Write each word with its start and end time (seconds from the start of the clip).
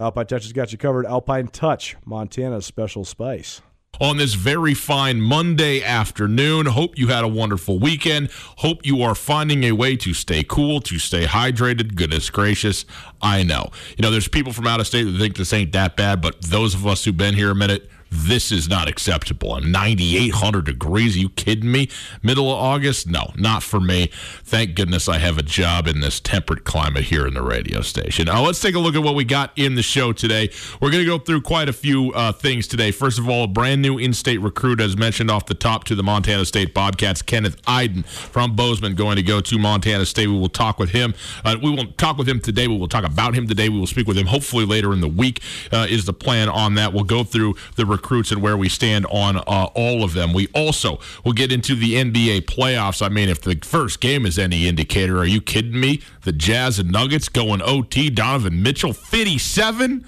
Alpine 0.00 0.26
Touch 0.26 0.44
has 0.44 0.52
got 0.54 0.72
you 0.72 0.78
covered. 0.78 1.04
Alpine 1.04 1.48
Touch, 1.48 1.94
Montana's 2.06 2.64
special 2.64 3.04
spice. 3.04 3.60
on 4.00 4.16
this 4.16 4.32
very 4.32 4.72
fine 4.72 5.20
Monday 5.20 5.82
afternoon. 5.82 6.64
Hope 6.66 6.98
you 6.98 7.08
had 7.08 7.22
a 7.22 7.28
wonderful 7.28 7.78
weekend. 7.78 8.30
Hope 8.58 8.86
you 8.86 9.02
are 9.02 9.14
finding 9.14 9.64
a 9.64 9.72
way 9.72 9.94
to 9.96 10.14
stay 10.14 10.42
cool, 10.42 10.80
to 10.80 10.98
stay 10.98 11.26
hydrated. 11.26 11.94
Goodness 11.96 12.30
gracious, 12.30 12.86
I 13.20 13.42
know. 13.42 13.70
You 13.98 14.02
know, 14.02 14.10
there's 14.10 14.28
people 14.28 14.54
from 14.54 14.66
out 14.66 14.80
of 14.80 14.86
state 14.86 15.02
that 15.04 15.18
think 15.18 15.36
this 15.36 15.52
ain't 15.52 15.72
that 15.72 15.96
bad, 15.96 16.22
but 16.22 16.40
those 16.40 16.74
of 16.74 16.86
us 16.86 17.04
who've 17.04 17.16
been 17.16 17.34
here 17.34 17.50
a 17.50 17.54
minute, 17.54 17.90
this 18.10 18.50
is 18.50 18.68
not 18.68 18.88
acceptable. 18.88 19.54
I'm 19.54 19.70
9,800 19.70 20.64
degrees. 20.64 21.16
Are 21.16 21.20
you 21.20 21.28
kidding 21.30 21.70
me? 21.70 21.88
Middle 22.22 22.50
of 22.50 22.58
August? 22.58 23.06
No, 23.06 23.32
not 23.36 23.62
for 23.62 23.80
me. 23.80 24.10
Thank 24.42 24.74
goodness 24.74 25.08
I 25.08 25.18
have 25.18 25.38
a 25.38 25.42
job 25.42 25.86
in 25.86 26.00
this 26.00 26.18
temperate 26.18 26.64
climate 26.64 27.04
here 27.04 27.26
in 27.26 27.34
the 27.34 27.42
radio 27.42 27.82
station. 27.82 28.26
Now, 28.26 28.42
let's 28.42 28.60
take 28.60 28.74
a 28.74 28.80
look 28.80 28.96
at 28.96 29.02
what 29.02 29.14
we 29.14 29.24
got 29.24 29.52
in 29.56 29.76
the 29.76 29.82
show 29.82 30.12
today. 30.12 30.50
We're 30.80 30.90
going 30.90 31.04
to 31.04 31.10
go 31.10 31.18
through 31.18 31.42
quite 31.42 31.68
a 31.68 31.72
few 31.72 32.12
uh, 32.12 32.32
things 32.32 32.66
today. 32.66 32.90
First 32.90 33.18
of 33.18 33.28
all, 33.28 33.44
a 33.44 33.48
brand 33.48 33.80
new 33.80 33.96
in 33.96 34.12
state 34.12 34.38
recruit, 34.38 34.80
as 34.80 34.96
mentioned 34.96 35.30
off 35.30 35.46
the 35.46 35.54
top 35.54 35.84
to 35.84 35.94
the 35.94 36.02
Montana 36.02 36.44
State 36.44 36.74
Bobcats, 36.74 37.22
Kenneth 37.22 37.62
Eiden 37.62 38.04
from 38.04 38.56
Bozeman, 38.56 38.96
going 38.96 39.16
to 39.16 39.22
go 39.22 39.40
to 39.40 39.58
Montana 39.58 40.04
State. 40.04 40.26
We 40.26 40.38
will 40.38 40.48
talk 40.48 40.80
with 40.80 40.90
him. 40.90 41.14
Uh, 41.44 41.56
we 41.62 41.70
will 41.70 41.86
talk 41.92 42.18
with 42.18 42.28
him 42.28 42.40
today. 42.40 42.66
We 42.66 42.76
will 42.76 42.88
talk 42.88 43.04
about 43.04 43.34
him 43.34 43.46
today. 43.46 43.68
We 43.68 43.78
will 43.78 43.86
speak 43.86 44.08
with 44.08 44.18
him 44.18 44.26
hopefully 44.26 44.64
later 44.64 44.92
in 44.92 45.00
the 45.00 45.08
week, 45.08 45.40
uh, 45.70 45.86
is 45.88 46.06
the 46.06 46.12
plan 46.12 46.48
on 46.48 46.74
that. 46.74 46.92
We'll 46.92 47.04
go 47.04 47.22
through 47.22 47.54
the 47.76 47.86
recruits 48.00 48.32
and 48.32 48.40
where 48.40 48.56
we 48.56 48.68
stand 48.68 49.06
on 49.06 49.36
uh, 49.36 49.68
all 49.74 50.02
of 50.02 50.14
them. 50.14 50.32
We 50.32 50.48
also 50.48 50.98
will 51.24 51.32
get 51.32 51.52
into 51.52 51.74
the 51.74 51.94
NBA 51.94 52.42
playoffs. 52.42 53.04
I 53.04 53.08
mean, 53.10 53.28
if 53.28 53.42
the 53.42 53.58
first 53.62 54.00
game 54.00 54.24
is 54.24 54.38
any 54.38 54.66
indicator, 54.66 55.18
are 55.18 55.26
you 55.26 55.40
kidding 55.40 55.78
me? 55.78 56.00
The 56.22 56.32
Jazz 56.32 56.78
and 56.78 56.90
Nuggets 56.90 57.28
going 57.28 57.60
OT. 57.62 58.08
Donovan 58.10 58.62
Mitchell, 58.62 58.92
57 58.92 60.06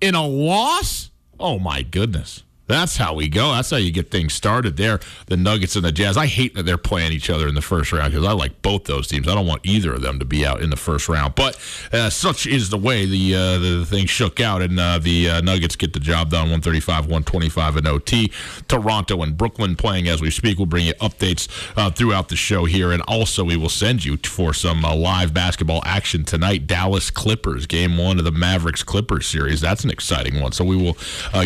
in 0.00 0.14
a 0.14 0.26
loss? 0.26 1.10
Oh, 1.40 1.58
my 1.58 1.82
goodness. 1.82 2.43
That's 2.66 2.96
how 2.96 3.14
we 3.14 3.28
go. 3.28 3.52
That's 3.52 3.70
how 3.70 3.76
you 3.76 3.92
get 3.92 4.10
things 4.10 4.32
started 4.32 4.76
there. 4.76 5.00
The 5.26 5.36
Nuggets 5.36 5.76
and 5.76 5.84
the 5.84 5.92
Jazz. 5.92 6.16
I 6.16 6.26
hate 6.26 6.54
that 6.54 6.64
they're 6.64 6.78
playing 6.78 7.12
each 7.12 7.28
other 7.28 7.46
in 7.46 7.54
the 7.54 7.62
first 7.62 7.92
round 7.92 8.12
because 8.12 8.26
I 8.26 8.32
like 8.32 8.62
both 8.62 8.84
those 8.84 9.06
teams. 9.06 9.28
I 9.28 9.34
don't 9.34 9.46
want 9.46 9.66
either 9.66 9.92
of 9.92 10.00
them 10.00 10.18
to 10.18 10.24
be 10.24 10.46
out 10.46 10.62
in 10.62 10.70
the 10.70 10.76
first 10.76 11.08
round. 11.08 11.34
But 11.34 11.60
uh, 11.92 12.08
such 12.08 12.46
is 12.46 12.70
the 12.70 12.78
way 12.78 13.04
the 13.04 13.34
uh, 13.34 13.58
the 13.58 13.84
thing 13.86 14.06
shook 14.06 14.40
out, 14.40 14.62
and 14.62 14.80
uh, 14.80 14.98
the 14.98 15.28
uh, 15.28 15.40
Nuggets 15.42 15.76
get 15.76 15.92
the 15.92 16.00
job 16.00 16.30
done 16.30 16.44
135 16.44 17.04
125 17.04 17.76
in 17.76 17.86
OT. 17.86 18.32
Toronto 18.66 19.22
and 19.22 19.36
Brooklyn 19.36 19.76
playing 19.76 20.08
as 20.08 20.22
we 20.22 20.30
speak. 20.30 20.58
We'll 20.58 20.66
bring 20.66 20.86
you 20.86 20.94
updates 20.94 21.48
uh, 21.76 21.90
throughout 21.90 22.28
the 22.28 22.36
show 22.36 22.64
here. 22.64 22.92
And 22.92 23.02
also, 23.02 23.44
we 23.44 23.56
will 23.58 23.68
send 23.68 24.04
you 24.04 24.16
for 24.16 24.54
some 24.54 24.84
uh, 24.84 24.94
live 24.94 25.34
basketball 25.34 25.82
action 25.84 26.24
tonight. 26.24 26.66
Dallas 26.66 27.10
Clippers, 27.10 27.66
game 27.66 27.98
one 27.98 28.18
of 28.18 28.24
the 28.24 28.32
Mavericks 28.32 28.82
Clippers 28.82 29.26
series. 29.26 29.60
That's 29.60 29.84
an 29.84 29.90
exciting 29.90 30.40
one. 30.40 30.52
So 30.52 30.64
we 30.64 30.76
will 30.76 30.96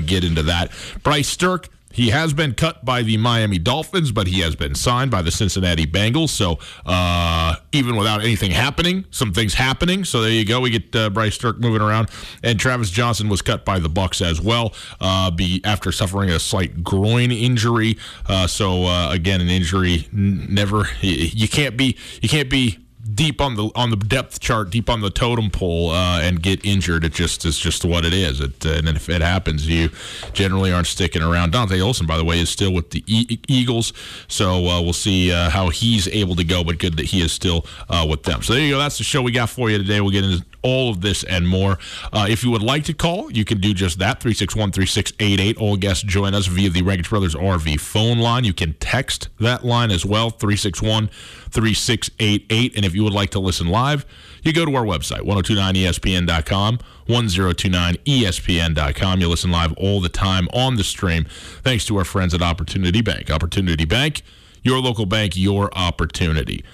get 0.07 0.23
into 0.23 0.45
that. 0.45 0.71
Bryce 1.09 1.35
Sterk. 1.35 1.69
he 1.91 2.11
has 2.11 2.35
been 2.35 2.53
cut 2.53 2.85
by 2.85 3.01
the 3.01 3.17
Miami 3.17 3.59
Dolphins, 3.59 4.13
but 4.13 4.27
he 4.27 4.41
has 4.41 4.55
been 4.55 4.75
signed 4.75 5.11
by 5.11 5.23
the 5.23 5.31
Cincinnati 5.31 5.87
Bengals. 5.87 6.29
So 6.29 6.59
uh, 6.85 7.57
even 7.73 7.97
without 7.97 8.21
anything 8.21 8.51
happening, 8.51 9.07
some 9.11 9.33
things 9.33 9.55
happening. 9.55 10.05
So 10.05 10.21
there 10.21 10.31
you 10.31 10.45
go. 10.45 10.61
We 10.61 10.69
get 10.69 10.95
uh, 10.95 11.09
Bryce 11.09 11.39
Sterk 11.39 11.61
moving 11.61 11.81
around, 11.81 12.11
and 12.43 12.61
Travis 12.61 12.91
Jonsen 12.91 13.31
was 13.31 13.41
cut 13.41 13.65
by 13.65 13.79
the 13.79 13.89
Bucks 13.89 14.21
as 14.21 14.39
well, 14.39 14.75
uh, 15.01 15.31
be 15.31 15.63
after 15.65 15.93
suffering 15.93 16.29
a 16.29 16.39
slight 16.39 16.85
groin 16.85 17.31
injury. 17.31 17.97
Uh, 18.27 18.47
so 18.47 18.85
uh, 18.85 19.11
again, 19.11 19.41
an 19.41 19.49
injury 19.49 20.09
never 20.13 20.89
you 21.01 21.49
can't 21.49 21.79
be 21.79 21.97
you 22.21 22.29
can't 22.29 22.51
be 22.51 22.81
deep 23.15 23.41
on 23.41 23.57
the 23.57 23.71
on 23.75 23.91
the 23.91 23.97
depth 23.97 24.41
chart, 24.41 24.71
deep 24.71 24.91
on 24.91 25.01
the 25.01 25.11
totem 25.11 25.51
pole, 25.51 25.91
uh, 25.91 26.21
and 26.21 26.43
get 26.43 26.65
injured. 26.65 27.05
It 27.05 27.13
just 27.13 27.45
is 27.45 27.59
just 27.59 27.85
what 27.85 28.05
it 28.05 28.13
is. 28.13 28.41
It, 28.41 28.65
uh, 28.65 28.71
and 28.71 28.89
if 28.89 29.09
it 29.09 29.23
happens, 29.23 29.69
you 29.69 29.91
generally 30.33 30.73
aren't 30.73 30.87
sticking 30.87 31.23
around. 31.23 31.53
Dante 31.53 31.81
Olson, 31.81 32.07
by 32.07 32.17
the 32.17 32.25
way, 32.25 32.39
is 32.41 32.51
still 32.51 32.73
with 32.73 32.91
the 32.91 33.03
e- 33.07 33.39
Eagles, 33.49 33.93
so 34.29 34.67
uh, 34.67 34.83
we'll 34.83 34.93
see 34.93 35.33
uh, 35.33 35.51
how 35.51 35.69
he's 35.69 36.09
able 36.09 36.37
to 36.37 36.45
go. 36.45 36.65
But 36.65 36.79
good 36.79 36.97
that 36.97 37.07
he 37.07 37.23
is 37.23 37.33
still 37.33 37.67
uh, 37.89 38.07
with 38.09 38.25
them. 38.25 38.43
So 38.43 38.53
there 38.55 38.63
you 38.63 38.73
go. 38.73 38.79
That's 38.79 38.99
the 38.99 39.05
show 39.05 39.23
we 39.23 39.33
got 39.33 39.51
for 39.51 39.71
you 39.71 39.79
today. 39.79 40.01
We'll 40.01 40.11
get 40.11 40.25
into 40.25 40.45
all 40.63 40.91
of 40.91 41.01
this 41.01 41.25
and 41.25 41.49
more. 41.49 41.79
Uh, 42.13 42.27
if 42.29 42.45
you 42.45 42.51
would 42.51 42.63
like 42.63 42.85
to 42.85 42.95
call, 42.95 43.31
you 43.31 43.45
can 43.45 43.61
do 43.61 43.75
just 43.75 43.99
that 43.99 44.21
361 44.21 44.73
3688. 44.73 45.57
All 45.59 45.77
guests 45.77 46.03
join 46.03 46.35
us 46.35 46.47
via 46.47 46.71
the 46.71 46.83
Rankage 46.83 47.11
Brothers 47.11 47.35
RV 47.35 47.81
phone 47.81 48.19
line. 48.19 48.45
You 48.45 48.53
can 48.53 48.75
text 48.75 49.29
that 49.41 49.65
line 49.65 49.91
as 49.91 50.05
well 50.05 50.31
361 50.31 51.09
3688. 51.51 52.77
And 52.77 52.85
if 52.85 52.95
you 52.95 53.03
would 53.05 53.13
like 53.13 53.31
to 53.31 53.41
listen 53.41 53.69
live, 53.69 54.05
you 54.43 54.53
go 54.53 54.65
to 54.65 54.75
our 54.77 54.85
website 54.85 55.23
1029ESPN.com, 55.23 56.79
1029ESPN.com. 57.09 59.21
You 59.21 59.29
listen 59.29 59.51
live 59.51 59.73
all 59.75 60.01
the 60.01 60.09
time 60.09 60.49
on 60.53 60.77
the 60.77 60.85
stream 60.85 61.27
thanks 61.63 61.85
to 61.87 61.99
our 61.99 62.05
friends 62.05 62.35
at 62.35 62.43
Opportunity 62.43 63.01
Bank. 63.01 63.31
Opportunity 63.31 63.85
Bank, 63.85 64.23
your 64.63 64.81
local 64.81 65.07
bank, 65.07 65.37
your 65.37 65.71
opportunity. 65.77 66.65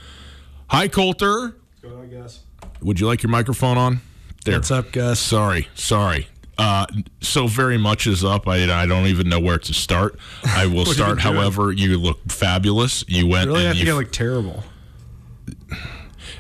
Hi, 0.68 0.88
Colter. 0.88 1.56
Go 1.84 1.98
on, 1.98 2.08
guys. 2.08 2.40
Would 2.80 2.98
you 2.98 3.06
like 3.06 3.22
your 3.22 3.30
microphone 3.30 3.76
on? 3.76 4.00
There. 4.46 4.54
What's 4.54 4.70
up, 4.70 4.90
Gus? 4.90 5.20
Sorry, 5.20 5.68
sorry. 5.74 6.28
Uh, 6.56 6.86
so 7.20 7.46
very 7.46 7.76
much 7.76 8.06
is 8.06 8.24
up. 8.24 8.48
I, 8.48 8.82
I 8.82 8.86
don't 8.86 9.06
even 9.06 9.28
know 9.28 9.38
where 9.38 9.58
to 9.58 9.74
start. 9.74 10.18
I 10.44 10.64
will 10.66 10.78
have 10.78 10.88
you 10.88 10.94
start. 10.94 11.20
However, 11.20 11.72
you 11.72 11.98
look 11.98 12.20
fabulous. 12.30 13.04
You 13.06 13.26
went. 13.26 13.48
Really, 13.48 13.68
I 13.68 13.72
think 13.72 13.84
you, 13.84 13.92
I 13.92 13.96
look 13.96 14.12
terrible. 14.12 14.64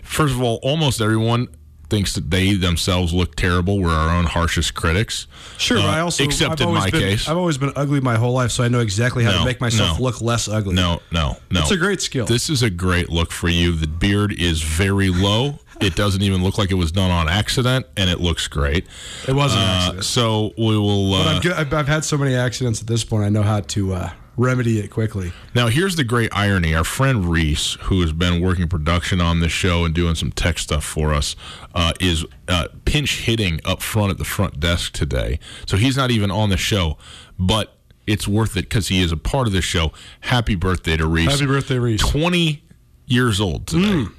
first 0.02 0.34
of 0.34 0.40
all, 0.40 0.60
almost 0.62 1.02
everyone 1.02 1.48
thinks 1.94 2.14
that 2.14 2.30
they 2.30 2.54
themselves 2.54 3.12
look 3.14 3.36
terrible. 3.36 3.78
We're 3.80 3.90
our 3.90 4.10
own 4.16 4.24
harshest 4.24 4.74
critics. 4.74 5.26
Sure, 5.58 5.78
Uh, 5.78 5.82
I 5.82 6.00
also 6.00 6.24
except 6.24 6.60
I've 6.60 6.68
in 6.68 6.74
my 6.74 6.90
been, 6.90 7.00
case. 7.00 7.28
I've 7.28 7.36
always 7.36 7.56
been 7.58 7.72
ugly 7.76 8.00
my 8.00 8.16
whole 8.16 8.32
life, 8.32 8.50
so 8.50 8.64
I 8.64 8.68
know 8.68 8.80
exactly 8.80 9.22
how 9.24 9.30
No, 9.32 9.38
to 9.40 9.44
make 9.44 9.60
myself 9.60 9.98
no. 9.98 10.04
look 10.04 10.20
less 10.20 10.48
ugly. 10.48 10.74
No, 10.74 11.00
no, 11.12 11.36
no. 11.50 11.60
It's 11.60 11.70
a 11.70 11.76
great 11.76 12.00
skill. 12.02 12.26
This 12.26 12.50
is 12.50 12.62
a 12.62 12.70
great 12.70 13.10
look 13.10 13.30
for 13.30 13.48
you. 13.48 13.72
The 13.72 13.86
beard 13.86 14.32
is 14.32 14.62
very 14.62 15.08
low. 15.10 15.60
It 15.80 15.94
doesn't 15.96 16.22
even 16.22 16.42
look 16.42 16.56
like 16.58 16.70
it 16.70 16.74
was 16.74 16.92
done 16.92 17.10
on 17.10 17.28
accident, 17.28 17.86
and 17.96 18.08
it 18.08 18.20
looks 18.20 18.46
great. 18.48 18.86
It 19.28 19.34
wasn't. 19.34 19.62
Uh, 19.62 19.64
accident. 19.66 20.04
so 20.04 20.52
we 20.58 20.76
will. 20.78 21.10
but 21.12 21.46
Uh. 21.46 21.54
I've, 21.56 21.72
I've 21.72 21.88
had 21.88 22.04
so 22.04 22.16
many 22.16 22.34
accidents 22.34 22.80
at 22.80 22.86
this 22.86 23.04
point. 23.04 23.24
I 23.24 23.28
know 23.28 23.42
how 23.42 23.60
to 23.60 23.92
uh, 23.94 24.10
remedy 24.36 24.78
it 24.78 24.88
quickly. 24.88 25.32
Now, 25.54 25.68
here's 25.68 25.96
the 25.96 26.04
great 26.04 26.30
irony. 26.32 26.74
Our 26.74 26.84
friend 26.84 27.30
Reese, 27.30 27.74
who 27.82 28.00
has 28.00 28.12
been 28.12 28.40
working 28.40 28.68
production 28.68 29.20
on 29.20 29.40
this 29.40 29.52
show 29.52 29.84
and 29.84 29.94
doing 29.94 30.14
some 30.14 30.32
tech 30.32 30.58
stuff 30.58 30.84
for 30.84 31.14
us, 31.14 31.36
uh, 31.74 31.92
is 32.00 32.24
uh, 32.48 32.68
pinch 32.84 33.22
hitting 33.22 33.60
up 33.64 33.82
front 33.82 34.10
at 34.10 34.18
the 34.18 34.24
front 34.24 34.60
desk 34.60 34.92
today. 34.92 35.38
So 35.66 35.76
he's 35.76 35.96
not 35.96 36.10
even 36.10 36.30
on 36.30 36.50
the 36.50 36.56
show, 36.56 36.98
but 37.38 37.78
it's 38.06 38.28
worth 38.28 38.56
it 38.56 38.68
because 38.68 38.88
he 38.88 39.02
is 39.02 39.12
a 39.12 39.16
part 39.16 39.46
of 39.46 39.52
the 39.52 39.62
show. 39.62 39.92
Happy 40.20 40.54
birthday 40.54 40.96
to 40.96 41.06
Reese. 41.06 41.30
Happy 41.30 41.46
birthday, 41.46 41.78
Reese. 41.78 42.00
20 42.00 42.62
years 43.06 43.40
old 43.40 43.66
today. 43.66 44.10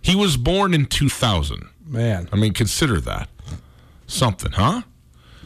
He 0.00 0.16
was 0.16 0.36
born 0.36 0.74
in 0.74 0.86
2000. 0.86 1.68
Man. 1.86 2.28
I 2.32 2.36
mean, 2.36 2.52
consider 2.52 3.00
that. 3.00 3.28
Something, 4.06 4.52
huh? 4.52 4.82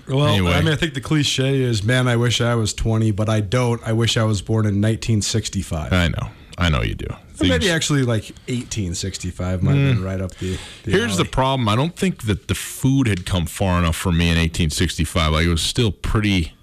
Well, 0.09 0.27
Anyway. 0.27 0.53
I 0.53 0.61
mean, 0.63 0.73
I 0.73 0.77
think 0.77 0.95
the 0.95 1.01
cliche 1.01 1.61
is, 1.61 1.83
man, 1.83 2.09
I 2.09 2.17
wish 2.17 2.41
I 2.41 2.55
was 2.55 2.73
20, 2.75 3.11
but 3.11 3.29
I 3.29 3.41
don't. 3.41 3.83
I 3.87 3.93
wish 3.93 4.17
I 4.17 4.25
was 4.25 4.43
born 4.43 4.65
in 4.65 4.81
1965. 4.81 5.93
I 5.93 6.09
know. 6.09 6.31
I 6.59 6.69
know 6.71 6.83
you 6.83 6.95
do. 6.95 7.07
Or 7.41 7.47
maybe 7.47 7.71
actually 7.71 8.03
like 8.03 8.25
1865 8.49 9.63
might 9.63 9.73
have 9.73 9.79
been 9.79 9.97
hmm. 9.99 10.05
right 10.05 10.21
up 10.21 10.35
the. 10.37 10.59
the 10.85 10.91
Here's 10.91 11.17
the 11.17 11.25
problem. 11.25 11.69
I 11.69 11.77
don't 11.77 11.95
think 11.95 12.23
that 12.25 12.49
the 12.49 12.55
food 12.55 13.09
had 13.09 13.27
come 13.27 13.47
far 13.47 13.79
enough 13.79 13.97
for 13.97 14.11
me 14.11 14.27
in 14.27 14.39
1865. 14.39 15.33
Like 15.33 15.47
it 15.47 15.51
was 15.51 15.63
still 15.63 15.93
pretty, 15.93 16.55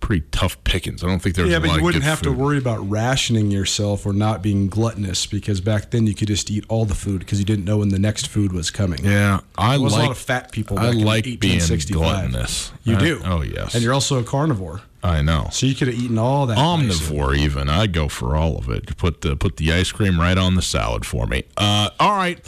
pretty 0.00 0.26
tough 0.30 0.62
pickings. 0.64 1.02
I 1.02 1.06
don't 1.08 1.20
think 1.20 1.34
there 1.36 1.44
was 1.44 1.52
Yeah, 1.52 1.58
but 1.58 1.74
you 1.76 1.82
wouldn't 1.82 2.04
have 2.04 2.22
to 2.22 2.32
worry 2.32 2.58
about 2.58 2.78
rationing 2.88 3.50
yourself 3.50 4.06
or 4.06 4.12
not 4.12 4.42
being 4.42 4.68
gluttonous 4.68 5.26
because 5.26 5.60
back 5.60 5.90
then 5.90 6.06
you 6.06 6.14
could 6.14 6.28
just 6.28 6.50
eat 6.50 6.64
all 6.68 6.84
the 6.84 6.94
food 6.94 7.20
because 7.20 7.38
you 7.38 7.44
didn't 7.44 7.64
know 7.64 7.78
when 7.78 7.88
the 7.88 7.98
next 7.98 8.28
food 8.28 8.52
was 8.52 8.70
coming. 8.70 9.04
Yeah, 9.04 9.40
I 9.58 9.78
was 9.78 9.92
a 9.92 9.96
like. 9.96 10.02
lot 10.08 10.12
of 10.12 10.18
fat 10.18 10.52
people. 10.52 10.78
I 10.78 10.90
like 10.90 11.26
in 11.26 11.36
being 11.38 11.54
1865. 11.60 11.96
gluttonous. 12.30 12.72
You 12.84 12.96
I- 12.96 13.00
do. 13.00 13.20
oh 13.24 13.42
yes. 13.42 13.74
And 13.74 13.82
you're 13.82 13.94
also 13.94 14.18
a 14.20 14.24
carnivore, 14.24 14.82
I 15.02 15.22
know. 15.22 15.48
so 15.50 15.66
you 15.66 15.74
could 15.74 15.88
have 15.88 15.96
eaten 15.96 16.18
all 16.18 16.46
that. 16.46 16.56
nice 16.56 17.00
food. 17.00 17.16
Omnivore, 17.18 17.36
even 17.38 17.68
I'd 17.68 17.92
go 17.92 18.08
for 18.08 18.36
all 18.36 18.56
of 18.58 18.68
it. 18.68 18.96
Put 18.96 19.22
the 19.22 19.36
put 19.36 19.56
the 19.56 19.72
ice 19.72 19.92
cream 19.92 20.20
right 20.20 20.38
on 20.38 20.54
the 20.54 20.62
salad 20.62 21.04
for 21.06 21.26
me. 21.26 21.44
Uh, 21.56 21.90
all 21.98 22.16
right, 22.16 22.38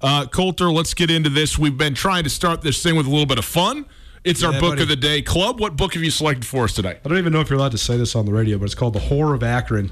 uh, 0.00 0.26
Colter, 0.26 0.70
let's 0.70 0.94
get 0.94 1.10
into 1.10 1.30
this. 1.30 1.58
We've 1.58 1.76
been 1.76 1.94
trying 1.94 2.24
to 2.24 2.30
start 2.30 2.62
this 2.62 2.82
thing 2.82 2.96
with 2.96 3.06
a 3.06 3.10
little 3.10 3.26
bit 3.26 3.38
of 3.38 3.44
fun. 3.44 3.86
It's 4.22 4.42
our 4.42 4.52
book 4.52 4.72
buddy. 4.72 4.82
of 4.82 4.88
the 4.88 4.96
day 4.96 5.22
club. 5.22 5.60
What 5.60 5.76
book 5.76 5.94
have 5.94 6.02
you 6.02 6.10
selected 6.10 6.44
for 6.44 6.64
us 6.64 6.74
today? 6.74 6.98
I 7.02 7.08
don't 7.08 7.18
even 7.18 7.32
know 7.32 7.40
if 7.40 7.48
you're 7.48 7.58
allowed 7.58 7.72
to 7.72 7.78
say 7.78 7.96
this 7.96 8.14
on 8.14 8.26
the 8.26 8.32
radio, 8.32 8.58
but 8.58 8.66
it's 8.66 8.74
called 8.74 8.94
"The 8.94 9.00
Whore 9.00 9.34
of 9.34 9.42
Akron." 9.42 9.90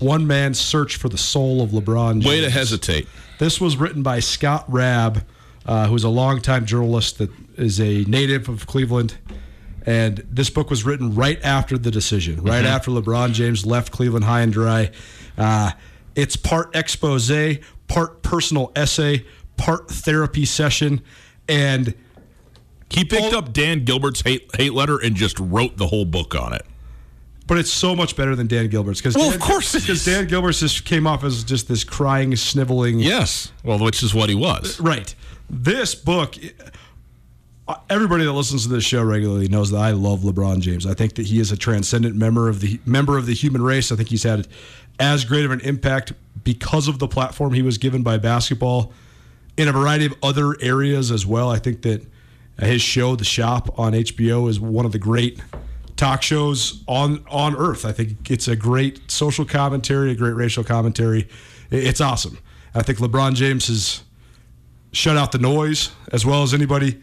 One 0.00 0.26
man's 0.26 0.60
search 0.60 0.96
for 0.96 1.08
the 1.08 1.18
soul 1.18 1.60
of 1.60 1.70
LeBron. 1.70 2.14
James. 2.14 2.26
Way 2.26 2.40
to 2.40 2.50
hesitate. 2.50 3.08
This 3.38 3.60
was 3.60 3.76
written 3.76 4.02
by 4.02 4.20
Scott 4.20 4.64
Raab, 4.68 5.24
uh, 5.66 5.86
who's 5.88 6.04
a 6.04 6.08
longtime 6.08 6.66
journalist 6.66 7.18
that 7.18 7.30
is 7.56 7.80
a 7.80 8.04
native 8.04 8.48
of 8.48 8.66
Cleveland. 8.66 9.16
And 9.86 10.24
this 10.30 10.50
book 10.50 10.70
was 10.70 10.84
written 10.84 11.14
right 11.14 11.42
after 11.42 11.78
the 11.78 11.90
decision, 11.90 12.42
right 12.42 12.64
after 12.64 12.90
LeBron 12.90 13.32
James 13.32 13.64
left 13.64 13.90
Cleveland 13.90 14.24
high 14.24 14.42
and 14.42 14.52
dry. 14.52 14.90
Uh, 15.36 15.72
it's 16.14 16.36
part 16.36 16.74
expose, 16.76 17.58
part 17.86 18.22
personal 18.22 18.70
essay, 18.76 19.24
part 19.56 19.88
therapy 19.88 20.44
session, 20.44 21.00
and 21.48 21.94
He 22.90 23.04
picked 23.04 23.34
up 23.34 23.52
Dan 23.52 23.84
Gilbert's 23.84 24.22
hate 24.22 24.50
hate 24.56 24.72
letter 24.72 24.98
and 24.98 25.14
just 25.14 25.38
wrote 25.38 25.76
the 25.76 25.86
whole 25.86 26.04
book 26.04 26.34
on 26.34 26.52
it. 26.52 26.64
but 27.46 27.58
it's 27.58 27.72
so 27.72 27.94
much 27.96 28.14
better 28.16 28.34
than 28.36 28.46
Dan 28.46 28.68
Gilbert's 28.68 29.00
because 29.00 29.14
Well, 29.16 29.32
of 29.32 29.40
course 29.40 29.72
because. 29.74 30.04
Dan 30.04 30.26
Gilbert's 30.26 30.60
just 30.60 30.84
came 30.84 31.06
off 31.06 31.24
as 31.24 31.44
just 31.44 31.68
this 31.68 31.84
crying, 31.84 32.34
sniveling. 32.36 32.98
Yes. 32.98 33.52
Well, 33.64 33.78
which 33.78 34.02
is 34.02 34.14
what 34.14 34.28
he 34.28 34.34
was. 34.34 34.78
Right. 34.80 35.14
This 35.50 35.94
book, 35.94 36.34
uh, 37.66 37.76
everybody 37.88 38.24
that 38.24 38.32
listens 38.32 38.64
to 38.64 38.68
this 38.68 38.84
show 38.84 39.02
regularly 39.02 39.48
knows 39.48 39.70
that 39.70 39.78
I 39.78 39.92
love 39.92 40.20
LeBron 40.20 40.60
James. 40.60 40.86
I 40.86 40.94
think 40.94 41.14
that 41.14 41.26
he 41.26 41.40
is 41.40 41.52
a 41.52 41.56
transcendent 41.56 42.16
member 42.16 42.48
of 42.48 42.60
the 42.60 42.80
member 42.86 43.16
of 43.16 43.26
the 43.26 43.34
human 43.34 43.62
race. 43.62 43.90
I 43.92 43.96
think 43.96 44.08
he's 44.08 44.24
had 44.24 44.46
as 44.98 45.24
great 45.24 45.44
of 45.44 45.50
an 45.50 45.60
impact 45.60 46.12
because 46.44 46.88
of 46.88 46.98
the 46.98 47.08
platform 47.08 47.52
he 47.52 47.62
was 47.62 47.78
given 47.78 48.02
by 48.02 48.18
basketball 48.18 48.92
in 49.56 49.68
a 49.68 49.72
variety 49.72 50.06
of 50.06 50.14
other 50.22 50.54
areas 50.60 51.10
as 51.10 51.24
well. 51.26 51.50
I 51.50 51.58
think 51.58 51.82
that 51.82 52.06
his 52.66 52.82
show, 52.82 53.16
The 53.16 53.24
Shop 53.24 53.78
on 53.78 53.92
HBO, 53.92 54.48
is 54.48 54.58
one 54.58 54.84
of 54.84 54.92
the 54.92 54.98
great 54.98 55.40
talk 55.96 56.22
shows 56.22 56.82
on 56.86 57.24
on 57.28 57.56
earth. 57.56 57.84
I 57.84 57.92
think 57.92 58.30
it's 58.30 58.48
a 58.48 58.56
great 58.56 59.10
social 59.10 59.44
commentary, 59.44 60.12
a 60.12 60.14
great 60.14 60.34
racial 60.34 60.64
commentary. 60.64 61.28
It's 61.70 62.00
awesome. 62.00 62.38
I 62.74 62.82
think 62.82 62.98
LeBron 62.98 63.34
James 63.34 63.66
has 63.68 64.02
shut 64.92 65.16
out 65.16 65.32
the 65.32 65.38
noise 65.38 65.90
as 66.12 66.24
well 66.24 66.42
as 66.42 66.54
anybody. 66.54 67.00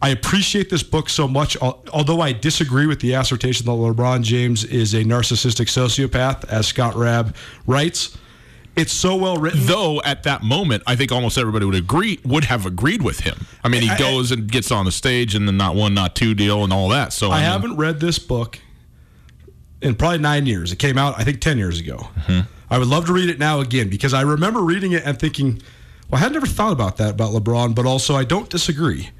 I 0.00 0.10
appreciate 0.10 0.68
this 0.70 0.82
book 0.82 1.08
so 1.08 1.26
much, 1.26 1.56
although 1.56 2.20
I 2.20 2.32
disagree 2.32 2.86
with 2.86 3.00
the 3.00 3.14
assertion 3.14 3.66
that 3.66 3.72
LeBron 3.72 4.22
James 4.22 4.62
is 4.64 4.92
a 4.92 5.02
narcissistic 5.02 5.68
sociopath, 5.68 6.44
as 6.50 6.66
Scott 6.66 6.94
Raab 6.94 7.34
writes. 7.66 8.16
It's 8.76 8.92
so 8.92 9.14
well 9.14 9.36
written. 9.36 9.60
Though 9.66 10.02
at 10.02 10.24
that 10.24 10.42
moment, 10.42 10.82
I 10.86 10.96
think 10.96 11.12
almost 11.12 11.38
everybody 11.38 11.64
would 11.64 11.74
agree 11.76 12.18
would 12.24 12.44
have 12.44 12.66
agreed 12.66 13.02
with 13.02 13.20
him. 13.20 13.46
I 13.62 13.68
mean, 13.68 13.82
he 13.82 13.90
I- 13.90 13.98
goes 13.98 14.32
and 14.32 14.50
gets 14.50 14.70
on 14.72 14.84
the 14.84 14.92
stage 14.92 15.34
and 15.34 15.46
the 15.46 15.52
not 15.52 15.76
one, 15.76 15.94
not 15.94 16.16
two 16.16 16.34
deal 16.34 16.64
and 16.64 16.72
all 16.72 16.88
that. 16.88 17.12
So 17.12 17.30
I 17.30 17.36
mean, 17.36 17.44
haven't 17.44 17.76
read 17.76 18.00
this 18.00 18.18
book 18.18 18.58
in 19.80 19.94
probably 19.94 20.18
nine 20.18 20.46
years. 20.46 20.72
It 20.72 20.78
came 20.78 20.98
out, 20.98 21.14
I 21.18 21.24
think, 21.24 21.40
10 21.40 21.58
years 21.58 21.78
ago. 21.78 22.08
Mm-hmm. 22.18 22.40
I 22.70 22.78
would 22.78 22.88
love 22.88 23.06
to 23.06 23.12
read 23.12 23.28
it 23.30 23.38
now 23.38 23.60
again 23.60 23.88
because 23.90 24.14
I 24.14 24.22
remember 24.22 24.60
reading 24.60 24.92
it 24.92 25.04
and 25.04 25.18
thinking, 25.18 25.60
well, 26.10 26.18
I 26.20 26.24
had 26.24 26.32
never 26.32 26.46
thought 26.46 26.72
about 26.72 26.96
that 26.96 27.10
about 27.10 27.32
LeBron, 27.32 27.74
but 27.74 27.86
also 27.86 28.16
I 28.16 28.24
don't 28.24 28.48
disagree. 28.48 29.10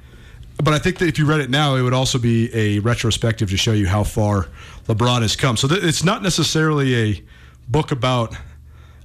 But 0.57 0.73
I 0.73 0.79
think 0.79 0.97
that 0.99 1.07
if 1.07 1.19
you 1.19 1.25
read 1.25 1.41
it 1.41 1.49
now, 1.49 1.75
it 1.75 1.81
would 1.81 1.93
also 1.93 2.17
be 2.17 2.53
a 2.53 2.79
retrospective 2.79 3.49
to 3.51 3.57
show 3.57 3.73
you 3.73 3.87
how 3.87 4.03
far 4.03 4.47
LeBron 4.87 5.21
has 5.21 5.35
come. 5.35 5.55
So 5.57 5.67
th- 5.67 5.83
it's 5.83 6.03
not 6.03 6.23
necessarily 6.23 6.95
a 6.95 7.23
book 7.67 7.91
about, 7.91 8.35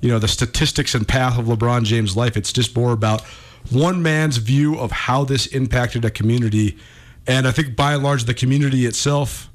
you 0.00 0.09
know, 0.09 0.19
the 0.19 0.28
statistics 0.28 0.95
and 0.95 1.07
path 1.07 1.38
of 1.38 1.47
LeBron 1.47 1.85
James' 1.85 2.16
life. 2.16 2.37
It's 2.37 2.52
just 2.52 2.75
more 2.76 2.92
about 2.92 3.23
one 3.71 4.02
man's 4.02 4.38
view 4.38 4.78
of 4.78 4.90
how 4.90 5.25
this 5.25 5.47
impacted 5.47 6.04
a 6.04 6.11
community. 6.11 6.76
And 7.26 7.47
I 7.47 7.50
think 7.50 7.76
by 7.76 7.95
and 7.95 8.02
large, 8.02 8.25
the 8.25 8.35
community 8.35 8.87
itself 8.87 9.50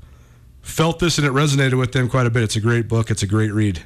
felt 0.62 1.00
this 1.00 1.18
and 1.18 1.26
it 1.26 1.32
resonated 1.32 1.78
with 1.78 1.92
them 1.92 2.10
quite 2.10 2.26
a 2.26 2.30
bit. 2.30 2.44
It's 2.44 2.56
a 2.56 2.62
great 2.62 2.88
book. 2.88 3.10
It's 3.10 3.24
a 3.24 3.28
great 3.28 3.52
read. 3.52 3.84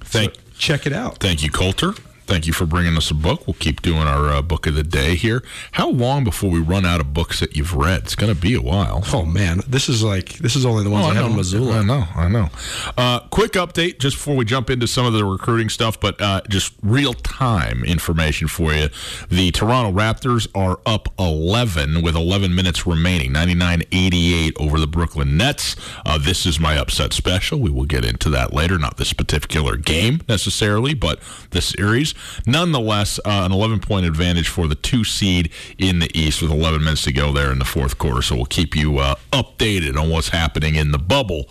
Thank, 0.00 0.34
so 0.34 0.40
check 0.58 0.86
it 0.86 0.92
out. 0.92 1.18
Thank 1.18 1.42
you, 1.42 1.50
Colter. 1.50 1.94
Thank 2.30 2.46
you 2.46 2.52
for 2.52 2.64
bringing 2.64 2.96
us 2.96 3.10
a 3.10 3.14
book. 3.14 3.44
We'll 3.48 3.54
keep 3.58 3.82
doing 3.82 4.02
our 4.02 4.28
uh, 4.28 4.40
book 4.40 4.68
of 4.68 4.76
the 4.76 4.84
day 4.84 5.16
here. 5.16 5.42
How 5.72 5.90
long 5.90 6.22
before 6.22 6.48
we 6.48 6.60
run 6.60 6.86
out 6.86 7.00
of 7.00 7.12
books 7.12 7.40
that 7.40 7.56
you've 7.56 7.74
read? 7.74 8.04
It's 8.04 8.14
going 8.14 8.32
to 8.32 8.40
be 8.40 8.54
a 8.54 8.62
while. 8.62 9.02
Oh 9.12 9.24
man, 9.24 9.62
this 9.66 9.88
is 9.88 10.04
like 10.04 10.34
this 10.34 10.54
is 10.54 10.64
only 10.64 10.84
the 10.84 10.90
ones 10.90 11.06
Oh, 11.06 11.08
I, 11.08 11.14
have 11.14 11.26
in 11.26 11.36
Missoula. 11.36 11.80
I 11.80 11.82
know, 11.82 12.04
I 12.14 12.28
know. 12.28 12.48
Uh, 12.96 13.18
quick 13.30 13.54
update 13.54 13.98
just 13.98 14.16
before 14.16 14.36
we 14.36 14.44
jump 14.44 14.70
into 14.70 14.86
some 14.86 15.06
of 15.06 15.12
the 15.12 15.24
recruiting 15.24 15.68
stuff, 15.68 15.98
but 15.98 16.20
uh, 16.22 16.40
just 16.48 16.72
real 16.84 17.14
time 17.14 17.82
information 17.82 18.46
for 18.46 18.72
you. 18.72 18.90
The 19.28 19.50
Toronto 19.50 19.90
Raptors 19.90 20.46
are 20.54 20.78
up 20.86 21.08
11 21.18 22.00
with 22.00 22.14
11 22.14 22.54
minutes 22.54 22.86
remaining, 22.86 23.32
99 23.32 23.82
88 23.90 24.56
over 24.60 24.78
the 24.78 24.86
Brooklyn 24.86 25.36
Nets. 25.36 25.74
Uh, 26.06 26.16
this 26.16 26.46
is 26.46 26.60
my 26.60 26.78
upset 26.78 27.12
special. 27.12 27.58
We 27.58 27.70
will 27.70 27.86
get 27.86 28.04
into 28.04 28.30
that 28.30 28.54
later. 28.54 28.78
Not 28.78 28.98
this 28.98 29.12
particular 29.12 29.76
game 29.76 30.20
necessarily, 30.28 30.94
but 30.94 31.18
the 31.50 31.60
series. 31.60 32.14
Nonetheless, 32.46 33.18
uh, 33.20 33.42
an 33.44 33.52
11 33.52 33.80
point 33.80 34.06
advantage 34.06 34.48
for 34.48 34.66
the 34.66 34.74
two 34.74 35.04
seed 35.04 35.50
in 35.78 35.98
the 35.98 36.10
East 36.18 36.42
with 36.42 36.50
11 36.50 36.80
minutes 36.82 37.02
to 37.04 37.12
go 37.12 37.32
there 37.32 37.52
in 37.52 37.58
the 37.58 37.64
fourth 37.64 37.98
quarter. 37.98 38.22
So 38.22 38.36
we'll 38.36 38.46
keep 38.46 38.76
you 38.76 38.98
uh, 38.98 39.16
updated 39.32 40.00
on 40.00 40.10
what's 40.10 40.28
happening 40.28 40.74
in 40.74 40.92
the 40.92 40.98
bubble 40.98 41.46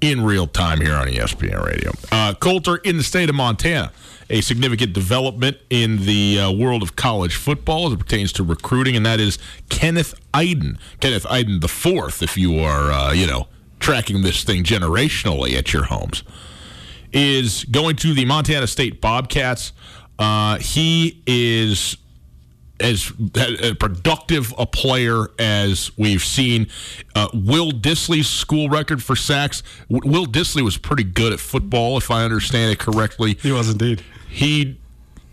in 0.00 0.22
real 0.22 0.46
time 0.46 0.80
here 0.80 0.94
on 0.94 1.06
ESPN 1.06 1.64
Radio. 1.64 1.92
Uh, 2.10 2.34
Colter 2.34 2.76
in 2.76 2.98
the 2.98 3.04
state 3.04 3.28
of 3.28 3.34
Montana. 3.34 3.92
A 4.30 4.40
significant 4.40 4.94
development 4.94 5.58
in 5.68 6.06
the 6.06 6.38
uh, 6.40 6.50
world 6.50 6.82
of 6.82 6.96
college 6.96 7.34
football 7.36 7.88
as 7.88 7.92
it 7.92 7.98
pertains 7.98 8.32
to 8.34 8.42
recruiting, 8.42 8.96
and 8.96 9.04
that 9.04 9.20
is 9.20 9.38
Kenneth 9.68 10.14
Eiden. 10.32 10.78
Kenneth 11.00 11.24
Eiden 11.24 11.60
the 11.60 11.68
fourth, 11.68 12.22
if 12.22 12.38
you 12.38 12.58
are, 12.58 12.90
uh, 12.90 13.12
you 13.12 13.26
know, 13.26 13.48
tracking 13.78 14.22
this 14.22 14.42
thing 14.42 14.62
generationally 14.64 15.54
at 15.58 15.74
your 15.74 15.84
homes, 15.84 16.22
is 17.12 17.64
going 17.64 17.96
to 17.96 18.14
the 18.14 18.24
Montana 18.24 18.66
State 18.66 19.00
Bobcats. 19.00 19.72
Uh, 20.18 20.58
he 20.58 21.22
is 21.26 21.96
as 22.80 23.12
productive 23.78 24.52
a 24.58 24.66
player 24.66 25.28
as 25.38 25.96
we've 25.96 26.24
seen. 26.24 26.66
Uh, 27.14 27.28
Will 27.32 27.70
Dissly's 27.70 28.28
school 28.28 28.68
record 28.68 29.02
for 29.02 29.14
sacks. 29.14 29.62
Will 29.88 30.26
Dissly 30.26 30.62
was 30.62 30.76
pretty 30.76 31.04
good 31.04 31.32
at 31.32 31.40
football, 31.40 31.96
if 31.96 32.10
I 32.10 32.24
understand 32.24 32.72
it 32.72 32.78
correctly. 32.78 33.38
He 33.40 33.52
was 33.52 33.70
indeed. 33.70 34.02
He 34.28 34.80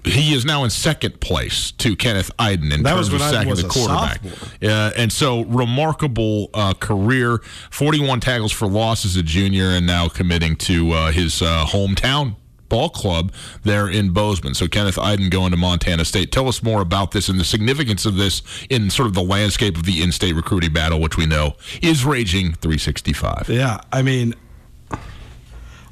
he 0.06 0.34
is 0.34 0.46
now 0.46 0.64
in 0.64 0.70
second 0.70 1.20
place 1.20 1.72
to 1.74 1.96
Kenneth 1.96 2.32
Eiden 2.38 2.74
in 2.74 2.84
That 2.84 2.96
terms 2.96 3.14
of 3.14 3.22
sacking 3.22 3.56
the 3.56 3.68
quarterback. 3.68 4.22
Uh, 4.62 4.92
and 4.98 5.12
so 5.12 5.44
remarkable 5.46 6.50
uh, 6.54 6.74
career, 6.74 7.40
41 7.72 8.20
tackles 8.20 8.52
for 8.52 8.68
loss 8.68 9.06
as 9.06 9.16
a 9.16 9.24
junior, 9.24 9.66
and 9.70 9.86
now 9.86 10.08
committing 10.08 10.56
to 10.58 10.92
uh, 10.92 11.12
his 11.12 11.42
uh, 11.42 11.66
hometown 11.68 12.36
ball 12.70 12.90
club 12.90 13.34
there 13.64 13.90
in 13.90 14.12
Bozeman. 14.12 14.54
So 14.54 14.68
Kenneth 14.68 14.96
Eiden 14.96 15.30
going 15.30 15.52
to 15.52 15.58
Montana 15.58 16.06
State. 16.06 16.32
Tell 16.32 16.48
us 16.48 16.64
more 16.64 16.82
about 16.82 17.12
this 17.12 17.28
and 17.28 17.40
the 17.40 17.44
significance 17.44 18.06
of 18.06 18.16
this 18.16 18.44
in 18.70 18.90
sort 18.90 19.08
of 19.08 19.16
the 19.16 19.24
landscape 19.24 19.76
of 19.76 19.84
the 19.84 20.02
in-state 20.02 20.34
recruiting 20.34 20.72
battle, 20.72 21.02
which 21.02 21.18
we 21.18 21.26
know 21.26 21.56
is 21.82 22.06
raging 22.06 22.54
365. 22.54 23.50
Yeah, 23.50 23.82
I 23.92 24.04
mean, 24.04 24.36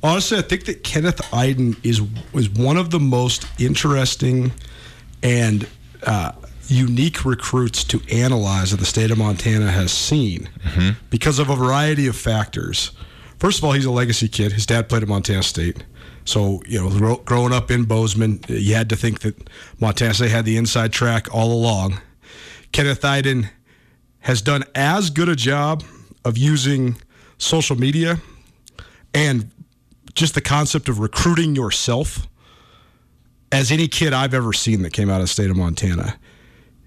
honestly, 0.07 0.37
I 0.37 0.41
think 0.41 0.65
that 0.65 0.83
Kenneth 0.83 1.21
Eiden 1.31 1.77
is 1.83 2.01
was 2.33 2.49
one 2.49 2.77
of 2.77 2.89
the 2.91 2.99
most 2.99 3.45
interesting 3.59 4.51
and 5.21 5.67
uh, 6.03 6.31
unique 6.67 7.25
recruits 7.25 7.83
to 7.85 8.01
analyze 8.11 8.71
that 8.71 8.77
the 8.77 8.85
state 8.85 9.11
of 9.11 9.17
Montana 9.17 9.71
has 9.71 9.91
seen 9.91 10.49
because 11.09 11.39
of 11.39 11.49
a 11.49 11.55
variety 11.55 12.07
of 12.07 12.15
factors. 12.15 12.91
First 13.39 13.59
of 13.59 13.63
all, 13.65 13.73
he's 13.73 13.85
a 13.85 13.91
legacy 13.91 14.27
kid. 14.27 14.51
His 14.53 14.65
dad 14.65 14.89
played 14.89 15.03
at 15.03 15.09
Montana 15.09 15.43
State. 15.43 15.83
So, 16.25 16.61
you 16.67 16.79
know, 16.79 16.89
gro- 16.89 17.17
growing 17.17 17.53
up 17.53 17.71
in 17.71 17.85
Bozeman, 17.85 18.41
you 18.47 18.75
had 18.75 18.89
to 18.89 18.95
think 18.95 19.19
that 19.21 19.49
Montana 19.79 20.13
State 20.13 20.31
had 20.31 20.43
the 20.45 20.57
inside 20.57 20.91
track 20.91 21.33
all 21.33 21.51
along. 21.53 21.99
Kenneth 22.71 23.01
Eiden 23.01 23.49
has 24.21 24.41
done 24.41 24.63
as 24.75 25.09
good 25.09 25.29
a 25.29 25.35
job 25.35 25.83
of 26.25 26.37
using 26.37 26.97
social 27.37 27.77
media 27.77 28.19
and 29.13 29.49
just 30.17 30.33
the 30.33 30.41
concept 30.41 30.89
of 30.89 30.99
recruiting 30.99 31.55
yourself 31.55 32.27
as 33.51 33.71
any 33.71 33.87
kid 33.87 34.13
I've 34.13 34.33
ever 34.33 34.51
seen 34.51 34.81
that 34.81 34.91
came 34.91 35.09
out 35.09 35.17
of 35.17 35.23
the 35.23 35.27
state 35.27 35.49
of 35.49 35.55
Montana. 35.55 36.17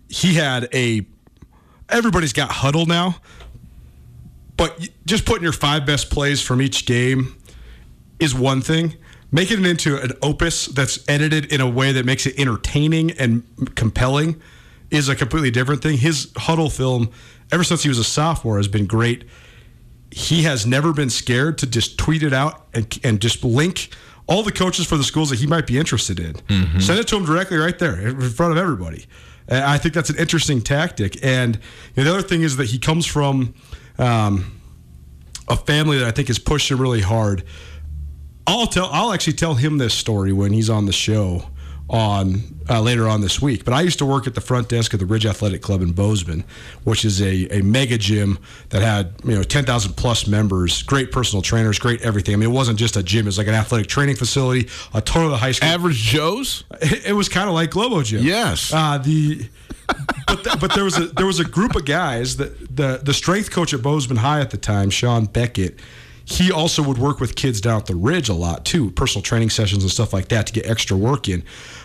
He 0.09 0.35
had 0.35 0.69
a 0.75 1.07
everybody's 1.89 2.33
got 2.33 2.51
Hudl 2.51 2.87
now, 2.87 3.17
but 4.57 4.89
just 5.07 5.25
putting 5.25 5.45
your 5.45 5.53
five 5.53 5.87
best 5.87 6.11
plays 6.11 6.43
from 6.43 6.61
each 6.61 6.85
game 6.87 7.37
is 8.19 8.35
one 8.35 8.61
thing. 8.61 8.97
Making 9.33 9.61
it 9.61 9.67
into 9.67 9.97
an 9.97 10.11
opus 10.23 10.67
that's 10.67 11.09
edited 11.09 11.53
in 11.53 11.61
a 11.61 11.71
way 11.71 11.93
that 11.93 12.05
makes 12.05 12.27
it 12.27 12.37
entertaining 12.37 13.13
and 13.13 13.45
compelling 13.77 14.43
is 14.91 15.09
a 15.09 15.15
completely 15.15 15.53
different 15.53 15.83
thing. 15.83 15.99
His 15.99 16.27
Hudl 16.33 16.71
film, 16.77 17.11
ever 17.53 17.63
since 17.63 17.85
he 17.85 17.89
was 17.89 17.99
a 17.99 18.05
sophomore, 18.05 18.57
has 18.57 18.67
been 18.67 18.87
great. 18.87 19.25
He 20.11 20.43
has 20.43 20.67
never 20.67 20.93
been 20.93 21.11
scared 21.11 21.59
to 21.59 21.67
just 21.67 21.99
tweet 21.99 22.23
it 22.23 22.33
out 22.33 22.67
and, 22.75 22.99
and 23.05 23.21
just 23.21 23.45
link 23.45 23.91
all 24.27 24.43
the 24.43 24.53
coaches 24.53 24.87
for 24.87 24.97
the 24.97 25.05
schools 25.05 25.31
that 25.31 25.39
he 25.39 25.47
might 25.47 25.67
be 25.67 25.79
interested 25.79 26.21
in. 26.21 26.35
Send 26.81 26.99
it 26.99 27.09
to 27.09 27.17
him 27.17 27.25
directly 27.25 27.57
right 27.57 27.79
there 27.79 28.01
in 28.09 28.21
front 28.31 28.53
of 28.53 28.59
everybody. 28.59 29.07
And 29.49 29.65
I 29.65 29.79
think 29.79 29.95
that's 29.95 30.11
an 30.11 30.17
interesting 30.17 30.63
tactic. 30.63 31.19
And 31.25 31.57
you 31.97 32.05
know, 32.05 32.05
the 32.05 32.19
other 32.19 32.29
thing 32.29 32.43
is 32.43 32.57
that 32.57 32.67
he 32.67 32.79
comes 32.79 33.07
from 33.07 33.55
um, 33.99 34.61
a 35.49 35.57
family 35.57 35.99
that 35.99 36.07
I 36.07 36.13
think 36.13 36.29
has 36.29 36.39
pushed 36.39 36.71
him 36.71 36.81
really 36.81 37.01
hard. 37.01 37.45
I'll 38.47 38.67
tell. 38.67 38.89
I'll 38.93 39.13
actually 39.13 39.35
tell 39.35 39.55
him 39.55 39.79
this 39.79 39.95
story 39.95 40.33
when 40.33 40.53
he's 40.53 40.71
on 40.71 40.87
the 40.87 40.93
show 40.93 41.45
on 41.91 42.43
uh, 42.69 42.81
later 42.81 43.09
on 43.09 43.21
this 43.21 43.43
week. 43.43 43.65
But 43.65 43.75
I 43.75 43.81
used 43.81 43.99
to 43.99 44.07
work 44.07 44.27
at 44.27 44.35
the 44.35 44.41
front 44.41 44.69
desk 44.69 44.93
of 44.95 45.01
the 45.01 45.07
Ridge 45.07 45.27
Athletic 45.27 45.61
Club 45.61 45.83
in 45.83 45.93
Bozeman, 45.93 46.45
which 46.85 47.05
is 47.05 47.21
a, 47.21 47.59
a 47.59 47.63
mega 47.63 47.99
gym 47.99 48.39
that 48.71 48.81
had 48.81 49.13
you 49.25 49.35
know 49.35 49.43
ten 49.43 49.65
thousand 49.65 49.95
plus 49.95 50.27
members, 50.27 50.83
great 50.85 51.11
personal 51.11 51.43
trainers, 51.43 51.79
great 51.79 52.01
everything. 52.03 52.35
I 52.35 52.37
mean, 52.37 52.51
it 52.51 52.55
wasn't 52.55 52.79
just 52.79 52.97
a 52.97 53.03
gym; 53.03 53.27
it 53.27 53.27
was 53.27 53.39
like 53.39 53.49
an 53.49 53.55
athletic 53.55 53.89
training 53.89 54.17
facility, 54.17 54.69
a 54.95 55.01
ton 55.01 55.25
of 55.25 55.31
the 55.31 55.37
high 55.37 55.53
school. 55.53 55.69
Average 55.69 55.97
Joe's? 55.97 56.65
It, 56.81 57.07
it 57.07 57.13
was 57.13 57.29
kind 57.29 57.49
of 57.49 57.55
like 57.55 57.71
Globo 57.71 58.03
Gym. 58.03 58.25
Yes. 58.25 58.73
Uh, 58.73 58.99
the 58.99 59.49
but 60.27 60.45
th- 60.45 60.61
but 60.61 60.75
there 60.75 60.85
was 60.85 60.97
a 60.97 61.07
there 61.07 61.27
was 61.27 61.41
a 61.41 61.45
group 61.45 61.75
of 61.75 61.85
guys 61.85 62.37
that 62.37 62.77
the 62.77 63.01
the 63.03 63.13
strength 63.13 63.51
coach 63.51 63.75
at 63.75 63.83
Bozeman 63.83 64.19
High 64.19 64.41
at 64.41 64.51
the 64.51 64.57
time, 64.57 64.91
Sean 64.91 65.27
Beckett. 65.27 65.79
He 66.25 66.53
also 66.53 66.81
would 66.85 66.99
work 66.99 67.19
with 67.19 67.35
kids 67.35 67.61
down 67.61 67.81
at 67.81 67.87
the 67.87 67.97
Ridge 67.97 68.29
a 68.29 68.35
lot 68.35 68.65
too, 68.65 68.93
personal 68.93 69.23
training 69.23 69.51
sessions 69.51 69.83
and 69.83 69.91
stuff 69.91 70.13
like 70.13 70.29
that 70.29 70.47
to 70.47 70.53
get 70.53 70.65
extra 70.65 70.97
work 70.97 71.29
in. 71.29 71.43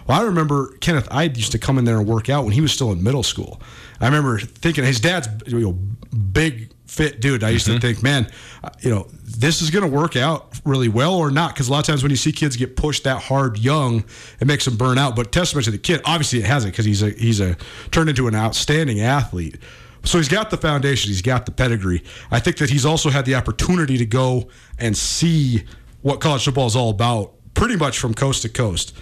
Well, 0.08 0.22
I 0.22 0.24
remember 0.24 0.78
Kenneth 0.78 1.08
I 1.12 1.24
used 1.24 1.52
to 1.54 1.60
come 1.60 1.78
in 1.78 1.86
there 1.86 1.98
and 1.98 2.08
work 2.08 2.30
out 2.30 2.44
when 2.44 2.54
he 2.54 2.62
was 2.62 2.72
still 2.72 2.92
in 2.92 3.04
middle 3.04 3.24
school. 3.24 3.62
I 4.00 4.06
remember 4.06 4.40
thinking 4.40 4.84
his 4.84 5.00
dad's 5.00 5.28
you 5.48 5.60
know 5.60 5.74
big 6.16 6.72
fit 6.86 7.20
dude. 7.20 7.44
I 7.44 7.50
used 7.50 7.66
to 7.66 7.80
think, 7.80 8.04
man, 8.04 8.32
uh, 8.64 8.70
you 8.82 8.90
know, 8.90 9.08
this 9.24 9.62
is 9.62 9.72
going 9.72 9.84
to 9.84 9.90
work 9.90 10.16
out 10.16 10.60
really 10.64 10.88
well 10.88 11.16
or 11.16 11.32
not. 11.32 11.54
Because 11.54 11.68
a 11.68 11.72
lot 11.72 11.80
of 11.80 11.86
times 11.86 12.04
when 12.04 12.10
you 12.10 12.16
see 12.16 12.32
kids 12.32 12.56
get 12.56 12.76
pushed 12.76 13.04
that 13.04 13.22
hard 13.24 13.58
young, 13.58 14.06
it 14.40 14.48
makes 14.48 14.66
them 14.66 14.78
burn 14.78 14.98
out. 14.98 15.16
But 15.16 15.32
testament 15.32 15.66
to 15.66 15.72
the 15.72 15.78
kid, 15.78 16.02
obviously 16.06 16.40
it 16.40 16.46
hasn't 16.46 16.74
because 16.74 16.86
he's 16.86 17.02
a 17.02 17.10
he's 17.12 17.40
a 17.40 17.58
turned 17.92 18.10
into 18.10 18.28
an 18.28 18.36
outstanding 18.36 19.02
athlete. 19.02 19.58
So 20.04 20.20
he's 20.20 20.30
got 20.30 20.52
the 20.52 20.58
foundation, 20.58 21.10
he's 21.10 21.24
got 21.24 21.48
the 21.48 21.52
pedigree. 21.52 22.04
I 22.30 22.40
think 22.40 22.58
that 22.58 22.70
he's 22.70 22.86
also 22.86 23.10
had 23.10 23.26
the 23.26 23.34
opportunity 23.34 23.98
to 23.98 24.06
go 24.06 24.50
and 24.78 24.96
see 24.96 25.64
what 26.04 26.20
college 26.22 26.46
football 26.46 26.68
is 26.68 26.76
all 26.76 26.92
about, 26.92 27.34
pretty 27.56 27.76
much 27.76 27.98
from 27.98 28.14
coast 28.14 28.44
to 28.44 28.50
coast 28.50 28.96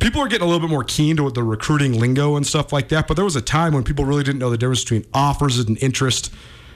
people 0.00 0.20
are 0.20 0.28
getting 0.28 0.46
a 0.46 0.50
little 0.50 0.60
bit 0.60 0.70
more 0.70 0.84
keen 0.84 1.16
to 1.16 1.30
the 1.30 1.42
recruiting 1.42 1.98
lingo 1.98 2.36
and 2.36 2.46
stuff 2.46 2.72
like 2.72 2.88
that. 2.88 3.06
But 3.08 3.14
there 3.14 3.24
was 3.24 3.36
a 3.36 3.42
time 3.42 3.74
when 3.74 3.84
people 3.84 4.04
really 4.04 4.24
didn't 4.24 4.38
know 4.38 4.50
the 4.50 4.58
difference 4.58 4.82
between 4.82 5.04
offers 5.12 5.58
and 5.58 5.80
interest. 5.82 6.32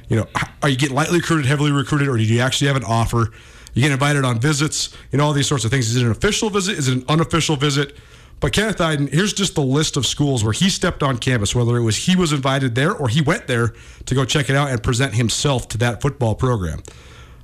You 0.09 0.17
know, 0.17 0.27
are 0.63 0.69
you 0.69 0.77
getting 0.77 0.97
lightly 0.97 1.19
recruited, 1.19 1.47
heavily 1.47 1.73
recruited, 1.73 2.09
or 2.09 2.17
do 2.17 2.23
you 2.23 2.41
actually 2.41 2.69
have 2.69 2.77
an 2.77 2.85
offer? 2.85 3.31
You 3.75 3.83
get 3.83 3.93
invited 3.93 4.25
on 4.25 4.41
visits, 4.41 4.97
you 5.13 5.19
know, 5.19 5.25
all 5.25 5.33
these 5.33 5.47
sorts 5.47 5.65
of 5.65 5.71
things. 5.71 5.89
Is 5.91 5.97
it 5.97 6.05
an 6.05 6.11
official 6.11 6.51
visit? 6.51 6.79
Is 6.79 6.89
it 6.89 6.97
an 6.97 7.05
unofficial 7.09 7.57
visit? 7.57 7.97
But 8.41 8.53
Kenneth 8.53 8.79
Eiden, 8.79 9.09
here's 9.13 9.33
just 9.33 9.55
the 9.57 9.63
list 9.63 9.97
of 9.97 10.07
schools 10.07 10.45
where 10.45 10.53
he 10.53 10.71
stepped 10.71 11.03
on 11.03 11.19
campus, 11.19 11.55
whether 11.55 11.77
it 11.77 11.83
was 11.83 11.97
he 11.97 12.15
was 12.15 12.33
invited 12.33 12.75
there 12.75 12.95
or 12.95 13.09
he 13.09 13.21
went 13.21 13.47
there 13.49 13.75
to 14.07 14.15
go 14.15 14.25
check 14.25 14.49
it 14.49 14.57
out 14.57 14.71
and 14.71 14.83
present 14.83 15.15
himself 15.15 15.69
to 15.69 15.79
that 15.79 16.01
football 16.01 16.35
program. 16.35 16.83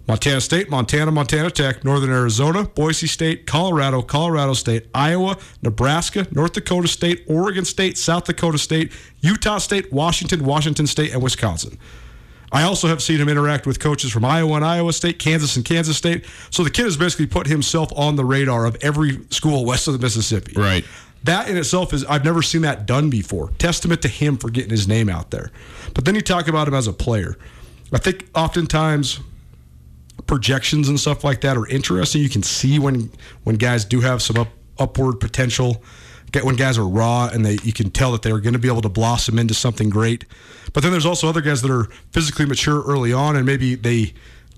Montana 0.06 0.40
State, 0.40 0.68
Montana, 0.68 1.10
Montana 1.10 1.50
Tech, 1.50 1.82
Northern 1.82 2.10
Arizona, 2.10 2.64
Boise 2.64 3.06
State, 3.06 3.46
Colorado, 3.46 4.02
Colorado 4.02 4.52
State, 4.52 4.86
Iowa, 4.94 5.38
Nebraska, 5.62 6.26
North 6.30 6.52
Dakota 6.52 6.88
State, 6.88 7.24
Oregon 7.26 7.64
State, 7.64 7.96
South 7.96 8.24
Dakota 8.24 8.58
State, 8.58 8.92
Utah 9.20 9.58
State, 9.58 9.92
Washington, 9.92 10.44
Washington 10.44 10.86
State, 10.86 11.12
and 11.12 11.22
Wisconsin. 11.22 11.78
I 12.52 12.62
also 12.62 12.86
have 12.86 13.02
seen 13.02 13.18
him 13.18 13.28
interact 13.28 13.66
with 13.66 13.80
coaches 13.80 14.12
from 14.12 14.24
Iowa 14.24 14.54
and 14.54 14.64
Iowa 14.64 14.92
State, 14.92 15.18
Kansas 15.18 15.56
and 15.56 15.64
Kansas 15.64 15.96
State. 15.96 16.24
So 16.50 16.62
the 16.62 16.70
kid 16.70 16.84
has 16.84 16.96
basically 16.96 17.26
put 17.26 17.48
himself 17.48 17.90
on 17.96 18.14
the 18.14 18.24
radar 18.24 18.64
of 18.66 18.76
every 18.80 19.20
school 19.30 19.64
west 19.64 19.88
of 19.88 19.94
the 19.94 19.98
Mississippi. 19.98 20.52
Right. 20.54 20.84
That 21.24 21.48
in 21.48 21.56
itself 21.56 21.92
is 21.92 22.04
I've 22.04 22.24
never 22.24 22.42
seen 22.42 22.62
that 22.62 22.86
done 22.86 23.10
before. 23.10 23.50
Testament 23.58 24.02
to 24.02 24.08
him 24.08 24.36
for 24.36 24.50
getting 24.50 24.70
his 24.70 24.86
name 24.86 25.08
out 25.08 25.30
there. 25.30 25.50
But 25.94 26.04
then 26.04 26.14
you 26.14 26.20
talk 26.20 26.46
about 26.46 26.68
him 26.68 26.74
as 26.74 26.86
a 26.86 26.92
player. 26.92 27.36
I 27.92 27.98
think 27.98 28.28
oftentimes 28.34 29.18
projections 30.26 30.88
and 30.88 30.98
stuff 30.98 31.24
like 31.24 31.40
that 31.42 31.56
are 31.56 31.66
interesting. 31.66 32.22
You 32.22 32.28
can 32.28 32.42
see 32.42 32.78
when 32.78 33.10
when 33.44 33.56
guys 33.56 33.84
do 33.84 34.00
have 34.00 34.22
some 34.22 34.36
up, 34.38 34.48
upward 34.78 35.20
potential. 35.20 35.82
Get 36.32 36.44
when 36.44 36.56
guys 36.56 36.78
are 36.78 36.88
raw 36.88 37.30
and 37.32 37.44
they 37.44 37.58
you 37.62 37.72
can 37.72 37.90
tell 37.90 38.12
that 38.12 38.22
they're 38.22 38.40
going 38.40 38.54
to 38.54 38.58
be 38.58 38.68
able 38.68 38.82
to 38.82 38.88
blossom 38.88 39.38
into 39.38 39.54
something 39.54 39.90
great. 39.90 40.24
But 40.72 40.82
then 40.82 40.90
there's 40.90 41.06
also 41.06 41.28
other 41.28 41.40
guys 41.40 41.62
that 41.62 41.70
are 41.70 41.84
physically 42.10 42.46
mature 42.46 42.82
early 42.82 43.12
on 43.12 43.36
and 43.36 43.46
maybe 43.46 43.74
they 43.74 44.14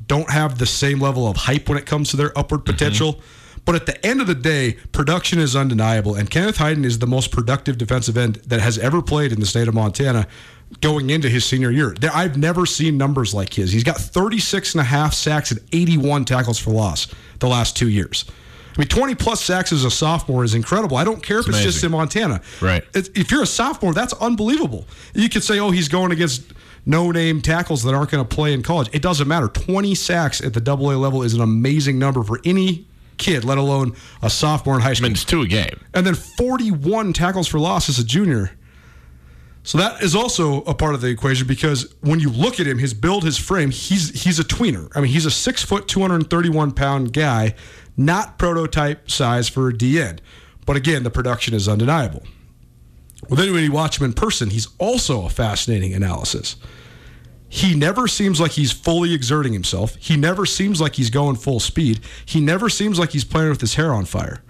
don't 0.07 0.31
have 0.31 0.59
the 0.59 0.67
same 0.67 1.01
level 1.01 1.27
of 1.29 1.37
hype 1.37 1.69
when 1.69 1.77
it 1.77 1.87
comes 1.87 2.11
to 2.11 2.17
their 2.17 2.37
upward 2.39 2.65
potential. 2.65 3.15
Mm-hmm. 3.15 3.61
But 3.65 3.75
at 3.75 3.87
the 3.87 4.07
end 4.07 4.21
of 4.21 4.29
the 4.29 4.35
day, 4.35 4.75
production 4.93 5.41
is 5.41 5.57
undeniable, 5.57 6.15
and 6.15 6.31
Kenneth 6.31 6.59
Eiden 6.59 6.85
is 6.85 7.01
the 7.01 7.07
most 7.07 7.33
productive 7.33 7.77
defensive 7.77 8.17
end 8.17 8.37
that 8.47 8.61
has 8.61 8.79
ever 8.79 9.03
played 9.03 9.33
in 9.33 9.41
the 9.41 9.47
state 9.47 9.67
of 9.67 9.75
Montana 9.75 10.29
going 10.81 11.11
into 11.11 11.29
his 11.29 11.45
senior 11.45 11.71
year. 11.71 11.95
I've 12.13 12.37
never 12.37 12.67
seen 12.67 12.99
numbers 12.99 13.33
like 13.33 13.55
his. 13.55 13.73
He's 13.73 13.85
got 13.85 13.97
36 13.97 14.75
and 14.75 14.81
a 14.81 14.85
half 14.85 15.15
sacks 15.15 15.51
and 15.51 15.61
81 15.73 16.25
tackles 16.25 16.59
for 16.59 16.71
loss 16.71 17.09
the 17.39 17.49
last 17.49 17.77
two 17.77 17.89
years. 17.89 18.25
I 18.77 18.81
mean, 18.81 18.89
20 18.89 19.15
plus 19.15 19.43
sacks 19.43 19.73
as 19.73 19.85
a 19.85 19.91
sophomore 19.91 20.45
is 20.45 20.55
incredible. 20.55 20.99
I 20.99 21.05
don't 21.05 21.23
care 21.23 21.39
it's 21.39 21.47
if 21.47 21.55
it's 21.55 21.59
amazing. 21.59 21.73
just 21.73 21.85
in 21.85 21.91
Montana. 21.93 22.43
Right. 22.61 22.85
If 22.95 23.31
you're 23.31 23.43
a 23.43 23.47
sophomore, 23.47 23.95
that's 23.95 24.13
unbelievable. 24.15 24.87
You 25.15 25.31
could 25.31 25.43
say, 25.43 25.59
oh, 25.59 25.71
he's 25.71 25.89
going 25.89 26.13
against 26.13 26.53
no 26.85 27.11
name 27.11 27.41
tackles 27.41 27.83
that 27.85 27.95
aren't 27.95 28.11
going 28.11 28.27
to 28.27 28.35
play 28.35 28.53
in 28.53 28.63
college. 28.63 28.89
It 28.93 29.01
doesn't 29.01 29.27
matter. 29.27 29.49
20 29.49 29.95
sacks 29.95 30.43
at 30.43 30.53
the 30.53 30.61
double 30.61 30.91
A 30.93 30.97
level 30.97 31.23
is 31.23 31.33
an 31.33 31.41
amazing 31.41 31.99
number 31.99 32.23
for 32.23 32.39
any 32.45 32.87
kid, 33.17 33.45
let 33.45 33.57
alone 33.57 33.97
a 34.23 34.29
sophomore 34.29 34.77
in 34.77 34.83
high 34.83 34.93
school. 34.93 35.07
I 35.07 35.09
mean, 35.09 35.15
it's 35.15 35.25
two 35.25 35.41
a 35.41 35.47
game. 35.47 35.81
And 35.95 36.07
then 36.07 36.15
41 36.15 37.15
tackles 37.15 37.49
for 37.49 37.59
loss 37.59 37.89
as 37.89 37.99
a 37.99 38.05
junior. 38.05 38.53
So 39.67 39.79
that 39.79 40.01
is 40.01 40.15
also 40.15 40.63
a 40.63 40.75
part 40.75 40.95
of 40.95 41.01
the 41.01 41.09
equation 41.09 41.47
because 41.47 41.93
when 42.01 42.21
you 42.21 42.31
look 42.31 42.61
at 42.61 42.69
him, 42.69 42.79
his 42.79 42.95
build, 42.95 43.25
his 43.25 43.37
frame, 43.37 43.73
he's 43.73 44.23
he's 44.23 44.39
a 44.39 44.45
tweener. 44.45 44.89
I 44.95 45.01
mean, 45.01 45.11
he's 45.11 45.27
a 45.27 45.31
six 45.31 45.63
foot, 45.63 45.89
231 45.89 46.71
pound 46.71 47.13
guy 47.13 47.55
not 47.97 48.39
prototype 48.39 49.11
size 49.11 49.49
for 49.49 49.69
a 49.69 49.77
D 49.77 50.01
end. 50.01 50.21
But 50.67 50.77
again, 50.77 51.03
the 51.03 51.11
production 51.11 51.55
is 51.55 51.69
undeniable. 51.69 52.23
Well, 53.29 53.37
then 53.37 53.53
when 53.53 53.65
you 53.65 53.73
watch 53.73 53.99
him 53.99 54.05
in 54.05 54.13
person, 54.13 54.51
he's 54.51 54.69
also 54.79 55.27
a 55.27 55.31
fascinating 55.31 55.95
analysis. 55.95 56.57
He 57.49 57.75
never 57.75 58.07
seems 58.07 58.41
like 58.41 58.53
he's 58.53 58.73
fully 58.73 59.15
exerting 59.15 59.53
himself. 59.53 59.97
He 59.97 60.17
never 60.17 60.47
seems 60.47 60.81
like 60.81 60.95
he's 60.95 61.11
going 61.11 61.37
full 61.37 61.61
speed. 61.61 62.01
He 62.25 62.41
never 62.41 62.69
seems 62.69 62.99
like 62.99 63.11
he's 63.11 63.25
playing 63.25 63.51
with 63.51 63.61
his 63.61 63.75
hair 63.75 63.93
on 63.93 64.05
fire. 64.05 64.43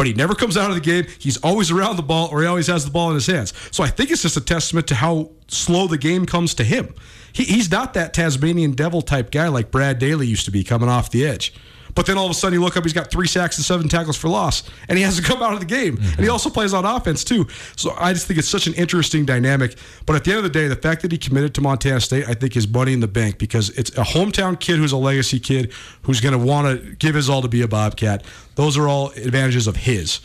But 0.00 0.06
he 0.06 0.14
never 0.14 0.34
comes 0.34 0.56
out 0.56 0.70
of 0.70 0.76
the 0.76 0.80
game. 0.80 1.04
He's 1.18 1.36
always 1.42 1.70
around 1.70 1.96
the 1.96 2.02
ball 2.02 2.30
or 2.32 2.40
he 2.40 2.46
always 2.46 2.68
has 2.68 2.86
the 2.86 2.90
ball 2.90 3.10
in 3.10 3.16
his 3.16 3.26
hands. 3.26 3.52
So 3.70 3.84
I 3.84 3.88
think 3.88 4.10
it's 4.10 4.22
just 4.22 4.34
a 4.34 4.40
testament 4.40 4.86
to 4.86 4.94
how 4.94 5.28
slow 5.48 5.88
the 5.88 5.98
game 5.98 6.24
comes 6.24 6.54
to 6.54 6.64
him. 6.64 6.94
He, 7.34 7.44
he's 7.44 7.70
not 7.70 7.92
that 7.92 8.14
Tasmanian 8.14 8.72
devil 8.72 9.02
type 9.02 9.30
guy 9.30 9.48
like 9.48 9.70
Brad 9.70 9.98
Daly 9.98 10.26
used 10.26 10.46
to 10.46 10.50
be 10.50 10.64
coming 10.64 10.88
off 10.88 11.10
the 11.10 11.26
edge. 11.26 11.52
But 11.94 12.06
then 12.06 12.16
all 12.16 12.24
of 12.24 12.30
a 12.30 12.34
sudden 12.34 12.58
you 12.58 12.64
look 12.64 12.76
up, 12.76 12.84
he's 12.84 12.92
got 12.92 13.10
three 13.10 13.26
sacks 13.26 13.58
and 13.58 13.64
seven 13.64 13.88
tackles 13.88 14.16
for 14.16 14.28
loss, 14.28 14.62
and 14.88 14.96
he 14.96 15.04
hasn't 15.04 15.26
come 15.26 15.42
out 15.42 15.52
of 15.52 15.60
the 15.60 15.66
game. 15.66 15.96
Mm-hmm. 15.96 16.12
And 16.12 16.20
he 16.20 16.28
also 16.28 16.50
plays 16.50 16.72
on 16.72 16.84
offense 16.84 17.24
too. 17.24 17.46
So 17.76 17.94
I 17.98 18.12
just 18.12 18.26
think 18.26 18.38
it's 18.38 18.48
such 18.48 18.66
an 18.66 18.74
interesting 18.74 19.24
dynamic. 19.24 19.76
But 20.06 20.16
at 20.16 20.24
the 20.24 20.30
end 20.30 20.38
of 20.38 20.44
the 20.44 20.50
day, 20.50 20.68
the 20.68 20.76
fact 20.76 21.02
that 21.02 21.12
he 21.12 21.18
committed 21.18 21.54
to 21.56 21.60
Montana 21.60 22.00
State, 22.00 22.28
I 22.28 22.34
think, 22.34 22.56
is 22.56 22.66
money 22.68 22.92
in 22.92 23.00
the 23.00 23.08
bank 23.08 23.38
because 23.38 23.70
it's 23.70 23.90
a 23.98 24.02
hometown 24.02 24.58
kid 24.58 24.78
who's 24.78 24.92
a 24.92 24.96
legacy 24.96 25.40
kid 25.40 25.72
who's 26.02 26.20
going 26.20 26.32
to 26.32 26.38
want 26.38 26.68
to 26.68 26.94
give 26.96 27.14
his 27.14 27.28
all 27.28 27.42
to 27.42 27.48
be 27.48 27.62
a 27.62 27.68
Bobcat. 27.68 28.24
Those 28.60 28.76
are 28.76 28.86
all 28.86 29.08
advantages 29.12 29.66
of 29.66 29.74
his. 29.74 30.20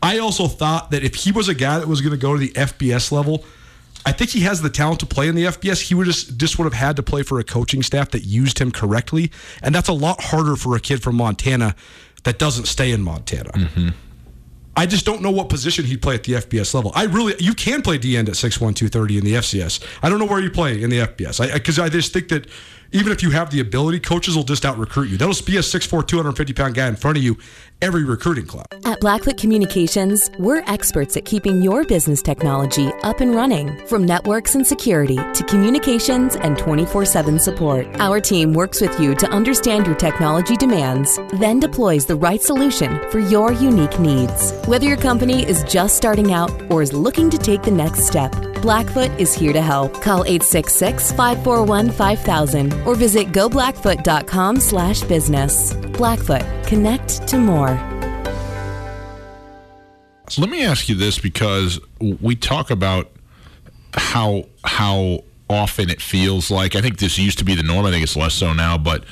I 0.00 0.18
also 0.18 0.46
thought 0.46 0.92
that 0.92 1.02
if 1.02 1.16
he 1.16 1.32
was 1.32 1.48
a 1.48 1.54
guy 1.54 1.80
that 1.80 1.88
was 1.88 2.00
going 2.00 2.12
to 2.12 2.16
go 2.16 2.34
to 2.34 2.38
the 2.38 2.50
FBS 2.50 3.10
level, 3.10 3.44
I 4.06 4.12
think 4.12 4.30
he 4.30 4.42
has 4.42 4.62
the 4.62 4.70
talent 4.70 5.00
to 5.00 5.06
play 5.06 5.26
in 5.26 5.34
the 5.34 5.46
FBS. 5.46 5.80
He 5.80 5.96
would 5.96 6.06
just 6.06 6.36
just 6.36 6.56
would 6.56 6.66
have 6.66 6.72
had 6.72 6.94
to 6.94 7.02
play 7.02 7.24
for 7.24 7.40
a 7.40 7.44
coaching 7.44 7.82
staff 7.82 8.12
that 8.12 8.20
used 8.20 8.60
him 8.60 8.70
correctly, 8.70 9.32
and 9.60 9.74
that's 9.74 9.88
a 9.88 9.92
lot 9.92 10.22
harder 10.22 10.54
for 10.54 10.76
a 10.76 10.80
kid 10.80 11.02
from 11.02 11.16
Montana 11.16 11.74
that 12.22 12.38
doesn't 12.38 12.66
stay 12.66 12.92
in 12.92 13.02
Montana. 13.02 13.50
Mm-hmm. 13.50 13.88
I 14.76 14.86
just 14.86 15.04
don't 15.04 15.20
know 15.20 15.32
what 15.32 15.48
position 15.48 15.84
he'd 15.84 16.02
play 16.02 16.14
at 16.14 16.22
the 16.22 16.34
FBS 16.34 16.74
level. 16.74 16.92
I 16.94 17.06
really, 17.06 17.34
you 17.40 17.54
can 17.54 17.82
play 17.82 17.98
D 17.98 18.16
end 18.16 18.28
at 18.28 18.36
6'1", 18.36 18.58
230 18.58 19.18
in 19.18 19.24
the 19.24 19.32
FCS. 19.32 19.84
I 20.00 20.08
don't 20.08 20.20
know 20.20 20.26
where 20.26 20.38
you 20.38 20.50
play 20.50 20.80
in 20.80 20.90
the 20.90 21.00
FBS 21.00 21.52
because 21.52 21.80
I, 21.80 21.86
I, 21.86 21.88
just 21.88 22.12
think 22.12 22.28
that 22.28 22.46
even 22.92 23.12
if 23.12 23.22
you 23.22 23.30
have 23.30 23.50
the 23.50 23.60
ability, 23.60 24.00
coaches 24.00 24.36
will 24.36 24.44
just 24.44 24.64
out 24.64 24.78
recruit 24.78 25.08
you. 25.08 25.16
That'll 25.16 25.34
be 25.44 25.56
a 25.56 25.60
6'4", 25.60 26.06
250 26.06 26.52
pound 26.52 26.74
guy 26.74 26.88
in 26.88 26.96
front 26.96 27.16
of 27.16 27.22
you 27.22 27.36
every 27.82 28.04
recruiting 28.04 28.46
club. 28.46 28.66
At 28.84 29.00
Blackfoot 29.00 29.36
Communications, 29.36 30.30
we're 30.38 30.62
experts 30.66 31.16
at 31.16 31.24
keeping 31.24 31.62
your 31.62 31.84
business 31.84 32.22
technology 32.22 32.92
up 33.02 33.20
and 33.20 33.34
running. 33.34 33.86
From 33.86 34.04
networks 34.04 34.54
and 34.54 34.66
security 34.66 35.16
to 35.16 35.44
communications 35.48 36.36
and 36.36 36.56
24 36.58 37.04
7 37.04 37.38
support, 37.38 37.86
our 38.00 38.20
team 38.20 38.52
works 38.52 38.80
with 38.80 38.98
you 39.00 39.14
to 39.16 39.28
understand 39.30 39.86
your 39.86 39.96
technology 39.96 40.56
demands, 40.56 41.18
then 41.40 41.60
deploys 41.60 42.06
the 42.06 42.16
right 42.16 42.42
solution 42.42 42.98
for 43.10 43.18
your 43.18 43.52
unique 43.52 43.98
needs. 43.98 44.52
Whether 44.66 44.86
your 44.86 44.96
company 44.96 45.46
is 45.46 45.64
just 45.64 45.96
starting 45.96 46.32
out 46.32 46.50
or 46.70 46.82
is 46.82 46.92
looking 46.92 47.30
to 47.30 47.38
take 47.38 47.62
the 47.62 47.70
next 47.70 48.06
step, 48.06 48.32
Blackfoot 48.62 49.12
is 49.20 49.32
here 49.32 49.52
to 49.52 49.62
help. 49.62 50.02
Call 50.02 50.24
866 50.24 51.12
541 51.12 51.90
5000 51.90 52.72
or 52.84 52.94
visit 52.94 53.28
goblackfoot.com 53.28 54.60
slash 54.60 55.02
business. 55.02 55.74
Blackfoot, 55.74 56.42
connect 56.66 57.26
to 57.28 57.38
more. 57.38 57.78
So 60.28 60.42
let 60.42 60.50
me 60.50 60.64
ask 60.64 60.88
you 60.88 60.96
this 60.96 61.18
because 61.18 61.80
we 62.00 62.34
talk 62.34 62.70
about 62.70 63.10
how 63.94 64.44
how 64.64 65.20
often 65.48 65.88
it 65.88 66.02
feels 66.02 66.50
like 66.50 66.74
I 66.74 66.80
think 66.80 66.98
this 66.98 67.18
used 67.18 67.38
to 67.38 67.44
be 67.44 67.54
the 67.54 67.62
norm. 67.62 67.86
I 67.86 67.90
think 67.90 68.02
it's 68.02 68.16
less 68.16 68.34
so 68.34 68.52
now, 68.52 68.76
but 68.76 69.04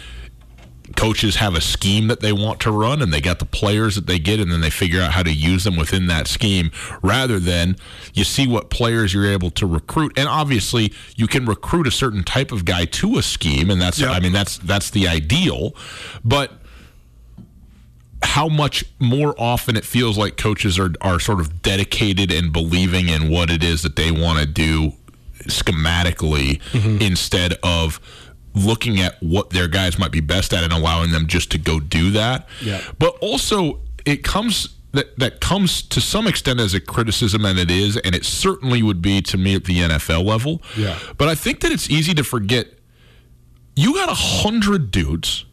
coaches 0.96 1.36
have 1.36 1.54
a 1.54 1.60
scheme 1.60 2.08
that 2.08 2.20
they 2.20 2.32
want 2.32 2.60
to 2.60 2.70
run 2.70 3.00
and 3.00 3.12
they 3.12 3.20
got 3.20 3.38
the 3.38 3.46
players 3.46 3.94
that 3.94 4.06
they 4.06 4.18
get 4.18 4.38
and 4.38 4.52
then 4.52 4.60
they 4.60 4.70
figure 4.70 5.00
out 5.00 5.12
how 5.12 5.22
to 5.22 5.32
use 5.32 5.64
them 5.64 5.76
within 5.76 6.06
that 6.08 6.28
scheme 6.28 6.70
rather 7.02 7.38
than 7.38 7.76
you 8.12 8.22
see 8.22 8.46
what 8.46 8.68
players 8.68 9.14
you're 9.14 9.26
able 9.26 9.50
to 9.50 9.66
recruit 9.66 10.12
and 10.16 10.28
obviously 10.28 10.92
you 11.16 11.26
can 11.26 11.46
recruit 11.46 11.86
a 11.86 11.90
certain 11.90 12.22
type 12.22 12.52
of 12.52 12.64
guy 12.64 12.84
to 12.84 13.16
a 13.16 13.22
scheme 13.22 13.70
and 13.70 13.80
that's 13.80 13.98
yep. 13.98 14.10
I 14.10 14.20
mean 14.20 14.32
that's 14.32 14.58
that's 14.58 14.90
the 14.90 15.08
ideal 15.08 15.74
but 16.22 16.52
how 18.24 18.48
much 18.48 18.84
more 18.98 19.34
often 19.38 19.76
it 19.76 19.84
feels 19.84 20.16
like 20.18 20.36
coaches 20.36 20.78
are 20.78 20.90
are 21.00 21.20
sort 21.20 21.40
of 21.40 21.62
dedicated 21.62 22.32
and 22.32 22.52
believing 22.52 23.08
in 23.08 23.30
what 23.30 23.50
it 23.50 23.62
is 23.62 23.82
that 23.82 23.96
they 23.96 24.10
want 24.10 24.38
to 24.38 24.46
do 24.46 24.92
schematically 25.44 26.60
mm-hmm. 26.72 27.00
instead 27.02 27.54
of 27.62 28.00
looking 28.54 29.00
at 29.00 29.20
what 29.22 29.50
their 29.50 29.68
guys 29.68 29.98
might 29.98 30.12
be 30.12 30.20
best 30.20 30.52
at 30.52 30.64
and 30.64 30.72
allowing 30.72 31.10
them 31.10 31.26
just 31.26 31.50
to 31.50 31.58
go 31.58 31.80
do 31.80 32.10
that. 32.12 32.48
Yeah. 32.62 32.80
But 32.98 33.16
also 33.20 33.80
it 34.06 34.24
comes 34.24 34.74
that 34.92 35.18
that 35.18 35.40
comes 35.40 35.82
to 35.82 36.00
some 36.00 36.26
extent 36.26 36.60
as 36.60 36.72
a 36.72 36.80
criticism 36.80 37.44
and 37.44 37.58
it 37.58 37.70
is 37.70 37.96
and 37.98 38.14
it 38.14 38.24
certainly 38.24 38.82
would 38.82 39.02
be 39.02 39.20
to 39.22 39.36
me 39.36 39.54
at 39.54 39.64
the 39.64 39.78
NFL 39.78 40.24
level. 40.24 40.62
Yeah. 40.76 40.98
But 41.18 41.28
I 41.28 41.34
think 41.34 41.60
that 41.60 41.72
it's 41.72 41.90
easy 41.90 42.14
to 42.14 42.24
forget 42.24 42.68
you 43.76 43.94
got 43.94 44.08
a 44.08 44.14
hundred 44.14 44.90
dudes 44.90 45.44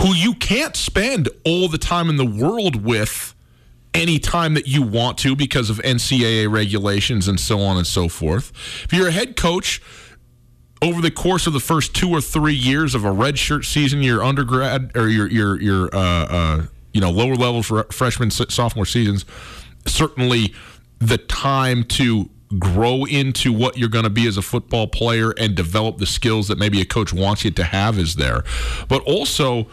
who 0.00 0.14
you 0.14 0.34
can't 0.34 0.76
spend 0.76 1.28
all 1.44 1.68
the 1.68 1.78
time 1.78 2.08
in 2.08 2.16
the 2.16 2.26
world 2.26 2.84
with 2.84 3.34
any 3.92 4.18
time 4.18 4.54
that 4.54 4.66
you 4.66 4.82
want 4.82 5.18
to 5.18 5.36
because 5.36 5.70
of 5.70 5.78
NCAA 5.78 6.50
regulations 6.50 7.28
and 7.28 7.38
so 7.38 7.60
on 7.60 7.76
and 7.76 7.86
so 7.86 8.08
forth. 8.08 8.50
If 8.84 8.92
you're 8.92 9.08
a 9.08 9.12
head 9.12 9.36
coach 9.36 9.80
over 10.82 11.00
the 11.00 11.10
course 11.10 11.46
of 11.46 11.52
the 11.52 11.60
first 11.60 11.94
two 11.94 12.10
or 12.10 12.20
three 12.20 12.54
years 12.54 12.94
of 12.94 13.04
a 13.04 13.10
redshirt 13.10 13.64
season, 13.64 14.02
your 14.02 14.22
undergrad 14.22 14.90
or 14.96 15.08
your 15.08 15.28
your 15.28 15.60
your 15.60 15.94
uh, 15.94 15.98
uh, 15.98 16.66
you 16.92 17.00
know 17.00 17.10
lower 17.10 17.36
level 17.36 17.62
freshman 17.62 18.30
sophomore 18.30 18.86
seasons, 18.86 19.24
certainly 19.86 20.52
the 20.98 21.18
time 21.18 21.84
to 21.84 22.28
grow 22.58 23.04
into 23.04 23.52
what 23.52 23.76
you're 23.78 23.88
going 23.88 24.04
to 24.04 24.10
be 24.10 24.26
as 24.26 24.36
a 24.36 24.42
football 24.42 24.86
player 24.86 25.30
and 25.38 25.54
develop 25.54 25.98
the 25.98 26.06
skills 26.06 26.48
that 26.48 26.58
maybe 26.58 26.80
a 26.80 26.84
coach 26.84 27.12
wants 27.12 27.44
you 27.44 27.50
to 27.50 27.64
have 27.64 27.98
is 27.98 28.16
there, 28.16 28.44
but 28.88 29.02
also 29.02 29.66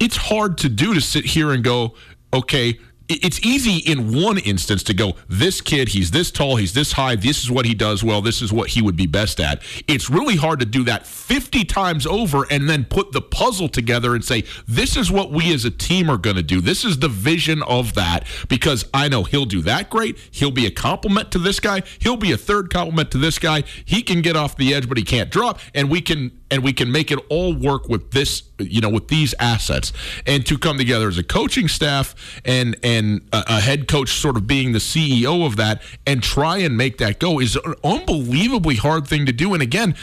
it's 0.00 0.16
hard 0.16 0.58
to 0.58 0.68
do 0.68 0.94
to 0.94 1.00
sit 1.00 1.24
here 1.24 1.52
and 1.52 1.62
go, 1.62 1.94
okay, 2.32 2.78
it's 3.08 3.44
easy 3.44 3.78
in 3.78 4.18
one 4.18 4.38
instance 4.38 4.82
to 4.84 4.94
go, 4.94 5.14
this 5.28 5.60
kid, 5.60 5.88
he's 5.88 6.10
this 6.10 6.30
tall, 6.30 6.56
he's 6.56 6.72
this 6.72 6.92
high, 6.92 7.16
this 7.16 7.42
is 7.42 7.50
what 7.50 7.66
he 7.66 7.74
does 7.74 8.02
well, 8.02 8.22
this 8.22 8.40
is 8.40 8.52
what 8.52 8.70
he 8.70 8.80
would 8.80 8.96
be 8.96 9.06
best 9.06 9.40
at. 9.40 9.62
It's 9.86 10.08
really 10.08 10.36
hard 10.36 10.60
to 10.60 10.66
do 10.66 10.84
that 10.84 11.06
50 11.06 11.64
times 11.64 12.06
over 12.06 12.46
and 12.50 12.68
then 12.68 12.84
put 12.84 13.12
the 13.12 13.20
puzzle 13.20 13.68
together 13.68 14.14
and 14.14 14.24
say, 14.24 14.44
this 14.66 14.96
is 14.96 15.10
what 15.10 15.30
we 15.30 15.52
as 15.52 15.64
a 15.64 15.70
team 15.70 16.10
are 16.10 16.16
going 16.16 16.36
to 16.36 16.42
do. 16.42 16.60
This 16.60 16.84
is 16.84 16.98
the 16.98 17.08
vision 17.08 17.62
of 17.64 17.94
that 17.94 18.26
because 18.48 18.86
I 18.94 19.08
know 19.08 19.24
he'll 19.24 19.44
do 19.44 19.60
that 19.62 19.90
great. 19.90 20.18
He'll 20.30 20.50
be 20.50 20.66
a 20.66 20.70
compliment 20.70 21.30
to 21.32 21.38
this 21.38 21.60
guy. 21.60 21.82
He'll 21.98 22.16
be 22.16 22.32
a 22.32 22.38
third 22.38 22.70
compliment 22.70 23.10
to 23.10 23.18
this 23.18 23.38
guy. 23.38 23.64
He 23.84 24.02
can 24.02 24.22
get 24.22 24.36
off 24.36 24.56
the 24.56 24.72
edge, 24.72 24.88
but 24.88 24.96
he 24.96 25.04
can't 25.04 25.30
drop. 25.30 25.58
And 25.74 25.90
we 25.90 26.00
can 26.00 26.40
and 26.54 26.62
we 26.62 26.72
can 26.72 26.92
make 26.92 27.10
it 27.10 27.18
all 27.28 27.52
work 27.52 27.88
with 27.88 28.12
this, 28.12 28.44
you 28.58 28.80
know, 28.80 28.88
with 28.88 29.08
these 29.08 29.34
assets, 29.40 29.92
and 30.24 30.46
to 30.46 30.56
come 30.56 30.78
together 30.78 31.08
as 31.08 31.18
a 31.18 31.24
coaching 31.24 31.66
staff 31.66 32.14
and 32.44 32.76
and 32.84 33.22
a, 33.32 33.42
a 33.48 33.60
head 33.60 33.88
coach 33.88 34.12
sort 34.12 34.36
of 34.36 34.46
being 34.46 34.70
the 34.70 34.78
CEO 34.78 35.44
of 35.44 35.56
that 35.56 35.82
and 36.06 36.22
try 36.22 36.58
and 36.58 36.76
make 36.76 36.98
that 36.98 37.18
go 37.18 37.40
is 37.40 37.56
an 37.56 37.74
unbelievably 37.82 38.76
hard 38.76 39.08
thing 39.08 39.26
to 39.26 39.32
do. 39.32 39.52
And 39.52 39.62
again, 39.62 39.96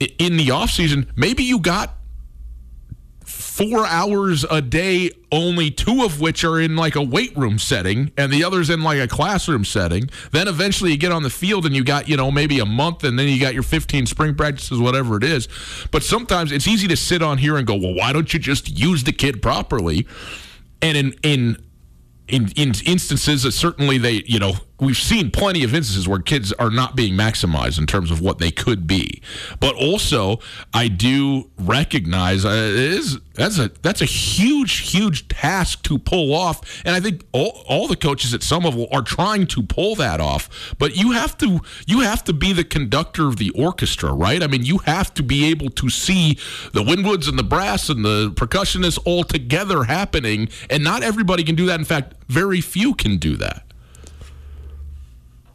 in 0.00 0.38
the 0.38 0.48
offseason, 0.48 1.08
maybe 1.14 1.42
you 1.42 1.58
got 1.58 1.95
four 3.56 3.86
hours 3.86 4.44
a 4.50 4.60
day, 4.60 5.10
only 5.32 5.70
two 5.70 6.04
of 6.04 6.20
which 6.20 6.44
are 6.44 6.60
in 6.60 6.76
like 6.76 6.94
a 6.94 7.02
weight 7.02 7.34
room 7.34 7.58
setting, 7.58 8.12
and 8.14 8.30
the 8.30 8.44
others 8.44 8.68
in 8.68 8.82
like 8.82 8.98
a 8.98 9.08
classroom 9.08 9.64
setting. 9.64 10.10
Then 10.30 10.46
eventually 10.46 10.90
you 10.90 10.98
get 10.98 11.10
on 11.10 11.22
the 11.22 11.30
field 11.30 11.64
and 11.64 11.74
you 11.74 11.82
got 11.82 12.06
you 12.06 12.18
know 12.18 12.30
maybe 12.30 12.58
a 12.58 12.66
month, 12.66 13.02
and 13.02 13.18
then 13.18 13.28
you 13.28 13.40
got 13.40 13.54
your 13.54 13.62
15 13.62 14.04
spring 14.04 14.34
practices, 14.34 14.78
whatever 14.78 15.16
it 15.16 15.24
is. 15.24 15.48
But 15.90 16.02
sometimes 16.02 16.52
it's 16.52 16.68
easy 16.68 16.86
to 16.88 16.96
sit 16.96 17.22
on 17.22 17.38
here 17.38 17.56
and 17.56 17.66
go, 17.66 17.76
well, 17.76 17.94
why 17.94 18.12
don't 18.12 18.30
you 18.34 18.38
just 18.38 18.78
use 18.78 19.04
the 19.04 19.12
kid 19.12 19.40
properly? 19.40 20.06
And 20.82 20.96
in 20.98 21.14
in 21.22 21.56
in, 22.28 22.48
in 22.56 22.72
instances 22.84 23.54
certainly 23.54 23.96
they, 23.96 24.22
you 24.26 24.38
know, 24.38 24.54
we've 24.78 24.96
seen 24.96 25.30
plenty 25.30 25.64
of 25.64 25.74
instances 25.74 26.06
where 26.06 26.18
kids 26.18 26.52
are 26.54 26.70
not 26.70 26.96
being 26.96 27.14
maximized 27.14 27.78
in 27.78 27.86
terms 27.86 28.10
of 28.10 28.20
what 28.20 28.38
they 28.38 28.50
could 28.50 28.86
be. 28.86 29.22
But 29.60 29.74
also, 29.74 30.40
I 30.74 30.88
do 30.88 31.50
recognize 31.58 32.44
uh, 32.44 32.48
is 32.50 33.18
that's 33.34 33.58
a 33.58 33.70
that's 33.82 34.02
a 34.02 34.06
huge 34.06 34.90
huge 34.90 35.28
task 35.28 35.82
to 35.84 35.98
pull 35.98 36.34
off, 36.34 36.82
and 36.84 36.94
I 36.94 37.00
think 37.00 37.24
all, 37.32 37.62
all 37.66 37.88
the 37.88 37.96
coaches 37.96 38.34
at 38.34 38.42
Summerville 38.42 38.88
are 38.92 39.02
trying 39.02 39.46
to 39.48 39.62
pull 39.62 39.94
that 39.96 40.20
off. 40.20 40.74
But 40.78 40.96
you 40.96 41.12
have 41.12 41.36
to 41.38 41.60
you 41.86 42.00
have 42.00 42.24
to 42.24 42.32
be 42.32 42.52
the 42.52 42.64
conductor 42.64 43.26
of 43.28 43.36
the 43.36 43.50
orchestra, 43.50 44.12
right? 44.12 44.42
I 44.42 44.46
mean, 44.46 44.64
you 44.64 44.78
have 44.78 45.12
to 45.14 45.22
be 45.22 45.46
able 45.46 45.70
to 45.70 45.90
see 45.90 46.34
the 46.72 46.82
Winwoods 46.82 47.28
and 47.28 47.38
the 47.38 47.44
brass 47.44 47.88
and 47.88 48.04
the 48.04 48.30
percussionists 48.30 48.98
all 49.04 49.24
together 49.24 49.84
happening, 49.84 50.48
and 50.70 50.82
not 50.84 51.02
everybody 51.02 51.44
can 51.44 51.54
do 51.54 51.66
that. 51.66 51.78
In 51.78 51.84
fact, 51.84 52.14
very 52.28 52.60
few 52.60 52.94
can 52.94 53.16
do 53.18 53.36
that. 53.36 53.62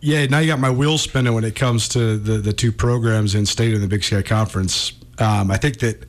Yeah, 0.01 0.25
now 0.25 0.39
you 0.39 0.47
got 0.47 0.59
my 0.59 0.71
wheels 0.71 1.03
spinning 1.03 1.33
when 1.33 1.43
it 1.43 1.55
comes 1.55 1.87
to 1.89 2.17
the, 2.17 2.39
the 2.39 2.53
two 2.53 2.71
programs 2.71 3.35
in 3.35 3.45
state 3.45 3.73
in 3.73 3.81
the 3.81 3.87
Big 3.87 4.03
Sky 4.03 4.23
Conference. 4.23 4.93
Um, 5.19 5.51
I 5.51 5.57
think 5.57 5.77
that 5.79 6.05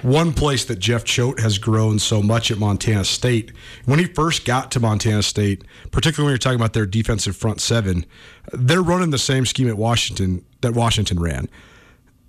one 0.00 0.32
place 0.32 0.64
that 0.64 0.78
Jeff 0.78 1.04
Choate 1.04 1.38
has 1.40 1.58
grown 1.58 1.98
so 1.98 2.22
much 2.22 2.50
at 2.50 2.58
Montana 2.58 3.04
State, 3.04 3.52
when 3.84 3.98
he 3.98 4.06
first 4.06 4.46
got 4.46 4.70
to 4.72 4.80
Montana 4.80 5.22
State, 5.22 5.64
particularly 5.90 6.28
when 6.28 6.32
you're 6.32 6.38
talking 6.38 6.58
about 6.58 6.72
their 6.72 6.86
defensive 6.86 7.36
front 7.36 7.60
seven, 7.60 8.06
they're 8.52 8.82
running 8.82 9.10
the 9.10 9.18
same 9.18 9.44
scheme 9.44 9.68
at 9.68 9.76
Washington 9.76 10.42
that 10.62 10.72
Washington 10.72 11.20
ran. 11.20 11.48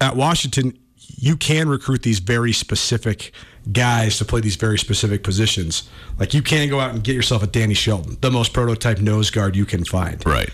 At 0.02 0.18
Washington, 0.18 0.78
you 0.98 1.38
can 1.38 1.70
recruit 1.70 2.04
these 2.04 2.20
very 2.20 2.52
specific 2.52 3.32
guys 3.72 4.18
to 4.18 4.26
play 4.26 4.42
these 4.42 4.58
very 4.58 4.78
specific 4.78 5.24
positions. 5.24 5.90
Like 6.18 6.34
you 6.34 6.42
can 6.42 6.68
go 6.70 6.80
out 6.80 6.94
and 6.94 7.04
get 7.04 7.16
yourself 7.16 7.42
a 7.42 7.48
Danny 7.48 7.74
Shelton, 7.74 8.18
the 8.20 8.32
most 8.32 8.52
prototype 8.52 9.00
nose 9.00 9.30
guard 9.30 9.56
you 9.56 9.66
can 9.66 9.86
find. 9.86 10.26
Right 10.26 10.50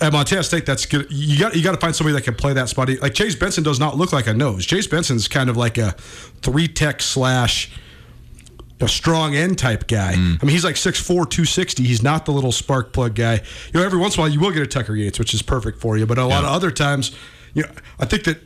at 0.00 0.12
Montana 0.12 0.42
State, 0.42 0.66
that's 0.66 0.86
good. 0.86 1.06
You 1.10 1.38
got 1.38 1.54
you 1.54 1.62
got 1.62 1.72
to 1.72 1.80
find 1.80 1.94
somebody 1.94 2.14
that 2.14 2.24
can 2.24 2.34
play 2.34 2.52
that 2.54 2.68
spot. 2.68 2.88
Like 3.00 3.14
Chase 3.14 3.34
Benson 3.34 3.62
does 3.62 3.78
not 3.78 3.96
look 3.96 4.12
like 4.12 4.26
a 4.26 4.34
nose. 4.34 4.64
Chase 4.64 4.86
Benson's 4.86 5.28
kind 5.28 5.50
of 5.50 5.56
like 5.56 5.78
a 5.78 5.92
three 6.42 6.68
tech 6.68 7.02
slash 7.02 7.70
a 8.80 8.88
strong 8.88 9.34
end 9.34 9.58
type 9.58 9.86
guy. 9.86 10.14
Mm. 10.14 10.42
I 10.42 10.46
mean, 10.46 10.54
he's 10.54 10.64
like 10.64 10.76
6'4", 10.76 11.06
260. 11.06 11.82
He's 11.82 12.02
not 12.02 12.24
the 12.24 12.32
little 12.32 12.52
spark 12.52 12.94
plug 12.94 13.14
guy. 13.14 13.34
You 13.34 13.80
know, 13.80 13.82
every 13.82 13.98
once 13.98 14.16
in 14.16 14.20
a 14.20 14.22
while 14.22 14.30
you 14.30 14.40
will 14.40 14.52
get 14.52 14.62
a 14.62 14.66
Tucker 14.66 14.94
Yates, 14.96 15.18
which 15.18 15.34
is 15.34 15.42
perfect 15.42 15.80
for 15.80 15.98
you. 15.98 16.06
But 16.06 16.18
a 16.18 16.22
yeah. 16.22 16.26
lot 16.28 16.44
of 16.44 16.50
other 16.50 16.70
times, 16.70 17.14
you 17.52 17.62
know, 17.62 17.68
I 17.98 18.06
think 18.06 18.24
that 18.24 18.38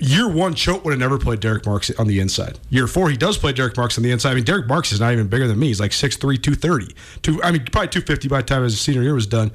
year 0.00 0.28
one, 0.28 0.54
Choate 0.54 0.84
would 0.84 0.90
have 0.90 0.98
never 0.98 1.18
played 1.18 1.40
Derek 1.40 1.66
Marks 1.66 1.90
on 1.98 2.08
the 2.08 2.18
inside. 2.18 2.58
Year 2.70 2.88
four, 2.88 3.10
he 3.10 3.16
does 3.16 3.38
play 3.38 3.52
Derek 3.52 3.76
Marks 3.76 3.96
on 3.96 4.02
the 4.02 4.10
inside. 4.10 4.32
I 4.32 4.34
mean, 4.34 4.44
Derek 4.44 4.66
Marks 4.66 4.90
is 4.90 4.98
not 4.98 5.12
even 5.12 5.28
bigger 5.28 5.46
than 5.46 5.58
me. 5.58 5.68
He's 5.68 5.80
like 5.80 5.92
6'3", 5.92 6.18
230. 6.20 6.94
Two, 7.22 7.40
I 7.42 7.52
mean, 7.52 7.64
probably 7.66 7.88
250 7.88 8.28
by 8.28 8.38
the 8.38 8.46
time 8.46 8.64
his 8.64 8.80
senior 8.80 9.02
year 9.02 9.14
was 9.14 9.28
done. 9.28 9.52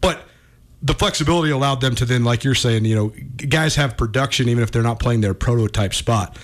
But 0.00 0.26
the 0.82 0.94
flexibility 0.94 1.50
allowed 1.50 1.80
them 1.80 1.94
to 1.96 2.04
then, 2.04 2.24
like 2.24 2.42
you're 2.42 2.54
saying, 2.54 2.84
you 2.84 2.94
know, 2.94 3.08
guys 3.48 3.76
have 3.76 3.96
production 3.96 4.48
even 4.48 4.62
if 4.62 4.70
they're 4.70 4.82
not 4.82 4.98
playing 4.98 5.20
their 5.20 5.34
prototype 5.34 5.92
spot. 5.92 6.38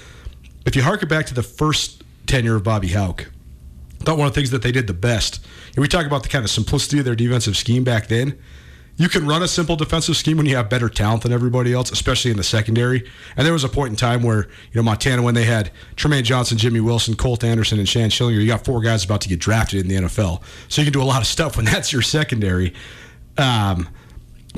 If 0.66 0.76
you 0.76 0.82
harken 0.82 1.08
back 1.08 1.26
to 1.26 1.34
the 1.34 1.42
first 1.42 2.02
tenure 2.26 2.56
of 2.56 2.64
Bobby 2.64 2.88
Hauck, 2.88 3.30
I 4.00 4.04
thought 4.04 4.18
one 4.18 4.26
of 4.26 4.34
the 4.34 4.40
things 4.40 4.50
that 4.50 4.62
they 4.62 4.72
did 4.72 4.86
the 4.86 4.94
best, 4.94 5.44
and 5.68 5.78
we 5.78 5.88
talk 5.88 6.06
about 6.06 6.22
the 6.22 6.28
kind 6.28 6.44
of 6.44 6.50
simplicity 6.50 6.98
of 6.98 7.04
their 7.04 7.14
defensive 7.14 7.56
scheme 7.56 7.84
back 7.84 8.08
then. 8.08 8.38
You 8.98 9.10
can 9.10 9.26
run 9.26 9.42
a 9.42 9.48
simple 9.48 9.76
defensive 9.76 10.16
scheme 10.16 10.38
when 10.38 10.46
you 10.46 10.56
have 10.56 10.70
better 10.70 10.88
talent 10.88 11.22
than 11.22 11.32
everybody 11.32 11.74
else, 11.74 11.90
especially 11.90 12.30
in 12.30 12.38
the 12.38 12.44
secondary. 12.44 13.06
And 13.36 13.44
there 13.44 13.52
was 13.52 13.62
a 13.62 13.68
point 13.68 13.90
in 13.90 13.96
time 13.96 14.22
where, 14.22 14.44
you 14.44 14.74
know, 14.74 14.82
Montana, 14.82 15.20
when 15.22 15.34
they 15.34 15.44
had 15.44 15.70
Trumaine 15.96 16.22
Johnson, 16.22 16.56
Jimmy 16.56 16.80
Wilson, 16.80 17.14
Colt 17.14 17.44
Anderson, 17.44 17.78
and 17.78 17.86
Shann 17.86 18.08
Schillinger, 18.08 18.40
you 18.40 18.46
got 18.46 18.64
four 18.64 18.80
guys 18.80 19.04
about 19.04 19.20
to 19.20 19.28
get 19.28 19.38
drafted 19.38 19.82
in 19.82 19.88
the 19.88 20.08
NFL. 20.08 20.42
So 20.68 20.80
you 20.80 20.86
can 20.86 20.94
do 20.94 21.02
a 21.02 21.04
lot 21.04 21.20
of 21.20 21.26
stuff 21.26 21.58
when 21.58 21.66
that's 21.66 21.92
your 21.92 22.00
secondary. 22.00 22.72
Um, 23.36 23.86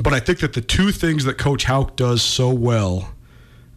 but 0.02 0.12
I 0.12 0.20
think 0.20 0.40
that 0.40 0.52
the 0.52 0.60
two 0.60 0.92
things 0.92 1.24
that 1.24 1.38
Coach 1.38 1.64
Hauck 1.64 1.96
does 1.96 2.22
so 2.22 2.50
well 2.50 3.14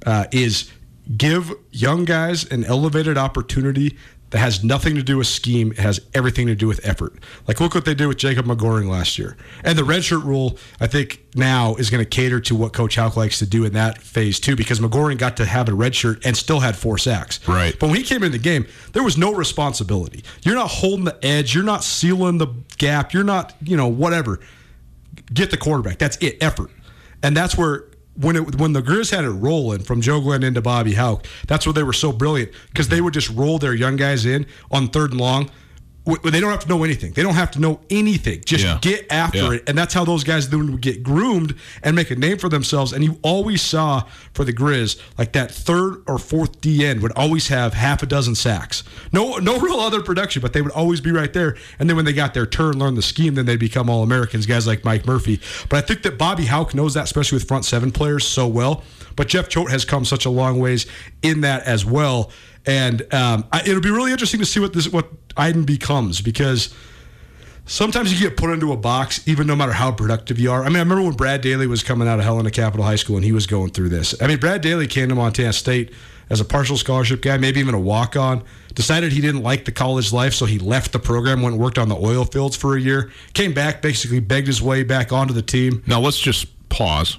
uh, 0.05 0.25
is 0.31 0.71
give 1.17 1.51
young 1.71 2.05
guys 2.05 2.45
an 2.51 2.63
elevated 2.63 3.17
opportunity 3.17 3.97
that 4.31 4.39
has 4.39 4.63
nothing 4.63 4.95
to 4.95 5.03
do 5.03 5.17
with 5.17 5.27
scheme. 5.27 5.71
It 5.73 5.79
has 5.79 5.99
everything 6.13 6.47
to 6.47 6.55
do 6.55 6.65
with 6.65 6.79
effort. 6.85 7.15
Like, 7.47 7.59
look 7.59 7.75
what 7.75 7.83
they 7.83 7.93
did 7.93 8.07
with 8.07 8.17
Jacob 8.17 8.45
McGoring 8.45 8.89
last 8.89 9.19
year. 9.19 9.35
And 9.63 9.77
the 9.77 9.81
redshirt 9.83 10.23
rule, 10.23 10.57
I 10.79 10.87
think, 10.87 11.21
now 11.35 11.75
is 11.75 11.89
going 11.89 12.01
to 12.01 12.09
cater 12.09 12.39
to 12.41 12.55
what 12.55 12.71
Coach 12.71 12.95
Hauck 12.95 13.17
likes 13.17 13.39
to 13.39 13.45
do 13.45 13.65
in 13.65 13.73
that 13.73 13.97
phase, 13.97 14.39
too, 14.39 14.55
because 14.55 14.79
McGoring 14.79 15.17
got 15.17 15.35
to 15.37 15.45
have 15.45 15.67
a 15.67 15.73
redshirt 15.73 16.25
and 16.25 16.35
still 16.37 16.61
had 16.61 16.77
four 16.77 16.97
sacks. 16.97 17.45
Right. 17.45 17.77
But 17.77 17.87
when 17.87 17.97
he 17.97 18.03
came 18.03 18.23
in 18.23 18.31
the 18.31 18.37
game, 18.37 18.65
there 18.93 19.03
was 19.03 19.17
no 19.17 19.33
responsibility. 19.33 20.23
You're 20.43 20.55
not 20.55 20.69
holding 20.69 21.03
the 21.03 21.17
edge. 21.21 21.53
You're 21.53 21.65
not 21.65 21.83
sealing 21.83 22.37
the 22.37 22.47
gap. 22.77 23.13
You're 23.13 23.25
not, 23.25 23.53
you 23.61 23.75
know, 23.75 23.87
whatever 23.87 24.39
get 25.33 25.51
the 25.51 25.57
quarterback. 25.57 25.97
That's 25.97 26.17
it, 26.17 26.37
effort. 26.41 26.69
And 27.23 27.35
that's 27.35 27.57
where 27.57 27.85
when 28.15 28.35
it 28.35 28.55
when 28.59 28.73
the 28.73 28.81
Grizz 28.81 29.11
had 29.11 29.23
it 29.23 29.29
rolling 29.29 29.83
from 29.83 30.01
Joe 30.01 30.19
Glenn 30.21 30.43
into 30.43 30.61
Bobby 30.61 30.93
Hauck, 30.93 31.25
that's 31.47 31.65
where 31.65 31.73
they 31.73 31.83
were 31.83 31.93
so 31.93 32.11
brilliant 32.11 32.51
because 32.67 32.89
they 32.89 33.01
would 33.01 33.13
just 33.13 33.29
roll 33.29 33.57
their 33.57 33.73
young 33.73 33.95
guys 33.95 34.25
in 34.25 34.45
on 34.69 34.89
third 34.89 35.11
and 35.11 35.21
long 35.21 35.49
they 36.05 36.39
don't 36.39 36.49
have 36.49 36.61
to 36.61 36.67
know 36.67 36.83
anything. 36.83 37.11
They 37.11 37.21
don't 37.21 37.35
have 37.35 37.51
to 37.51 37.59
know 37.59 37.79
anything. 37.89 38.41
Just 38.43 38.63
yeah. 38.63 38.79
get 38.81 39.05
after 39.11 39.37
yeah. 39.37 39.51
it, 39.51 39.69
and 39.69 39.77
that's 39.77 39.93
how 39.93 40.03
those 40.03 40.23
guys 40.23 40.49
then 40.49 40.71
would 40.71 40.81
get 40.81 41.03
groomed 41.03 41.55
and 41.83 41.95
make 41.95 42.09
a 42.09 42.15
name 42.15 42.39
for 42.39 42.49
themselves. 42.49 42.91
And 42.91 43.03
you 43.03 43.19
always 43.21 43.61
saw 43.61 44.03
for 44.33 44.43
the 44.43 44.53
Grizz 44.53 44.99
like 45.19 45.33
that 45.33 45.51
third 45.51 46.03
or 46.07 46.17
fourth 46.17 46.59
D 46.59 46.85
end 46.85 47.01
would 47.01 47.11
always 47.13 47.49
have 47.49 47.75
half 47.75 48.01
a 48.01 48.07
dozen 48.07 48.33
sacks. 48.33 48.83
No, 49.11 49.37
no 49.37 49.59
real 49.59 49.79
other 49.79 50.01
production, 50.01 50.41
but 50.41 50.53
they 50.53 50.61
would 50.61 50.71
always 50.71 51.01
be 51.01 51.11
right 51.11 51.31
there. 51.31 51.55
And 51.77 51.87
then 51.87 51.95
when 51.95 52.05
they 52.05 52.13
got 52.13 52.33
their 52.33 52.47
turn, 52.47 52.79
learn 52.79 52.95
the 52.95 53.03
scheme, 53.03 53.35
then 53.35 53.45
they 53.45 53.55
become 53.55 53.89
all 53.89 54.01
Americans. 54.01 54.47
Guys 54.47 54.65
like 54.65 54.83
Mike 54.83 55.05
Murphy. 55.05 55.39
But 55.69 55.83
I 55.83 55.87
think 55.87 56.01
that 56.03 56.17
Bobby 56.17 56.47
Hauck 56.47 56.73
knows 56.73 56.95
that, 56.95 57.03
especially 57.03 57.35
with 57.35 57.47
front 57.47 57.65
seven 57.65 57.91
players, 57.91 58.25
so 58.27 58.47
well. 58.47 58.83
But 59.15 59.27
Jeff 59.27 59.49
Choate 59.49 59.69
has 59.69 59.85
come 59.85 60.05
such 60.05 60.25
a 60.25 60.29
long 60.29 60.59
ways 60.59 60.87
in 61.21 61.41
that 61.41 61.63
as 61.63 61.85
well. 61.85 62.31
And 62.65 63.01
um, 63.13 63.45
I, 63.51 63.61
it'll 63.61 63.81
be 63.81 63.91
really 63.91 64.11
interesting 64.11 64.39
to 64.39 64.45
see 64.45 64.59
what 64.59 64.73
this 64.73 64.87
what 64.89 65.09
Eiden 65.29 65.65
becomes 65.65 66.21
because 66.21 66.73
sometimes 67.65 68.11
you 68.13 68.19
get 68.27 68.37
put 68.37 68.51
into 68.51 68.71
a 68.71 68.77
box, 68.77 69.27
even 69.27 69.47
no 69.47 69.55
matter 69.55 69.71
how 69.71 69.91
productive 69.91 70.39
you 70.39 70.51
are. 70.51 70.63
I 70.63 70.67
mean, 70.67 70.77
I 70.77 70.79
remember 70.79 71.03
when 71.03 71.13
Brad 71.13 71.41
Daly 71.41 71.67
was 71.67 71.83
coming 71.83 72.07
out 72.07 72.19
of 72.19 72.25
Helena 72.25 72.51
Capital 72.51 72.85
High 72.85 72.95
School 72.95 73.15
and 73.15 73.25
he 73.25 73.31
was 73.31 73.47
going 73.47 73.71
through 73.71 73.89
this. 73.89 74.19
I 74.21 74.27
mean, 74.27 74.39
Brad 74.39 74.61
Daly 74.61 74.87
came 74.87 75.09
to 75.09 75.15
Montana 75.15 75.53
State 75.53 75.93
as 76.29 76.39
a 76.39 76.45
partial 76.45 76.77
scholarship 76.77 77.21
guy, 77.21 77.37
maybe 77.37 77.59
even 77.59 77.75
a 77.75 77.79
walk 77.79 78.15
on. 78.15 78.43
Decided 78.73 79.11
he 79.11 79.19
didn't 79.19 79.43
like 79.43 79.65
the 79.65 79.71
college 79.71 80.13
life, 80.13 80.33
so 80.33 80.45
he 80.45 80.57
left 80.59 80.93
the 80.93 80.99
program, 80.99 81.41
went 81.41 81.55
and 81.55 81.61
worked 81.61 81.77
on 81.77 81.89
the 81.89 81.95
oil 81.95 82.23
fields 82.23 82.55
for 82.55 82.77
a 82.77 82.79
year. 82.79 83.11
Came 83.33 83.53
back, 83.53 83.81
basically 83.81 84.21
begged 84.21 84.47
his 84.47 84.61
way 84.61 84.83
back 84.83 85.11
onto 85.11 85.33
the 85.33 85.41
team. 85.41 85.83
Now, 85.87 85.99
let's 85.99 86.19
just 86.19 86.47
pause 86.69 87.17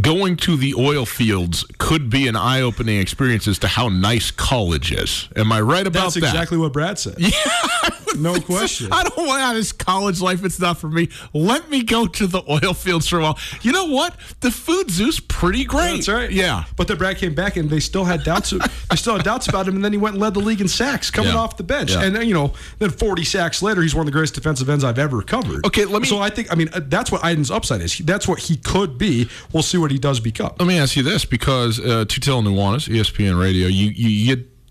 going 0.00 0.36
to 0.36 0.56
the 0.56 0.74
oil 0.74 1.06
fields 1.06 1.64
could 1.78 2.10
be 2.10 2.28
an 2.28 2.36
eye-opening 2.36 3.00
experience 3.00 3.48
as 3.48 3.58
to 3.60 3.68
how 3.68 3.88
nice 3.88 4.30
college 4.30 4.92
is. 4.92 5.28
Am 5.36 5.50
I 5.50 5.60
right 5.60 5.86
about 5.86 6.02
That's 6.02 6.14
that? 6.14 6.20
That's 6.20 6.32
exactly 6.34 6.58
what 6.58 6.72
Brad 6.72 6.98
said. 6.98 7.16
Yeah, 7.18 7.30
no 8.18 8.40
question. 8.40 8.88
I 8.92 9.04
don't 9.04 9.26
want 9.26 9.54
this 9.54 9.72
college 9.72 10.20
life. 10.20 10.44
It's 10.44 10.60
not 10.60 10.78
for 10.78 10.88
me. 10.88 11.08
Let 11.32 11.70
me 11.70 11.82
go 11.82 12.06
to 12.06 12.26
the 12.26 12.42
oil 12.48 12.74
fields 12.74 13.08
for 13.08 13.18
a 13.18 13.22
while. 13.22 13.38
You 13.62 13.72
know 13.72 13.86
what? 13.86 14.14
The 14.40 14.50
food 14.50 14.90
zoo's 14.90 15.20
pretty 15.20 15.64
great. 15.64 15.96
That's 15.96 16.08
right. 16.08 16.30
Yeah, 16.30 16.64
but 16.76 16.88
then 16.88 16.98
Brad 16.98 17.16
came 17.16 17.34
back 17.34 17.56
and 17.56 17.70
they 17.70 17.80
still 17.80 18.04
had 18.04 18.24
doubts. 18.24 18.50
they 18.50 18.96
still 18.96 19.16
had 19.16 19.24
doubts 19.24 19.48
about 19.48 19.66
him, 19.66 19.76
and 19.76 19.84
then 19.84 19.92
he 19.92 19.98
went 19.98 20.14
and 20.14 20.22
led 20.22 20.34
the 20.34 20.40
league 20.40 20.60
in 20.60 20.68
sacks 20.68 21.10
coming 21.10 21.32
yeah. 21.32 21.38
off 21.38 21.56
the 21.56 21.62
bench. 21.62 21.92
Yeah. 21.92 22.02
And 22.02 22.14
then 22.14 22.28
you 22.28 22.34
know, 22.34 22.52
then 22.78 22.90
40 22.90 23.24
sacks 23.24 23.62
later, 23.62 23.82
he's 23.82 23.94
one 23.94 24.02
of 24.02 24.06
the 24.06 24.12
greatest 24.12 24.34
defensive 24.34 24.68
ends 24.68 24.84
I've 24.84 24.98
ever 24.98 25.22
covered. 25.22 25.64
Okay, 25.66 25.84
let 25.84 26.02
me. 26.02 26.08
So 26.08 26.18
I 26.18 26.30
think 26.30 26.52
I 26.52 26.54
mean 26.54 26.68
uh, 26.72 26.80
that's 26.84 27.10
what 27.10 27.22
Eiden's 27.22 27.50
upside 27.50 27.80
is. 27.80 27.96
That's 27.98 28.28
what 28.28 28.38
he 28.38 28.56
could 28.56 28.98
be. 28.98 29.28
We'll 29.52 29.62
see 29.62 29.77
what 29.78 29.90
he 29.90 29.98
does 29.98 30.20
become. 30.20 30.54
Let 30.58 30.66
me 30.66 30.78
ask 30.78 30.96
you 30.96 31.02
this, 31.02 31.24
because 31.24 31.78
uh, 31.80 32.04
Colter 32.04 32.48
Nuanez, 32.48 32.88
ESPN 32.88 33.40
Radio, 33.40 33.66
you 33.66 33.90
you, 33.90 34.08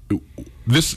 you 0.09 0.21
this 0.65 0.95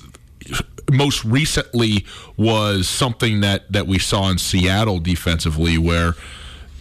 most 0.91 1.25
recently 1.25 2.05
was 2.37 2.89
something 2.89 3.41
that 3.41 3.71
that 3.73 3.87
we 3.87 3.99
saw 3.99 4.29
in 4.31 4.39
Seattle 4.39 4.99
defensively, 4.99 5.79
where 5.79 6.15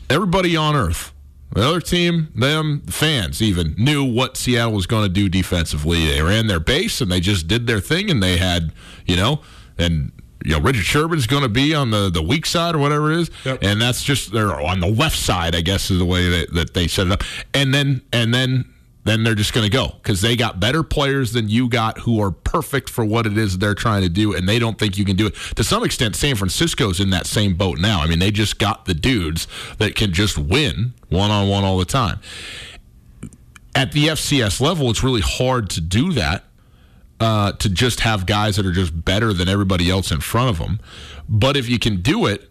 everybody 0.10 0.56
on 0.56 0.76
earth. 0.76 1.14
The 1.52 1.68
other 1.68 1.82
team, 1.82 2.28
them 2.36 2.82
fans 2.82 3.42
even 3.42 3.74
knew 3.76 4.04
what 4.04 4.38
Seattle 4.38 4.74
was 4.74 4.86
going 4.86 5.04
to 5.04 5.10
do 5.10 5.30
defensively. 5.30 6.06
They 6.06 6.22
ran 6.22 6.46
their 6.46 6.60
base 6.60 7.02
and 7.02 7.12
they 7.12 7.20
just 7.20 7.48
did 7.48 7.66
their 7.66 7.80
thing, 7.80 8.12
and 8.12 8.22
they 8.22 8.38
had, 8.38 8.72
you 9.08 9.16
know, 9.16 9.42
and 9.76 10.12
you 10.44 10.52
know, 10.52 10.62
Richard 10.62 10.86
Sherman's 10.86 11.28
going 11.28 11.44
to 11.44 11.50
be 11.50 11.76
on 11.76 11.92
the, 11.92 12.10
the 12.10 12.22
weak 12.22 12.46
side 12.46 12.76
or 12.76 12.80
whatever 12.80 13.12
it 13.12 13.20
is, 13.20 13.32
yep. 13.44 13.60
and 13.62 13.82
that's 13.82 14.04
just 14.04 14.32
they're 14.32 14.54
on 14.60 14.80
the 14.80 14.88
left 14.88 15.18
side, 15.18 15.56
I 15.56 15.62
guess, 15.62 15.92
is 15.92 16.00
the 16.00 16.06
way 16.06 16.30
that, 16.30 16.54
that 16.54 16.74
they 16.74 16.88
set 16.88 17.08
it 17.08 17.12
up. 17.12 17.24
And 17.54 17.74
then 17.74 18.02
and 18.14 18.34
then 18.34 18.66
then 19.06 19.24
they're 19.24 19.36
just 19.36 19.54
going 19.54 19.66
to 19.66 19.72
go 19.72 19.96
because 19.98 20.22
they 20.22 20.36
got 20.36 20.60
better 20.60 20.84
players 20.84 21.34
than 21.34 21.50
you 21.50 21.68
got 21.68 22.00
who 22.00 22.22
are 22.22 22.32
perfect 22.32 22.90
for 22.90 23.04
what 23.04 23.26
it 23.26 23.38
is 23.38 23.58
they're 23.58 23.76
trying 23.76 24.04
to 24.04 24.10
do, 24.10 24.34
and 24.34 24.48
they 24.48 24.60
don't 24.60 24.78
think 24.78 24.98
you 24.98 25.06
can 25.06 25.16
do 25.16 25.28
it. 25.28 25.36
To 25.56 25.64
some 25.64 25.84
extent, 25.84 26.16
San 26.16 26.36
Francisco's 26.36 27.00
in 27.00 27.10
that 27.10 27.26
same 27.26 27.56
boat 27.56 27.80
now. 27.80 28.02
I 28.02 28.08
mean, 28.08 28.20
they 28.20 28.32
just 28.32 28.60
got 28.60 28.86
the 28.86 28.94
dudes 28.94 29.48
that 29.78 29.96
can 29.96 30.14
just 30.14 30.38
win 30.38 30.94
one 31.10 31.32
on 31.32 31.50
one 31.50 31.64
all 31.64 31.78
the 31.78 31.86
time. 31.86 32.20
At 33.76 33.92
the 33.92 34.08
FCS 34.08 34.62
level, 34.62 34.90
it's 34.90 35.04
really 35.04 35.22
hard 35.22 35.70
to 35.72 35.82
do 35.82 36.12
that. 36.14 36.44
Uh, 37.20 37.52
to 37.52 37.70
just 37.70 38.00
have 38.00 38.26
guys 38.26 38.56
that 38.56 38.66
are 38.66 38.72
just 38.72 39.04
better 39.04 39.34
than 39.34 39.50
everybody 39.50 39.90
else 39.90 40.10
in 40.10 40.22
front 40.22 40.50
of 40.50 40.58
them. 40.58 40.80
But 41.28 41.58
if 41.58 41.68
you 41.68 41.78
can 41.78 42.02
do 42.02 42.26
it, 42.26 42.50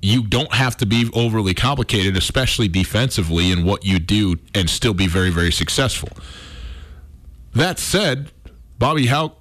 you 0.00 0.22
don't 0.22 0.52
have 0.54 0.76
to 0.76 0.86
be 0.86 1.10
overly 1.14 1.52
complicated, 1.52 2.16
especially 2.16 2.68
defensively, 2.68 3.50
in 3.50 3.64
what 3.64 3.84
you 3.84 3.98
do 3.98 4.36
and 4.54 4.70
still 4.70 4.94
be 4.94 5.08
very, 5.08 5.30
very 5.30 5.50
successful. 5.50 6.10
That 7.54 7.78
said, 7.78 8.30
Bobby 8.78 9.06
Hauck 9.06 9.36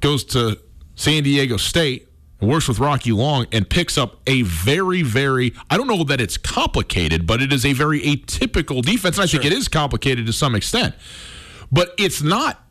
goes 0.00 0.24
to 0.24 0.58
San 0.94 1.24
Diego 1.24 1.56
State 1.56 2.08
and 2.40 2.48
works 2.48 2.68
with 2.68 2.78
Rocky 2.78 3.12
Long 3.12 3.46
and 3.50 3.68
picks 3.68 3.98
up 3.98 4.20
a 4.26 4.42
very, 4.42 5.02
very, 5.02 5.52
I 5.68 5.76
don't 5.76 5.88
know 5.88 6.04
that 6.04 6.20
it's 6.20 6.38
complicated, 6.38 7.26
but 7.26 7.42
it 7.42 7.52
is 7.52 7.66
a 7.66 7.72
very 7.72 8.00
atypical 8.00 8.82
defense. 8.82 9.18
And 9.18 9.24
I 9.24 9.26
think 9.26 9.44
it 9.44 9.52
is 9.52 9.68
complicated 9.68 10.26
to 10.26 10.32
some 10.32 10.54
extent. 10.54 10.94
But 11.72 11.92
it's 11.98 12.22
not 12.22 12.62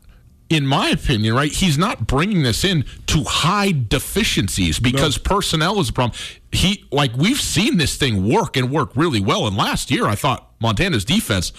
in 0.48 0.66
my 0.66 0.90
opinion, 0.90 1.34
right, 1.34 1.50
he's 1.50 1.76
not 1.76 2.06
bringing 2.06 2.42
this 2.42 2.64
in 2.64 2.84
to 3.06 3.24
hide 3.24 3.88
deficiencies 3.88 4.78
because 4.78 5.16
no. 5.16 5.22
personnel 5.24 5.80
is 5.80 5.88
a 5.88 5.92
problem. 5.92 6.16
He 6.52 6.84
like 6.92 7.16
we've 7.16 7.40
seen 7.40 7.78
this 7.78 7.96
thing 7.96 8.28
work 8.28 8.56
and 8.56 8.70
work 8.70 8.90
really 8.94 9.20
well. 9.20 9.46
And 9.46 9.56
last 9.56 9.90
year, 9.90 10.06
I 10.06 10.14
thought 10.14 10.52
Montana's 10.60 11.04
defense 11.04 11.52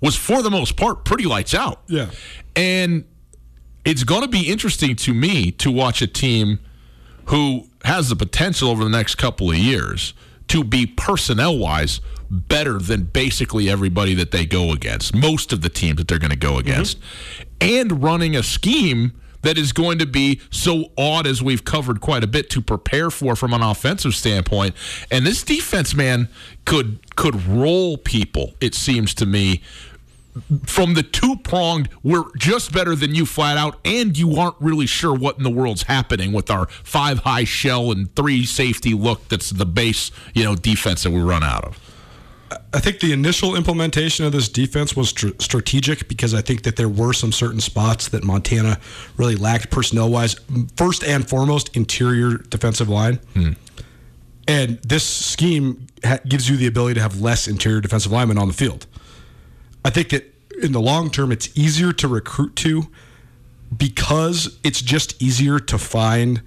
was 0.00 0.16
for 0.16 0.42
the 0.42 0.50
most 0.50 0.76
part 0.76 1.04
pretty 1.04 1.24
lights 1.24 1.54
out. 1.54 1.82
Yeah, 1.86 2.10
and 2.54 3.04
it's 3.84 4.04
going 4.04 4.22
to 4.22 4.28
be 4.28 4.50
interesting 4.50 4.94
to 4.96 5.14
me 5.14 5.50
to 5.52 5.70
watch 5.70 6.02
a 6.02 6.06
team 6.06 6.60
who 7.26 7.68
has 7.84 8.10
the 8.10 8.16
potential 8.16 8.68
over 8.68 8.84
the 8.84 8.90
next 8.90 9.14
couple 9.14 9.50
of 9.50 9.56
years 9.56 10.12
to 10.48 10.64
be 10.64 10.86
personnel 10.86 11.56
wise 11.56 12.00
better 12.30 12.78
than 12.78 13.04
basically 13.04 13.70
everybody 13.70 14.14
that 14.14 14.30
they 14.30 14.44
go 14.44 14.72
against, 14.72 15.14
most 15.14 15.52
of 15.52 15.62
the 15.62 15.68
teams 15.68 15.98
that 15.98 16.08
they're 16.08 16.18
going 16.18 16.30
to 16.30 16.36
go 16.36 16.58
against, 16.58 17.00
mm-hmm. 17.00 17.42
and 17.60 18.02
running 18.02 18.34
a 18.36 18.42
scheme 18.42 19.12
that 19.42 19.58
is 19.58 19.72
going 19.72 19.98
to 19.98 20.06
be 20.06 20.40
so 20.50 20.90
odd 20.98 21.26
as 21.26 21.42
we've 21.42 21.64
covered 21.64 22.00
quite 22.00 22.24
a 22.24 22.26
bit 22.26 22.50
to 22.50 22.60
prepare 22.60 23.10
for 23.10 23.36
from 23.36 23.52
an 23.52 23.62
offensive 23.62 24.14
standpoint. 24.14 24.74
And 25.10 25.24
this 25.24 25.42
defense, 25.42 25.94
man, 25.94 26.28
could 26.64 26.98
could 27.14 27.46
roll 27.46 27.96
people. 27.96 28.54
It 28.60 28.74
seems 28.74 29.14
to 29.14 29.26
me 29.26 29.62
from 30.66 30.94
the 30.94 31.02
two 31.02 31.36
pronged, 31.36 31.88
we're 32.02 32.24
just 32.36 32.72
better 32.72 32.94
than 32.94 33.14
you 33.14 33.26
flat 33.26 33.56
out, 33.56 33.78
and 33.84 34.16
you 34.18 34.36
aren't 34.36 34.56
really 34.60 34.86
sure 34.86 35.14
what 35.14 35.38
in 35.38 35.44
the 35.44 35.50
world's 35.50 35.84
happening 35.84 36.32
with 36.32 36.50
our 36.50 36.66
five 36.66 37.20
high 37.20 37.44
shell 37.44 37.92
and 37.92 38.14
three 38.14 38.44
safety 38.44 38.94
look. 38.94 39.28
That's 39.28 39.50
the 39.50 39.66
base, 39.66 40.10
you 40.34 40.44
know, 40.44 40.56
defense 40.56 41.02
that 41.04 41.10
we 41.10 41.20
run 41.20 41.42
out 41.42 41.64
of. 41.64 41.80
I 42.72 42.80
think 42.80 43.00
the 43.00 43.12
initial 43.12 43.56
implementation 43.56 44.24
of 44.24 44.32
this 44.32 44.48
defense 44.48 44.96
was 44.96 45.12
tr- 45.12 45.28
strategic 45.38 46.08
because 46.08 46.34
I 46.34 46.42
think 46.42 46.62
that 46.62 46.76
there 46.76 46.88
were 46.88 47.12
some 47.12 47.32
certain 47.32 47.60
spots 47.60 48.08
that 48.08 48.24
Montana 48.24 48.78
really 49.16 49.36
lacked 49.36 49.70
personnel 49.70 50.10
wise. 50.10 50.36
First 50.76 51.04
and 51.04 51.28
foremost, 51.28 51.76
interior 51.76 52.38
defensive 52.38 52.88
line. 52.88 53.16
Hmm. 53.34 53.52
And 54.46 54.78
this 54.80 55.04
scheme 55.04 55.86
ha- 56.04 56.18
gives 56.28 56.48
you 56.48 56.56
the 56.56 56.66
ability 56.66 56.94
to 56.94 57.00
have 57.00 57.20
less 57.20 57.48
interior 57.48 57.80
defensive 57.80 58.12
linemen 58.12 58.38
on 58.38 58.48
the 58.48 58.54
field. 58.54 58.86
I 59.84 59.90
think 59.90 60.10
that 60.10 60.32
in 60.62 60.72
the 60.72 60.80
long 60.80 61.10
term, 61.10 61.32
it's 61.32 61.56
easier 61.56 61.92
to 61.94 62.08
recruit 62.08 62.56
to 62.56 62.88
because 63.76 64.58
it's 64.62 64.80
just 64.80 65.20
easier 65.22 65.58
to 65.58 65.78
find 65.78 66.42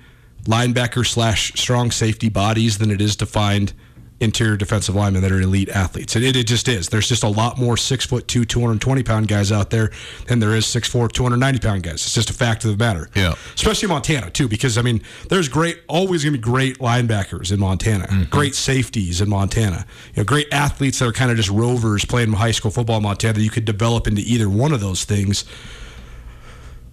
linebacker 0.45 1.05
slash 1.05 1.51
strong 1.53 1.91
safety 1.91 2.29
bodies 2.29 2.77
than 2.77 2.89
it 2.89 3.01
is 3.01 3.15
to 3.17 3.25
find 3.25 3.73
interior 4.19 4.57
defensive 4.57 4.95
linemen 4.95 5.21
that 5.21 5.31
are 5.31 5.39
elite 5.39 5.69
athletes. 5.69 6.15
And 6.15 6.25
it, 6.25 6.35
it 6.35 6.47
just 6.47 6.67
is. 6.67 6.89
There's 6.89 7.07
just 7.07 7.23
a 7.23 7.27
lot 7.27 7.57
more 7.57 7.77
six 7.77 8.05
foot 8.05 8.27
two, 8.27 8.45
220 8.45 9.03
pound 9.03 9.27
guys 9.27 9.51
out 9.51 9.69
there 9.69 9.91
than 10.25 10.39
there 10.39 10.55
is 10.55 10.65
six 10.65 10.87
four, 10.87 11.07
290 11.07 11.59
pound 11.59 11.83
guys. 11.83 11.93
It's 11.93 12.13
just 12.13 12.29
a 12.29 12.33
fact 12.33 12.65
of 12.65 12.71
the 12.71 12.83
matter. 12.83 13.09
Yeah. 13.15 13.35
Especially 13.53 13.87
Montana, 13.87 14.29
too, 14.31 14.47
because, 14.47 14.77
I 14.77 14.81
mean, 14.81 15.01
there's 15.29 15.47
great, 15.47 15.81
always 15.87 16.23
going 16.23 16.33
to 16.33 16.39
be 16.39 16.43
great 16.43 16.79
linebackers 16.79 17.51
in 17.51 17.59
Montana, 17.59 18.07
mm-hmm. 18.07 18.23
great 18.23 18.55
safeties 18.55 19.21
in 19.21 19.29
Montana, 19.29 19.85
you 20.15 20.21
know, 20.21 20.25
great 20.25 20.47
athletes 20.51 20.99
that 20.99 21.07
are 21.07 21.13
kind 21.13 21.29
of 21.29 21.37
just 21.37 21.49
rovers 21.49 22.03
playing 22.03 22.33
high 22.33 22.51
school 22.51 22.71
football 22.71 22.97
in 22.97 23.03
Montana 23.03 23.33
that 23.33 23.43
you 23.43 23.49
could 23.49 23.65
develop 23.65 24.07
into 24.07 24.21
either 24.21 24.49
one 24.49 24.73
of 24.73 24.79
those 24.79 25.03
things. 25.03 25.45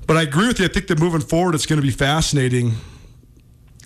But 0.07 0.19
I 0.19 0.23
agree 0.23 0.49
with 0.49 0.59
you. 0.59 0.67
I 0.67 0.69
think 0.69 0.89
that 0.89 1.01
moving 1.01 1.23
forward, 1.23 1.55
it's 1.55 1.65
going 1.65 1.81
to 1.81 1.87
be 1.87 1.93
fascinating 1.93 2.75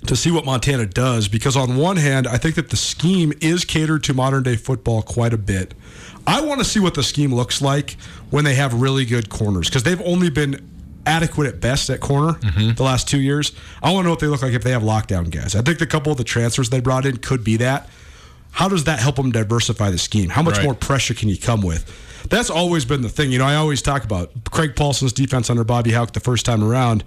to 0.06 0.16
see 0.16 0.30
what 0.30 0.44
Montana 0.44 0.86
does 0.86 1.28
because 1.28 1.56
on 1.56 1.76
one 1.76 1.96
hand, 1.96 2.26
I 2.26 2.38
think 2.38 2.54
that 2.54 2.70
the 2.70 2.76
scheme 2.76 3.32
is 3.40 3.64
catered 3.64 4.04
to 4.04 4.14
modern 4.14 4.42
day 4.42 4.56
football 4.56 5.02
quite 5.02 5.32
a 5.32 5.38
bit. 5.38 5.74
I 6.26 6.40
want 6.42 6.60
to 6.60 6.64
see 6.64 6.80
what 6.80 6.94
the 6.94 7.02
scheme 7.02 7.34
looks 7.34 7.62
like 7.62 7.96
when 8.30 8.44
they 8.44 8.54
have 8.54 8.80
really 8.80 9.04
good 9.04 9.28
corners 9.30 9.68
because 9.68 9.82
they've 9.82 10.00
only 10.02 10.30
been 10.30 10.68
adequate 11.06 11.46
at 11.46 11.60
best 11.60 11.88
at 11.90 12.00
corner 12.00 12.34
mm-hmm. 12.34 12.74
the 12.74 12.82
last 12.82 13.08
two 13.08 13.20
years. 13.20 13.52
I 13.82 13.92
want 13.92 14.04
to 14.04 14.04
know 14.04 14.10
what 14.10 14.20
they 14.20 14.26
look 14.26 14.42
like 14.42 14.52
if 14.52 14.62
they 14.62 14.72
have 14.72 14.82
lockdown 14.82 15.30
guys. 15.30 15.56
I 15.56 15.62
think 15.62 15.78
the 15.78 15.86
couple 15.86 16.12
of 16.12 16.18
the 16.18 16.24
transfers 16.24 16.70
they 16.70 16.80
brought 16.80 17.06
in 17.06 17.16
could 17.16 17.42
be 17.42 17.56
that. 17.56 17.88
How 18.50 18.68
does 18.68 18.84
that 18.84 18.98
help 18.98 19.16
them 19.16 19.32
diversify 19.32 19.90
the 19.90 19.98
scheme? 19.98 20.30
How 20.30 20.42
much 20.42 20.56
right. 20.56 20.64
more 20.64 20.74
pressure 20.74 21.14
can 21.14 21.28
you 21.28 21.38
come 21.38 21.62
with? 21.62 22.26
That's 22.28 22.50
always 22.50 22.84
been 22.84 23.02
the 23.02 23.08
thing. 23.08 23.32
You 23.32 23.38
know, 23.38 23.46
I 23.46 23.54
always 23.54 23.80
talk 23.80 24.04
about 24.04 24.32
Craig 24.50 24.76
Paulson's 24.76 25.12
defense 25.12 25.48
under 25.48 25.64
Bobby 25.64 25.92
Hauck 25.92 26.12
the 26.12 26.20
first 26.20 26.44
time 26.44 26.62
around 26.62 27.04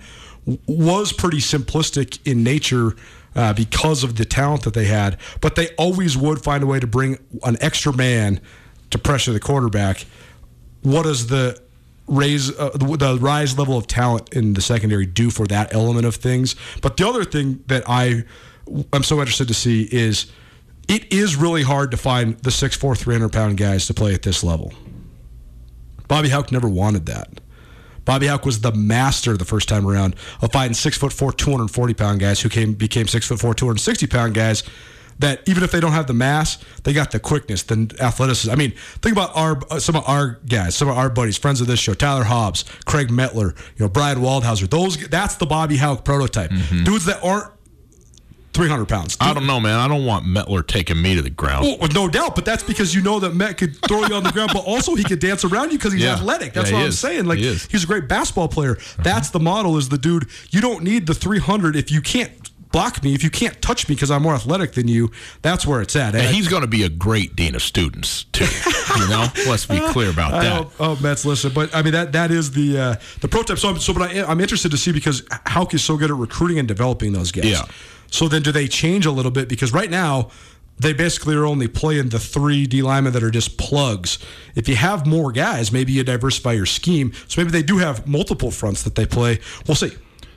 was 0.67 1.13
pretty 1.13 1.37
simplistic 1.37 2.19
in 2.25 2.43
nature 2.43 2.95
uh, 3.35 3.53
because 3.53 4.03
of 4.03 4.15
the 4.15 4.25
talent 4.25 4.63
that 4.63 4.73
they 4.73 4.85
had, 4.85 5.17
but 5.39 5.55
they 5.55 5.69
always 5.75 6.17
would 6.17 6.43
find 6.43 6.63
a 6.63 6.65
way 6.65 6.79
to 6.79 6.87
bring 6.87 7.17
an 7.43 7.57
extra 7.61 7.95
man 7.95 8.41
to 8.89 8.97
pressure 8.97 9.31
the 9.31 9.39
quarterback. 9.39 10.05
What 10.81 11.03
does 11.03 11.27
the 11.27 11.61
raise 12.07 12.57
uh, 12.59 12.71
the, 12.73 12.97
the, 12.97 13.17
rise 13.21 13.57
level 13.57 13.77
of 13.77 13.87
talent 13.87 14.33
in 14.33 14.53
the 14.53 14.61
secondary 14.61 15.05
do 15.05 15.29
for 15.29 15.47
that 15.47 15.73
element 15.73 16.05
of 16.05 16.15
things? 16.15 16.55
But 16.81 16.97
the 16.97 17.07
other 17.07 17.23
thing 17.23 17.63
that 17.67 17.83
I 17.87 18.23
I'm 18.91 19.03
so 19.03 19.19
interested 19.19 19.47
to 19.47 19.53
see 19.53 19.83
is 19.83 20.31
it 20.87 21.11
is 21.13 21.35
really 21.35 21.63
hard 21.63 21.91
to 21.91 21.97
find 21.97 22.37
the 22.39 22.49
6'4", 22.49 22.97
300 22.97 23.31
pound 23.31 23.57
guys 23.57 23.87
to 23.87 23.93
play 23.93 24.13
at 24.13 24.23
this 24.23 24.43
level. 24.43 24.73
Bobby 26.07 26.29
Hauck 26.29 26.51
never 26.51 26.67
wanted 26.67 27.05
that. 27.05 27.39
Bobby 28.05 28.27
Hauck 28.27 28.45
was 28.45 28.61
the 28.61 28.71
master 28.71 29.37
the 29.37 29.45
first 29.45 29.69
time 29.69 29.87
around 29.87 30.15
of 30.41 30.51
fighting 30.51 30.73
six 30.73 30.97
foot 30.97 31.13
four, 31.13 31.31
240 31.31 31.93
pound 31.93 32.19
guys 32.19 32.41
who 32.41 32.49
came 32.49 32.73
became 32.73 33.07
six 33.07 33.27
foot 33.27 33.39
four, 33.39 33.53
260 33.53 34.07
pound 34.07 34.33
guys 34.33 34.63
that 35.19 35.47
even 35.47 35.63
if 35.63 35.71
they 35.71 35.79
don't 35.79 35.91
have 35.91 36.07
the 36.07 36.13
mass, 36.13 36.57
they 36.83 36.93
got 36.93 37.11
the 37.11 37.19
quickness, 37.19 37.63
the 37.63 37.95
athleticism. 37.99 38.51
I 38.51 38.55
mean, 38.55 38.71
think 39.01 39.15
about 39.15 39.35
our 39.35 39.59
uh, 39.69 39.79
some 39.79 39.95
of 39.95 40.07
our 40.07 40.39
guys, 40.47 40.75
some 40.75 40.89
of 40.89 40.97
our 40.97 41.09
buddies, 41.09 41.37
friends 41.37 41.61
of 41.61 41.67
this 41.67 41.79
show, 41.79 41.93
Tyler 41.93 42.23
Hobbs, 42.23 42.65
Craig 42.85 43.09
Metler, 43.09 43.57
you 43.77 43.85
know, 43.85 43.89
Brian 43.89 44.19
Waldhauser. 44.19 44.69
Those 44.69 44.97
that's 45.07 45.35
the 45.35 45.45
Bobby 45.45 45.77
Hauck 45.77 46.03
prototype. 46.03 46.51
Mm-hmm. 46.51 46.83
Dudes 46.83 47.05
that 47.05 47.23
aren't 47.23 47.51
300 48.53 48.87
pounds. 48.87 49.17
I 49.19 49.33
don't 49.33 49.47
know, 49.47 49.59
man. 49.59 49.79
I 49.79 49.87
don't 49.87 50.05
want 50.05 50.25
Metler 50.25 50.65
taking 50.65 51.01
me 51.01 51.15
to 51.15 51.21
the 51.21 51.29
ground. 51.29 51.77
Well, 51.79 51.89
no 51.93 52.07
doubt, 52.07 52.35
but 52.35 52.43
that's 52.45 52.63
because 52.63 52.93
you 52.93 53.01
know 53.01 53.19
that 53.19 53.33
Met 53.33 53.57
could 53.57 53.77
throw 53.87 54.05
you 54.05 54.13
on 54.13 54.23
the 54.23 54.31
ground, 54.31 54.51
but 54.53 54.65
also 54.65 54.95
he 54.95 55.03
could 55.03 55.19
dance 55.19 55.45
around 55.45 55.71
you 55.71 55.77
because 55.77 55.93
he's 55.93 56.03
yeah. 56.03 56.13
athletic. 56.13 56.53
That's 56.53 56.69
yeah, 56.69 56.77
what 56.77 56.83
I'm 56.83 56.89
is. 56.89 56.99
saying. 56.99 57.25
Like 57.25 57.39
he 57.39 57.55
he's 57.55 57.83
a 57.83 57.87
great 57.87 58.07
basketball 58.07 58.49
player. 58.49 58.77
That's 58.99 59.29
the 59.29 59.39
model. 59.39 59.77
Is 59.77 59.89
the 59.89 59.97
dude? 59.97 60.27
You 60.49 60.61
don't 60.61 60.83
need 60.83 61.07
the 61.07 61.13
300 61.13 61.75
if 61.75 61.91
you 61.91 62.01
can't 62.01 62.50
block 62.71 63.03
me 63.03 63.13
if 63.13 63.23
you 63.23 63.29
can't 63.29 63.61
touch 63.61 63.87
me 63.87 63.95
because 63.95 64.11
I'm 64.11 64.23
more 64.23 64.33
athletic 64.33 64.73
than 64.73 64.87
you. 64.87 65.11
That's 65.41 65.65
where 65.65 65.81
it's 65.81 65.95
at. 65.95 66.15
And 66.15 66.35
he's 66.35 66.47
going 66.47 66.61
to 66.61 66.67
be 66.67 66.83
a 66.83 66.89
great 66.89 67.35
dean 67.35 67.55
of 67.55 67.61
students 67.61 68.25
too. 68.25 68.45
you 68.97 69.07
know, 69.09 69.27
let's 69.47 69.65
be 69.65 69.79
clear 69.89 70.09
about 70.09 70.31
that. 70.41 70.67
Oh, 70.79 70.97
Mets, 71.01 71.25
listen, 71.25 71.51
but 71.53 71.73
I 71.75 71.81
mean 71.81 71.93
that 71.93 72.11
that 72.13 72.31
is 72.31 72.51
the 72.51 72.77
uh, 72.77 72.95
the 73.21 73.27
prototype. 73.27 73.59
So, 73.59 73.69
I'm, 73.69 73.79
so 73.79 73.93
but 73.93 74.11
I, 74.11 74.23
I'm 74.23 74.39
interested 74.39 74.71
to 74.71 74.77
see 74.77 74.91
because 74.91 75.23
Hauck 75.47 75.73
is 75.73 75.83
so 75.83 75.97
good 75.97 76.11
at 76.11 76.17
recruiting 76.17 76.59
and 76.59 76.67
developing 76.67 77.13
those 77.13 77.31
guys. 77.31 77.45
Yeah. 77.45 77.65
So 78.09 78.27
then 78.27 78.41
do 78.41 78.51
they 78.51 78.67
change 78.67 79.05
a 79.05 79.11
little 79.11 79.31
bit? 79.31 79.47
Because 79.47 79.73
right 79.73 79.89
now, 79.89 80.29
they 80.81 80.93
basically 80.93 81.35
are 81.35 81.45
only 81.45 81.67
playing 81.67 82.09
the 82.09 82.19
three 82.19 82.65
D 82.65 82.81
linemen 82.81 83.13
that 83.13 83.23
are 83.23 83.31
just 83.31 83.57
plugs. 83.57 84.17
If 84.55 84.67
you 84.67 84.75
have 84.75 85.05
more 85.05 85.31
guys, 85.31 85.71
maybe 85.71 85.91
you 85.91 86.03
diversify 86.03 86.53
your 86.53 86.65
scheme. 86.65 87.13
So 87.27 87.41
maybe 87.41 87.51
they 87.51 87.63
do 87.63 87.77
have 87.77 88.07
multiple 88.07 88.51
fronts 88.51 88.83
that 88.83 88.95
they 88.95 89.05
play. 89.05 89.39
We'll 89.67 89.75
see. 89.75 89.91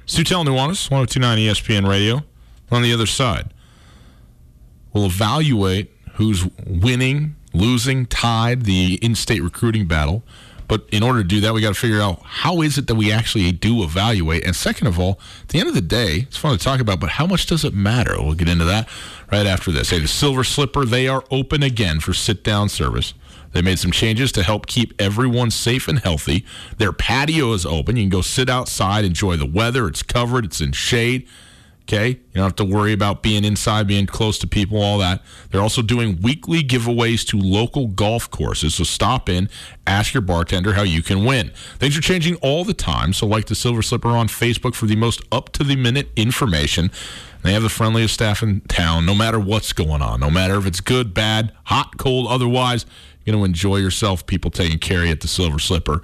Colter 0.07 0.51
Nuanez, 0.51 0.91
1029 0.91 1.39
ESPN 1.39 1.89
Radio. 1.89 2.23
On 2.71 2.83
the 2.83 2.93
other 2.93 3.07
side, 3.07 3.53
we'll 4.93 5.07
evaluate 5.07 5.93
who's 6.15 6.47
winning, 6.67 7.37
losing, 7.53 8.07
tied 8.07 8.63
the 8.63 8.95
in 9.03 9.15
state 9.15 9.43
recruiting 9.43 9.87
battle. 9.87 10.23
But 10.67 10.87
in 10.91 11.03
order 11.03 11.23
to 11.23 11.29
do 11.29 11.41
that, 11.41 11.53
we 11.53 11.61
got 11.61 11.75
to 11.75 11.81
figure 11.81 12.01
out 12.01 12.21
how 12.23 12.63
is 12.63 12.79
it 12.79 12.87
that 12.87 12.95
we 12.95 13.13
actually 13.13 13.53
do 13.53 13.83
evaluate. 13.83 14.45
And 14.45 14.57
second 14.57 14.87
of 14.87 14.99
all, 14.99 15.21
at 15.43 15.49
the 15.49 15.59
end 15.59 15.69
of 15.69 15.75
the 15.75 15.83
day, 15.83 16.21
it's 16.27 16.39
fun 16.39 16.57
to 16.57 16.63
talk 16.63 16.81
about, 16.81 17.01
but 17.01 17.11
how 17.11 17.27
much 17.27 17.47
does 17.47 17.65
it 17.65 17.75
matter? 17.75 18.15
We'll 18.19 18.35
get 18.35 18.49
into 18.49 18.65
that 18.65 18.89
right 19.31 19.47
after 19.47 19.71
this. 19.71 19.91
Hey, 19.91 19.99
the 19.99 20.09
Silver 20.09 20.43
Slipper, 20.43 20.87
they 20.87 21.07
are 21.07 21.23
open 21.31 21.63
again 21.63 22.01
for 22.01 22.15
sit 22.15 22.43
down 22.43 22.71
service. 22.71 23.13
They 23.55 23.63
made 23.63 23.79
some 23.79 23.93
changes 23.93 24.33
to 24.33 24.43
help 24.43 24.67
keep 24.67 24.93
everyone 25.01 25.51
safe 25.51 25.89
and 25.89 26.01
healthy. 26.01 26.45
Their 26.77 26.93
patio 26.93 27.53
is 27.53 27.65
open. 27.65 27.97
You 27.97 28.03
can 28.03 28.11
go 28.11 28.21
sit 28.21 28.51
outside, 28.51 29.05
enjoy 29.05 29.37
the 29.37 29.47
weather. 29.47 29.87
It's 29.87 30.03
covered, 30.03 30.45
it's 30.45 30.61
in 30.61 30.73
shade. 30.73 31.27
Okay. 31.83 32.09
You 32.09 32.19
don't 32.35 32.45
have 32.45 32.57
to 32.57 32.65
worry 32.65 32.95
about 32.95 33.23
being 33.23 33.45
inside, 33.45 33.87
being 33.87 34.07
close 34.07 34.39
to 34.39 34.47
people, 34.47 34.81
all 34.81 34.99
that. 34.99 35.23
They're 35.51 35.61
also 35.61 35.83
doing 35.83 36.19
weekly 36.23 36.63
giveaways 36.63 37.27
to 37.29 37.39
local 37.39 37.89
golf 37.89 38.31
courses. 38.31 38.75
So 38.75 38.85
stop 38.85 39.29
in, 39.29 39.51
ask 39.87 40.15
your 40.15 40.23
bartender 40.23 40.73
how 40.73 40.83
you 40.83 41.03
can 41.03 41.25
win. 41.27 41.51
Things 41.79 41.97
are 41.97 42.01
changing 42.01 42.37
all 42.37 42.65
the 42.65 42.75
time. 42.75 43.13
So, 43.13 43.27
like 43.27 43.47
the 43.47 43.55
Silver 43.55 43.83
Slipper 43.83 44.09
on 44.09 44.29
Facebook 44.29 44.75
for 44.75 44.87
the 44.87 44.97
most 44.97 45.23
up 45.31 45.51
to 45.53 45.65
the 45.65 45.77
minute 45.77 46.09
information. 46.17 46.91
They 47.43 47.53
have 47.53 47.63
the 47.63 47.69
friendliest 47.69 48.15
staff 48.15 48.43
in 48.43 48.63
town, 48.63 49.05
no 49.05 49.15
matter 49.15 49.39
what's 49.39 49.75
going 49.75 50.01
on, 50.01 50.21
no 50.21 50.31
matter 50.31 50.57
if 50.57 50.67
it's 50.67 50.81
good, 50.81 51.13
bad, 51.13 51.53
hot, 51.65 51.99
cold, 51.99 52.27
otherwise. 52.29 52.87
You're 53.25 53.35
going 53.35 53.45
to 53.45 53.49
enjoy 53.49 53.77
yourself. 53.77 54.27
People 54.27 54.51
taking 54.51 54.79
care 54.79 55.05
you 55.05 55.11
at 55.11 55.21
the 55.21 55.29
Silver 55.29 55.59
Slipper. 55.59 56.03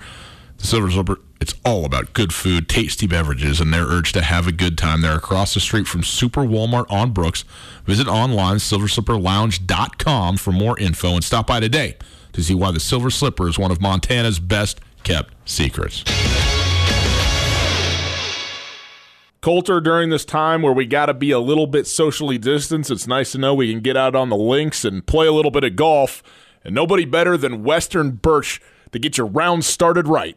The 0.59 0.67
Silver 0.67 0.91
Slipper, 0.91 1.19
it's 1.41 1.55
all 1.65 1.85
about 1.85 2.13
good 2.13 2.35
food, 2.35 2.69
tasty 2.69 3.07
beverages, 3.07 3.61
and 3.61 3.73
their 3.73 3.85
urge 3.85 4.13
to 4.13 4.23
have 4.23 4.47
a 4.47 4.53
good 4.53 4.77
time. 4.77 5.01
They're 5.01 5.17
across 5.17 5.55
the 5.55 5.61
street 5.61 5.87
from 5.87 6.03
Super 6.03 6.43
Walmart 6.43 6.91
on 6.91 7.13
Brooks. 7.13 7.45
Visit 7.87 8.09
online, 8.09 8.57
silverslipperlounge.com 8.57 10.37
for 10.37 10.53
more 10.53 10.79
info, 10.79 11.15
and 11.15 11.25
stop 11.25 11.47
by 11.47 11.61
today 11.61 11.97
to 12.33 12.43
see 12.43 12.55
why 12.55 12.71
the 12.71 12.81
Silver 12.81 13.11
Slipper 13.11 13.49
is 13.49 13.59
one 13.59 13.71
of 13.71 13.81
Montana's 13.81 14.39
best 14.39 14.81
kept 15.03 15.33
secrets. 15.49 16.05
Colter, 19.41 19.81
during 19.81 20.11
this 20.11 20.27
time 20.27 20.61
where 20.61 20.73
we 20.75 20.85
got 20.85 21.07
to 21.07 21.15
be 21.15 21.31
a 21.31 21.39
little 21.39 21.67
bit 21.67 21.87
socially 21.87 22.37
distanced, 22.37 22.91
it's 22.91 23.07
nice 23.07 23.33
to 23.33 23.39
know 23.39 23.55
we 23.55 23.73
can 23.73 23.81
get 23.81 23.97
out 23.97 24.15
on 24.15 24.29
the 24.29 24.37
links 24.37 24.85
and 24.85 25.07
play 25.07 25.27
a 25.27 25.33
little 25.33 25.51
bit 25.51 25.65
of 25.65 25.77
golf. 25.77 26.23
And 26.65 26.75
nobody 26.75 27.05
better 27.05 27.37
than 27.37 27.65
Western 27.65 28.13
Birch 28.13 28.61
to 28.93 28.99
get 28.99 29.17
your 29.17 29.27
round 29.27 29.65
started 29.65 30.09
right. 30.09 30.37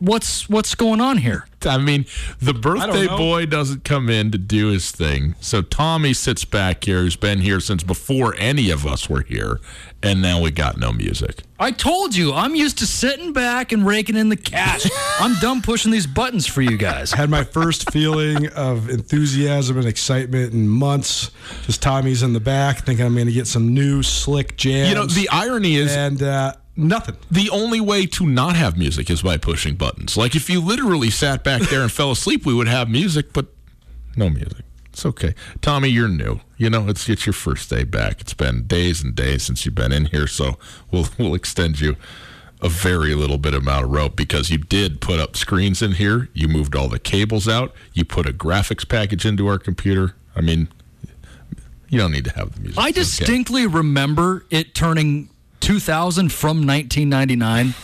What's 0.00 0.48
what's 0.48 0.74
going 0.74 1.00
on 1.00 1.18
here? 1.18 1.46
I 1.66 1.78
mean, 1.78 2.06
the 2.40 2.54
birthday 2.54 3.08
boy 3.08 3.46
doesn't 3.46 3.84
come 3.84 4.08
in 4.08 4.30
to 4.30 4.38
do 4.38 4.68
his 4.68 4.92
thing. 4.92 5.34
So 5.40 5.60
Tommy 5.60 6.14
sits 6.14 6.44
back 6.44 6.84
here, 6.84 7.00
who's 7.00 7.16
been 7.16 7.40
here 7.40 7.58
since 7.58 7.82
before 7.82 8.36
any 8.38 8.70
of 8.70 8.86
us 8.86 9.10
were 9.10 9.22
here, 9.22 9.60
and 10.02 10.22
now 10.22 10.40
we 10.40 10.52
got 10.52 10.78
no 10.78 10.92
music. 10.92 11.42
I 11.58 11.72
told 11.72 12.14
you, 12.14 12.32
I'm 12.32 12.54
used 12.54 12.78
to 12.78 12.86
sitting 12.86 13.32
back 13.32 13.72
and 13.72 13.84
raking 13.84 14.16
in 14.16 14.28
the 14.28 14.36
cash. 14.36 14.88
I'm 15.20 15.34
done 15.40 15.60
pushing 15.60 15.90
these 15.90 16.06
buttons 16.06 16.46
for 16.46 16.62
you 16.62 16.76
guys. 16.76 17.10
Had 17.10 17.28
my 17.28 17.42
first 17.42 17.90
feeling 17.90 18.48
of 18.50 18.88
enthusiasm 18.88 19.78
and 19.78 19.86
excitement 19.86 20.52
in 20.52 20.68
months. 20.68 21.32
Just 21.62 21.82
Tommy's 21.82 22.22
in 22.22 22.32
the 22.32 22.40
back, 22.40 22.84
thinking 22.84 23.04
I'm 23.04 23.14
going 23.14 23.26
to 23.26 23.32
get 23.32 23.48
some 23.48 23.74
new 23.74 24.04
slick 24.04 24.56
jams. 24.56 24.90
You 24.90 24.94
know, 24.94 25.06
the 25.06 25.28
irony 25.30 25.74
is 25.74 25.92
and 25.92 26.22
uh, 26.22 26.52
nothing. 26.78 27.16
the 27.30 27.50
only 27.50 27.80
way 27.80 28.06
to 28.06 28.26
not 28.26 28.56
have 28.56 28.78
music 28.78 29.10
is 29.10 29.22
by 29.22 29.36
pushing 29.36 29.74
buttons. 29.74 30.16
Like 30.16 30.34
if 30.34 30.48
you 30.48 30.60
literally 30.60 31.10
sat 31.10 31.44
back 31.44 31.62
there 31.62 31.82
and 31.82 31.92
fell 31.92 32.10
asleep, 32.12 32.46
we 32.46 32.54
would 32.54 32.68
have 32.68 32.88
music, 32.88 33.32
but 33.32 33.46
no 34.16 34.30
music. 34.30 34.64
It's 34.92 35.04
okay. 35.06 35.34
Tommy, 35.60 35.88
you're 35.88 36.08
new. 36.08 36.40
You 36.56 36.70
know, 36.70 36.88
it's 36.88 37.08
it's 37.08 37.26
your 37.26 37.32
first 37.32 37.68
day 37.70 37.84
back. 37.84 38.20
It's 38.20 38.34
been 38.34 38.66
days 38.66 39.02
and 39.02 39.14
days 39.14 39.42
since 39.44 39.64
you've 39.64 39.74
been 39.76 39.92
in 39.92 40.06
here, 40.06 40.26
so 40.26 40.58
we'll 40.90 41.08
we'll 41.18 41.34
extend 41.34 41.80
you 41.80 41.96
a 42.60 42.68
very 42.68 43.14
little 43.14 43.38
bit 43.38 43.54
amount 43.54 43.84
of 43.84 43.90
rope 43.92 44.16
because 44.16 44.50
you 44.50 44.58
did 44.58 45.00
put 45.00 45.20
up 45.20 45.36
screens 45.36 45.82
in 45.82 45.92
here. 45.92 46.28
You 46.34 46.48
moved 46.48 46.74
all 46.74 46.88
the 46.88 46.98
cables 46.98 47.46
out. 47.46 47.72
You 47.92 48.04
put 48.04 48.26
a 48.26 48.32
graphics 48.32 48.88
package 48.88 49.24
into 49.24 49.46
our 49.46 49.58
computer. 49.60 50.16
I 50.34 50.40
mean, 50.40 50.66
you 51.88 51.98
don't 52.00 52.10
need 52.10 52.24
to 52.24 52.32
have 52.32 52.54
the 52.54 52.60
music. 52.60 52.78
I 52.78 52.88
It's 52.88 52.98
okay. 52.98 53.02
distinctly 53.04 53.66
remember 53.68 54.44
it 54.50 54.74
turning 54.74 55.30
2000 55.60 56.32
from 56.32 56.66
1999, 56.66 57.74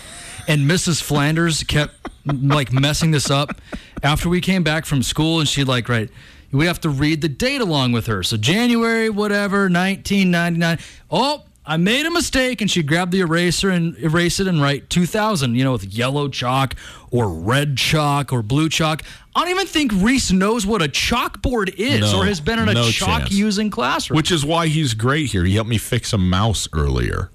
and 0.49 0.71
Mrs. 0.71 1.03
Flanders 1.03 1.63
kept 1.65 1.95
like 2.27 2.73
messing 2.73 3.11
this 3.11 3.31
up. 3.31 3.61
After 4.03 4.29
we 4.29 4.41
came 4.41 4.63
back 4.63 4.85
from 4.85 5.03
school, 5.03 5.41
and 5.41 5.49
she'd 5.49 5.65
like, 5.69 5.89
right, 5.89 6.11
we 6.53 6.67
have 6.67 6.81
to 6.83 6.89
read 6.89 7.21
the 7.21 7.29
date 7.29 7.61
along 7.61 7.93
with 7.93 8.07
her. 8.07 8.23
So 8.23 8.37
January, 8.37 9.11
whatever, 9.11 9.63
1999. 9.63 10.79
Oh, 11.11 11.43
I 11.67 11.79
made 11.79 12.05
a 12.05 12.11
mistake, 12.11 12.61
and 12.61 12.71
she 12.71 12.83
grabbed 12.83 13.11
the 13.11 13.21
eraser 13.21 13.71
and 13.71 13.97
erase 13.97 14.39
it 14.39 14.47
and 14.47 14.61
write 14.61 14.91
2000. 14.91 15.55
You 15.55 15.65
know, 15.65 15.73
with 15.73 15.85
yellow 15.85 16.29
chalk 16.29 16.75
or 17.11 17.29
red 17.29 17.77
chalk 17.79 18.33
or 18.33 18.43
blue 18.43 18.69
chalk. 18.69 19.03
I 19.35 19.41
don't 19.41 19.51
even 19.51 19.67
think 19.67 19.91
Reese 19.97 20.31
knows 20.31 20.65
what 20.65 20.81
a 20.83 20.87
chalkboard 20.89 21.75
is 21.77 22.13
No, 22.13 22.21
or 22.21 22.27
has 22.27 22.41
been 22.41 22.59
in 22.61 22.69
a 22.69 22.75
no 22.75 22.89
chalk 22.91 23.23
chance. 23.23 23.33
using 23.33 23.69
classroom. 23.71 24.17
Which 24.17 24.31
is 24.31 24.45
why 24.45 24.69
he's 24.69 24.95
great 24.95 25.31
here. 25.31 25.45
He 25.45 25.55
helped 25.55 25.71
me 25.71 25.79
fix 25.79 26.13
a 26.13 26.19
mouse 26.19 26.69
earlier. 26.73 27.31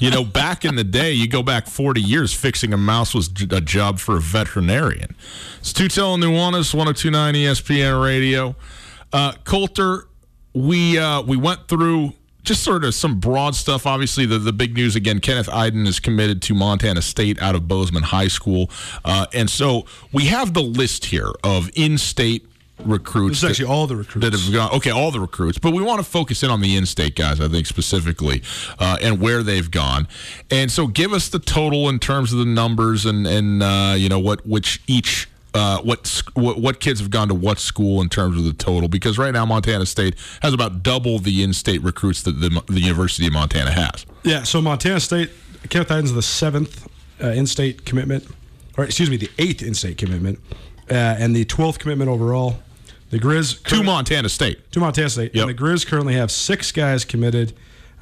You 0.00 0.10
know, 0.10 0.24
back 0.24 0.64
in 0.64 0.76
the 0.76 0.84
day, 0.84 1.12
you 1.12 1.28
go 1.28 1.42
back 1.42 1.66
40 1.66 2.00
years, 2.00 2.32
fixing 2.32 2.72
a 2.72 2.78
mouse 2.78 3.14
was 3.14 3.28
a 3.50 3.60
job 3.60 3.98
for 3.98 4.16
a 4.16 4.20
veterinarian. 4.20 5.14
It's 5.58 5.74
Tutel 5.74 6.14
and 6.14 6.22
Nuanez, 6.22 6.72
1029 6.72 7.34
ESPN 7.34 8.02
Radio. 8.02 8.56
Uh, 9.12 9.34
Colter, 9.44 10.08
we 10.54 10.98
uh, 10.98 11.20
we 11.20 11.36
went 11.36 11.68
through 11.68 12.14
just 12.44 12.62
sort 12.62 12.84
of 12.84 12.94
some 12.94 13.20
broad 13.20 13.54
stuff. 13.54 13.86
Obviously, 13.86 14.24
the, 14.24 14.38
the 14.38 14.54
big 14.54 14.74
news 14.74 14.96
again 14.96 15.20
Kenneth 15.20 15.48
Eiden 15.48 15.86
is 15.86 16.00
committed 16.00 16.40
to 16.42 16.54
Montana 16.54 17.02
State 17.02 17.40
out 17.42 17.54
of 17.54 17.68
Bozeman 17.68 18.04
High 18.04 18.28
School. 18.28 18.70
Uh, 19.04 19.26
and 19.34 19.50
so 19.50 19.84
we 20.12 20.26
have 20.26 20.54
the 20.54 20.62
list 20.62 21.04
here 21.04 21.30
of 21.44 21.70
in 21.74 21.98
state 21.98 22.46
recruits. 22.84 23.38
Is 23.38 23.44
actually 23.44 23.66
all 23.66 23.86
the 23.86 23.96
recruits. 23.96 24.24
that 24.28 24.38
have 24.38 24.52
gone. 24.52 24.76
Okay, 24.76 24.90
all 24.90 25.10
the 25.10 25.20
recruits, 25.20 25.58
but 25.58 25.72
we 25.72 25.82
want 25.82 26.02
to 26.02 26.08
focus 26.08 26.42
in 26.42 26.50
on 26.50 26.60
the 26.60 26.76
in-state 26.76 27.16
guys. 27.16 27.40
I 27.40 27.48
think 27.48 27.66
specifically, 27.66 28.42
uh, 28.78 28.98
and 29.00 29.20
where 29.20 29.42
they've 29.42 29.70
gone. 29.70 30.08
And 30.50 30.70
so, 30.70 30.86
give 30.86 31.12
us 31.12 31.28
the 31.28 31.38
total 31.38 31.88
in 31.88 31.98
terms 31.98 32.32
of 32.32 32.38
the 32.38 32.44
numbers 32.44 33.06
and 33.06 33.26
and 33.26 33.62
uh, 33.62 33.94
you 33.96 34.08
know 34.08 34.18
what 34.18 34.46
which 34.46 34.82
each. 34.86 35.28
Uh, 35.52 35.80
what, 35.82 36.22
what 36.34 36.60
what 36.60 36.78
kids 36.78 37.00
have 37.00 37.10
gone 37.10 37.26
to 37.26 37.34
what 37.34 37.58
school 37.58 38.00
in 38.00 38.08
terms 38.08 38.38
of 38.38 38.44
the 38.44 38.52
total? 38.52 38.88
Because 38.88 39.18
right 39.18 39.32
now 39.32 39.44
Montana 39.44 39.84
State 39.84 40.14
has 40.42 40.54
about 40.54 40.84
double 40.84 41.18
the 41.18 41.42
in-state 41.42 41.82
recruits 41.82 42.22
that 42.22 42.40
the, 42.40 42.62
the 42.68 42.78
University 42.78 43.26
of 43.26 43.32
Montana 43.32 43.72
has. 43.72 44.06
Yeah, 44.22 44.44
so 44.44 44.60
Montana 44.62 45.00
State, 45.00 45.30
Kenneth 45.68 45.88
Eiden's 45.88 46.12
the 46.12 46.22
seventh 46.22 46.86
uh, 47.20 47.30
in-state 47.30 47.84
commitment, 47.84 48.28
or 48.78 48.84
excuse 48.84 49.10
me, 49.10 49.16
the 49.16 49.28
eighth 49.38 49.60
in-state 49.60 49.98
commitment, 49.98 50.38
uh, 50.88 50.94
and 50.94 51.34
the 51.34 51.44
twelfth 51.44 51.80
commitment 51.80 52.08
overall. 52.08 52.60
The 53.10 53.18
Grizz 53.18 53.62
To 53.64 53.82
Montana 53.82 54.28
State. 54.28 54.70
to 54.72 54.80
Montana 54.80 55.10
State, 55.10 55.34
Yep. 55.34 55.48
and 55.48 55.56
the 55.58 55.60
Grizz 55.62 55.86
currently 55.86 56.14
have 56.14 56.30
six 56.30 56.70
guys 56.72 57.04
committed, 57.04 57.52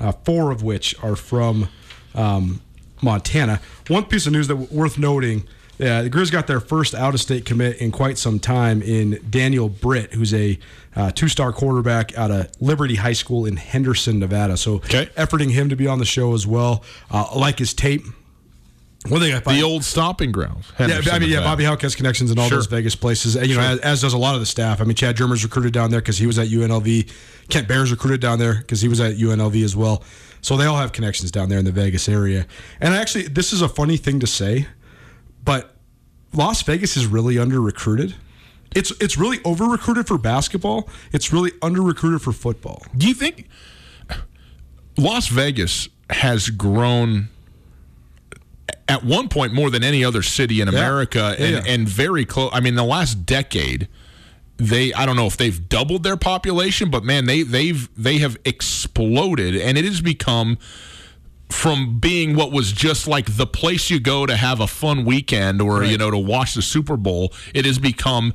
uh, 0.00 0.12
four 0.24 0.50
of 0.50 0.62
which 0.62 0.94
are 1.02 1.16
from 1.16 1.68
um, 2.14 2.60
Montana. 3.02 3.60
One 3.88 4.04
piece 4.04 4.26
of 4.26 4.32
news 4.32 4.48
that 4.48 4.54
w- 4.56 4.68
worth 4.78 4.98
noting: 4.98 5.44
uh, 5.80 6.02
the 6.02 6.10
Grizz 6.10 6.30
got 6.30 6.46
their 6.46 6.60
first 6.60 6.94
out-of-state 6.94 7.44
commit 7.46 7.78
in 7.78 7.90
quite 7.90 8.18
some 8.18 8.38
time 8.38 8.82
in 8.82 9.18
Daniel 9.30 9.68
Britt, 9.68 10.12
who's 10.14 10.34
a 10.34 10.58
uh, 10.96 11.10
two-star 11.12 11.52
quarterback 11.52 12.16
out 12.18 12.30
of 12.30 12.50
Liberty 12.60 12.96
High 12.96 13.12
School 13.12 13.46
in 13.46 13.56
Henderson, 13.56 14.18
Nevada. 14.18 14.56
So, 14.56 14.74
Okay. 14.76 15.06
efforting 15.16 15.52
him 15.52 15.68
to 15.68 15.76
be 15.76 15.86
on 15.86 16.00
the 16.00 16.04
show 16.04 16.34
as 16.34 16.46
well. 16.46 16.82
Uh, 17.10 17.26
like 17.36 17.60
his 17.60 17.72
tape. 17.72 18.02
One 19.10 19.20
thing 19.20 19.34
I 19.34 19.40
find 19.40 19.58
the 19.58 19.62
old 19.62 19.84
stomping 19.84 20.32
grounds. 20.32 20.66
Yeah, 20.78 21.00
I 21.10 21.18
mean, 21.18 21.28
yeah, 21.30 21.40
that. 21.40 21.44
Bobby 21.44 21.64
Hauck 21.64 21.82
has 21.82 21.94
connections 21.94 22.30
in 22.30 22.38
all 22.38 22.48
Sure. 22.48 22.58
those 22.58 22.66
Vegas 22.66 22.94
places. 22.94 23.34
You 23.34 23.56
know, 23.56 23.60
as, 23.62 23.78
as 23.80 24.00
does 24.02 24.12
a 24.12 24.18
lot 24.18 24.34
of 24.34 24.40
the 24.40 24.46
staff. 24.46 24.80
I 24.80 24.84
mean, 24.84 24.94
Chad 24.96 25.16
Germer's 25.16 25.42
recruited 25.44 25.72
down 25.72 25.90
there 25.90 26.00
because 26.00 26.18
he 26.18 26.26
was 26.26 26.38
at 26.38 26.48
UNLV. 26.48 27.10
Kent 27.48 27.68
Baer's 27.68 27.90
recruited 27.90 28.20
down 28.20 28.38
there 28.38 28.54
because 28.56 28.80
he 28.80 28.88
was 28.88 29.00
at 29.00 29.14
UNLV 29.16 29.62
as 29.64 29.74
well. 29.74 30.02
So 30.40 30.56
they 30.56 30.66
all 30.66 30.76
have 30.76 30.92
connections 30.92 31.30
down 31.30 31.48
there 31.48 31.58
in 31.58 31.64
the 31.64 31.72
Vegas 31.72 32.08
area. 32.08 32.46
And 32.80 32.94
actually, 32.94 33.24
this 33.24 33.52
is 33.52 33.60
a 33.62 33.68
funny 33.68 33.96
thing 33.96 34.20
to 34.20 34.26
say, 34.26 34.68
but 35.44 35.74
Las 36.32 36.62
Vegas 36.62 36.96
is 36.96 37.06
really 37.06 37.38
under 37.38 37.60
recruited. 37.60 38.14
It's 38.76 38.90
it's 39.00 39.16
really 39.16 39.38
over 39.44 39.64
recruited 39.64 40.06
for 40.06 40.18
basketball. 40.18 40.88
It's 41.10 41.32
really 41.32 41.52
under 41.62 41.80
recruited 41.82 42.20
for 42.22 42.32
football. 42.32 42.82
Do 42.96 43.08
you 43.08 43.14
think 43.14 43.48
Las 44.96 45.28
Vegas 45.28 45.88
has 46.10 46.50
grown 46.50 47.28
at 48.88 49.04
one 49.04 49.28
point 49.28 49.52
more 49.52 49.70
than 49.70 49.84
any 49.84 50.04
other 50.04 50.22
city 50.22 50.60
in 50.60 50.68
America 50.68 51.36
Yeah, 51.38 51.44
and, 51.44 51.66
yeah. 51.66 51.72
and 51.72 51.88
very 51.88 52.24
close? 52.24 52.50
I 52.52 52.60
mean, 52.60 52.74
the 52.74 52.84
last 52.84 53.26
decade, 53.26 53.88
they 54.56 54.92
I 54.92 55.06
don't 55.06 55.16
know 55.16 55.26
if 55.26 55.36
they've 55.36 55.68
doubled 55.68 56.02
their 56.02 56.16
population, 56.16 56.90
but 56.90 57.04
man, 57.04 57.26
they 57.26 57.42
they've 57.42 57.88
they 57.96 58.18
have 58.18 58.36
exploded, 58.44 59.56
and 59.56 59.78
it 59.78 59.84
has 59.84 60.00
become 60.00 60.58
from 61.50 61.98
being 61.98 62.36
what 62.36 62.52
was 62.52 62.72
just 62.72 63.08
like 63.08 63.36
the 63.36 63.46
place 63.46 63.88
you 63.88 63.98
go 63.98 64.26
to 64.26 64.36
have 64.36 64.60
a 64.60 64.66
fun 64.66 65.04
weekend 65.04 65.62
or 65.62 65.82
you 65.84 65.96
know 65.96 66.10
to 66.10 66.18
watch 66.18 66.54
the 66.54 66.62
Super 66.62 66.96
Bowl, 66.96 67.32
it 67.54 67.64
has 67.64 67.78
become 67.78 68.32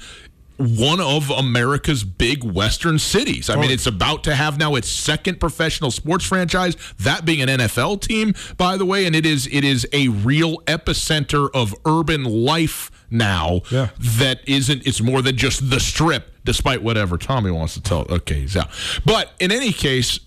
one 0.57 0.99
of 1.01 1.29
America's 1.29 2.03
big 2.03 2.43
western 2.43 2.99
cities. 2.99 3.49
I 3.49 3.55
mean, 3.55 3.71
it's 3.71 3.87
about 3.87 4.23
to 4.25 4.35
have 4.35 4.57
now 4.59 4.75
its 4.75 4.87
second 4.87 5.39
professional 5.39 5.89
sports 5.91 6.25
franchise, 6.25 6.75
that 6.99 7.25
being 7.25 7.41
an 7.41 7.49
NFL 7.49 8.01
team, 8.01 8.33
by 8.57 8.77
the 8.77 8.85
way, 8.85 9.05
and 9.05 9.15
it 9.15 9.25
is 9.25 9.47
it 9.51 9.63
is 9.63 9.87
a 9.93 10.09
real 10.09 10.57
epicenter 10.61 11.49
of 11.53 11.73
urban 11.85 12.23
life 12.23 12.91
now 13.09 13.61
Yeah. 13.69 13.89
that 13.99 14.41
isn't 14.47 14.87
it's 14.87 15.01
more 15.01 15.21
than 15.21 15.37
just 15.37 15.69
the 15.69 15.79
strip 15.79 16.31
despite 16.45 16.81
whatever 16.81 17.17
Tommy 17.17 17.51
wants 17.51 17.75
to 17.75 17.81
tell 17.81 18.07
okay 18.09 18.39
he's 18.41 18.57
out 18.57 18.69
but 19.05 19.31
in 19.39 19.51
any 19.51 19.71
case 19.71 20.19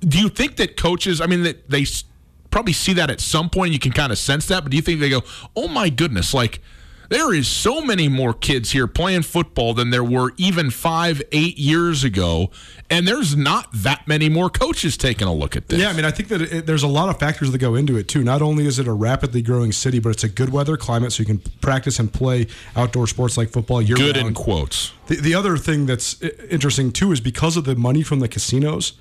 do 0.00 0.18
you 0.18 0.30
think 0.30 0.56
that 0.56 0.78
coaches 0.78 1.20
i 1.20 1.26
mean 1.26 1.42
that 1.42 1.68
they 1.68 1.84
probably 2.50 2.72
see 2.72 2.94
that 2.94 3.10
at 3.10 3.20
some 3.20 3.50
point 3.50 3.74
you 3.74 3.78
can 3.78 3.92
kind 3.92 4.10
of 4.10 4.16
sense 4.18 4.46
that 4.46 4.62
but 4.62 4.70
do 4.70 4.76
you 4.76 4.82
think 4.82 4.98
they 5.00 5.10
go 5.10 5.22
oh 5.54 5.68
my 5.68 5.90
goodness 5.90 6.32
like 6.32 6.62
there 7.12 7.34
is 7.34 7.48
so 7.48 7.80
many 7.80 8.08
more 8.08 8.32
kids 8.34 8.70
here 8.72 8.86
playing 8.86 9.22
football 9.22 9.74
than 9.74 9.90
there 9.90 10.04
were 10.04 10.32
even 10.36 10.70
five 10.70 11.22
eight 11.32 11.58
years 11.58 12.04
ago 12.04 12.50
and 12.92 13.08
there's 13.08 13.34
not 13.34 13.68
that 13.72 14.06
many 14.06 14.28
more 14.28 14.50
coaches 14.50 14.98
taking 14.98 15.26
a 15.26 15.32
look 15.32 15.56
at 15.56 15.68
this 15.68 15.80
Yeah, 15.80 15.88
I 15.88 15.92
mean, 15.94 16.04
I 16.04 16.10
think 16.10 16.28
that 16.28 16.42
it, 16.42 16.66
there's 16.66 16.82
a 16.82 16.88
lot 16.88 17.08
of 17.08 17.18
factors 17.18 17.50
that 17.50 17.58
go 17.58 17.74
into 17.74 17.96
it 17.96 18.06
too. 18.06 18.22
Not 18.22 18.42
only 18.42 18.66
is 18.66 18.78
it 18.78 18.86
a 18.86 18.92
rapidly 18.92 19.40
growing 19.40 19.72
city, 19.72 19.98
but 19.98 20.10
it's 20.10 20.24
a 20.24 20.28
good 20.28 20.50
weather 20.50 20.76
climate, 20.76 21.12
so 21.12 21.20
you 21.20 21.26
can 21.26 21.38
practice 21.62 21.98
and 21.98 22.12
play 22.12 22.48
outdoor 22.76 23.06
sports 23.06 23.38
like 23.38 23.48
football 23.48 23.80
year 23.80 23.96
good 23.96 24.16
round. 24.16 24.28
in 24.28 24.34
quotes 24.34 24.92
The, 25.06 25.16
the 25.16 25.34
other 25.34 25.56
thing 25.56 25.86
that's 25.86 26.20
interesting 26.22 26.92
too 26.92 27.12
is 27.12 27.20
because 27.20 27.56
of 27.56 27.64
the 27.64 27.74
money 27.76 28.02
from 28.02 28.20
the 28.20 28.28
casinos, 28.28 28.92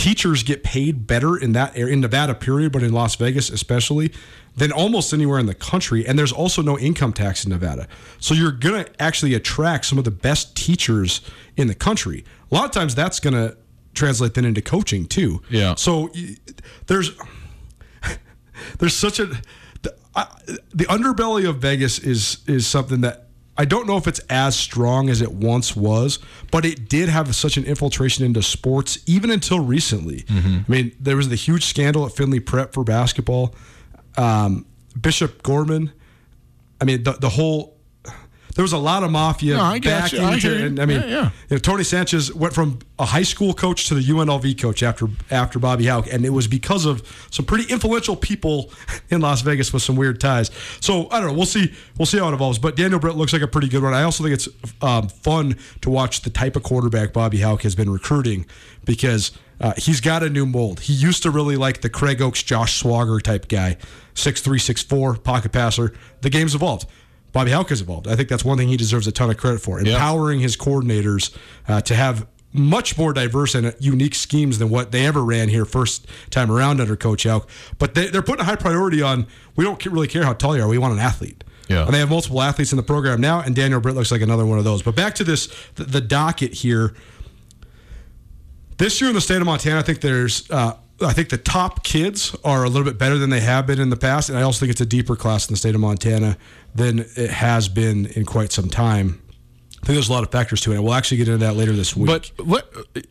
teachers 0.00 0.42
get 0.42 0.64
paid 0.64 1.06
better 1.06 1.36
in 1.36 1.52
that 1.52 1.76
area, 1.76 1.92
in 1.92 2.00
Nevada, 2.00 2.34
period, 2.34 2.72
but 2.72 2.82
in 2.82 2.90
Las 2.90 3.16
Vegas 3.16 3.50
especially, 3.50 4.10
than 4.56 4.72
almost 4.72 5.12
anywhere 5.12 5.38
in 5.38 5.44
the 5.44 5.54
country. 5.54 6.06
And 6.06 6.18
there's 6.18 6.32
also 6.32 6.62
no 6.62 6.78
income 6.78 7.12
tax 7.12 7.44
in 7.44 7.50
Nevada, 7.50 7.86
so 8.18 8.34
you're 8.34 8.50
gonna 8.50 8.86
actually 8.98 9.34
attract 9.34 9.84
some 9.84 9.98
of 9.98 10.04
the 10.04 10.10
best 10.10 10.56
teachers 10.56 11.20
in 11.56 11.66
the 11.66 11.74
country. 11.74 12.24
A 12.50 12.54
lot 12.54 12.64
of 12.64 12.70
times, 12.70 12.94
that's 12.94 13.20
gonna 13.20 13.56
translate 13.92 14.32
then 14.32 14.46
into 14.46 14.62
coaching 14.62 15.04
too. 15.04 15.42
Yeah. 15.50 15.74
So 15.74 16.10
there's 16.86 17.10
there's 18.78 18.96
such 18.96 19.20
a 19.20 19.26
the, 19.82 19.94
I, 20.16 20.26
the 20.72 20.84
underbelly 20.84 21.46
of 21.46 21.58
Vegas 21.58 21.98
is 21.98 22.38
is 22.46 22.66
something 22.66 23.02
that 23.02 23.26
I 23.60 23.66
don't 23.66 23.86
know 23.86 23.98
if 23.98 24.08
it's 24.08 24.20
as 24.30 24.56
strong 24.56 25.10
as 25.10 25.20
it 25.20 25.32
once 25.32 25.76
was, 25.76 26.18
but 26.50 26.64
it 26.64 26.88
did 26.88 27.10
have 27.10 27.36
such 27.36 27.58
an 27.58 27.64
infiltration 27.66 28.24
into 28.24 28.42
sports 28.42 28.98
even 29.04 29.30
until 29.30 29.60
recently. 29.60 30.24
I 30.66 30.72
mean, 30.72 30.96
there 30.98 31.14
was 31.14 31.28
the 31.28 31.36
huge 31.36 31.66
scandal 31.66 32.06
at 32.06 32.12
Findlay 32.12 32.40
Prep 32.40 32.72
for 32.72 32.84
basketball. 32.84 33.54
Um, 34.16 34.64
Bishop 34.98 35.42
Gorman. 35.42 35.92
I 36.80 36.86
mean, 36.86 37.02
the 37.02 37.12
the 37.12 37.28
whole 37.28 37.76
there 38.54 38.62
was 38.62 38.72
a 38.72 38.78
lot 38.78 39.02
of 39.02 39.10
mafia 39.10 39.56
No, 39.56 39.62
I 39.62 39.78
back 39.78 40.12
you. 40.12 40.20
I 40.20 40.36
and 40.36 40.80
I 40.80 40.86
mean, 40.86 41.00
Yeah, 41.00 41.06
yeah. 41.06 41.30
you 41.48 41.56
know, 41.56 41.58
Tony 41.58 41.84
Sanchez 41.84 42.34
went 42.34 42.54
from 42.54 42.78
a 42.98 43.06
high 43.06 43.22
school 43.22 43.54
coach 43.54 43.88
to 43.88 43.94
the 43.94 44.02
UNLV 44.02 44.60
coach 44.60 44.82
after 44.82 45.08
after 45.30 45.58
Bobby 45.58 45.86
Hauck, 45.86 46.12
and 46.12 46.24
it 46.24 46.30
was 46.30 46.46
because 46.46 46.84
of 46.84 47.02
some 47.30 47.46
pretty 47.46 47.72
influential 47.72 48.16
people 48.16 48.70
in 49.10 49.20
Las 49.20 49.42
Vegas 49.42 49.72
with 49.72 49.82
some 49.82 49.96
weird 49.96 50.20
ties. 50.20 50.50
So 50.80 51.08
I 51.10 51.20
don't 51.20 51.30
know. 51.30 51.34
We'll 51.34 51.46
see. 51.46 51.72
We'll 51.98 52.06
see 52.06 52.18
how 52.18 52.28
it 52.28 52.34
evolves. 52.34 52.58
But 52.58 52.76
Daniel 52.76 53.00
Britt 53.00 53.16
looks 53.16 53.32
like 53.32 53.42
a 53.42 53.48
pretty 53.48 53.68
good 53.68 53.82
one. 53.82 53.94
I 53.94 54.02
also 54.02 54.24
think 54.24 54.34
it's 54.34 54.48
um, 54.82 55.08
fun 55.08 55.56
to 55.82 55.90
watch 55.90 56.22
the 56.22 56.30
type 56.30 56.56
of 56.56 56.62
quarterback 56.62 57.12
Bobby 57.12 57.40
Hauck 57.40 57.62
has 57.62 57.74
been 57.74 57.90
recruiting 57.90 58.46
because 58.84 59.32
uh, 59.60 59.74
he's 59.76 60.00
got 60.00 60.22
a 60.22 60.30
new 60.30 60.46
mold. 60.46 60.80
He 60.80 60.92
used 60.92 61.22
to 61.22 61.30
really 61.30 61.56
like 61.56 61.82
the 61.82 61.90
Craig 61.90 62.18
Ochs, 62.18 62.44
Josh 62.44 62.78
Swagger 62.78 63.20
type 63.20 63.48
guy, 63.48 63.76
six 64.14 64.40
three, 64.40 64.58
six 64.58 64.82
four, 64.82 65.16
pocket 65.16 65.52
passer. 65.52 65.92
The 66.22 66.30
game's 66.30 66.54
evolved. 66.54 66.86
Bobby 67.32 67.50
Hauck 67.52 67.68
has 67.68 67.80
evolved. 67.80 68.08
I 68.08 68.16
think 68.16 68.28
that's 68.28 68.44
one 68.44 68.58
thing 68.58 68.68
he 68.68 68.76
deserves 68.76 69.06
a 69.06 69.12
ton 69.12 69.30
of 69.30 69.36
credit 69.36 69.60
for. 69.60 69.78
Empowering 69.78 70.40
his 70.40 70.56
coordinators 70.56 71.36
uh, 71.68 71.80
to 71.82 71.94
have 71.94 72.26
much 72.52 72.98
more 72.98 73.12
diverse 73.12 73.54
and 73.54 73.74
unique 73.78 74.14
schemes 74.14 74.58
than 74.58 74.68
what 74.68 74.90
they 74.90 75.06
ever 75.06 75.24
ran 75.24 75.48
here 75.48 75.64
first 75.64 76.06
time 76.30 76.50
around 76.50 76.80
under 76.80 76.96
Coach 76.96 77.22
Hauck. 77.22 77.48
But 77.78 77.94
they, 77.94 78.08
they're 78.08 78.22
putting 78.22 78.40
a 78.40 78.44
high 78.44 78.56
priority 78.56 79.02
on. 79.02 79.26
We 79.54 79.64
don't 79.64 79.84
really 79.86 80.08
care 80.08 80.24
how 80.24 80.32
tall 80.32 80.56
you 80.56 80.62
are. 80.62 80.68
We 80.68 80.78
want 80.78 80.94
an 80.94 80.98
athlete. 80.98 81.44
Yeah. 81.68 81.84
And 81.84 81.94
they 81.94 82.00
have 82.00 82.10
multiple 82.10 82.42
athletes 82.42 82.72
in 82.72 82.76
the 82.76 82.82
program 82.82 83.20
now, 83.20 83.40
and 83.40 83.54
Daniel 83.54 83.80
Britt 83.80 83.94
looks 83.94 84.10
like 84.10 84.22
another 84.22 84.44
one 84.44 84.58
of 84.58 84.64
those. 84.64 84.82
But 84.82 84.96
back 84.96 85.14
to 85.16 85.24
this, 85.24 85.46
the, 85.76 85.84
the 85.84 86.00
docket 86.00 86.52
here. 86.52 86.94
This 88.78 89.00
year 89.00 89.08
in 89.08 89.14
the 89.14 89.20
state 89.20 89.36
of 89.36 89.44
Montana, 89.44 89.78
I 89.78 89.82
think 89.82 90.00
there's, 90.00 90.50
uh, 90.50 90.76
I 91.00 91.12
think 91.12 91.28
the 91.28 91.38
top 91.38 91.84
kids 91.84 92.34
are 92.44 92.64
a 92.64 92.68
little 92.68 92.84
bit 92.84 92.98
better 92.98 93.18
than 93.18 93.30
they 93.30 93.40
have 93.40 93.66
been 93.66 93.80
in 93.80 93.90
the 93.90 93.96
past, 93.96 94.28
and 94.28 94.36
I 94.36 94.42
also 94.42 94.58
think 94.58 94.70
it's 94.70 94.80
a 94.80 94.86
deeper 94.86 95.14
class 95.14 95.48
in 95.48 95.52
the 95.52 95.58
state 95.58 95.76
of 95.76 95.80
Montana 95.80 96.36
than 96.74 97.00
it 97.16 97.30
has 97.30 97.68
been 97.68 98.06
in 98.06 98.24
quite 98.24 98.52
some 98.52 98.68
time. 98.68 99.22
I 99.82 99.86
think 99.86 99.96
there's 99.96 100.10
a 100.10 100.12
lot 100.12 100.22
of 100.24 100.30
factors 100.30 100.60
to 100.62 100.74
it. 100.74 100.82
We'll 100.82 100.92
actually 100.92 101.16
get 101.16 101.28
into 101.28 101.38
that 101.38 101.56
later 101.56 101.72
this 101.72 101.96
week. 101.96 102.06
But 102.36 102.66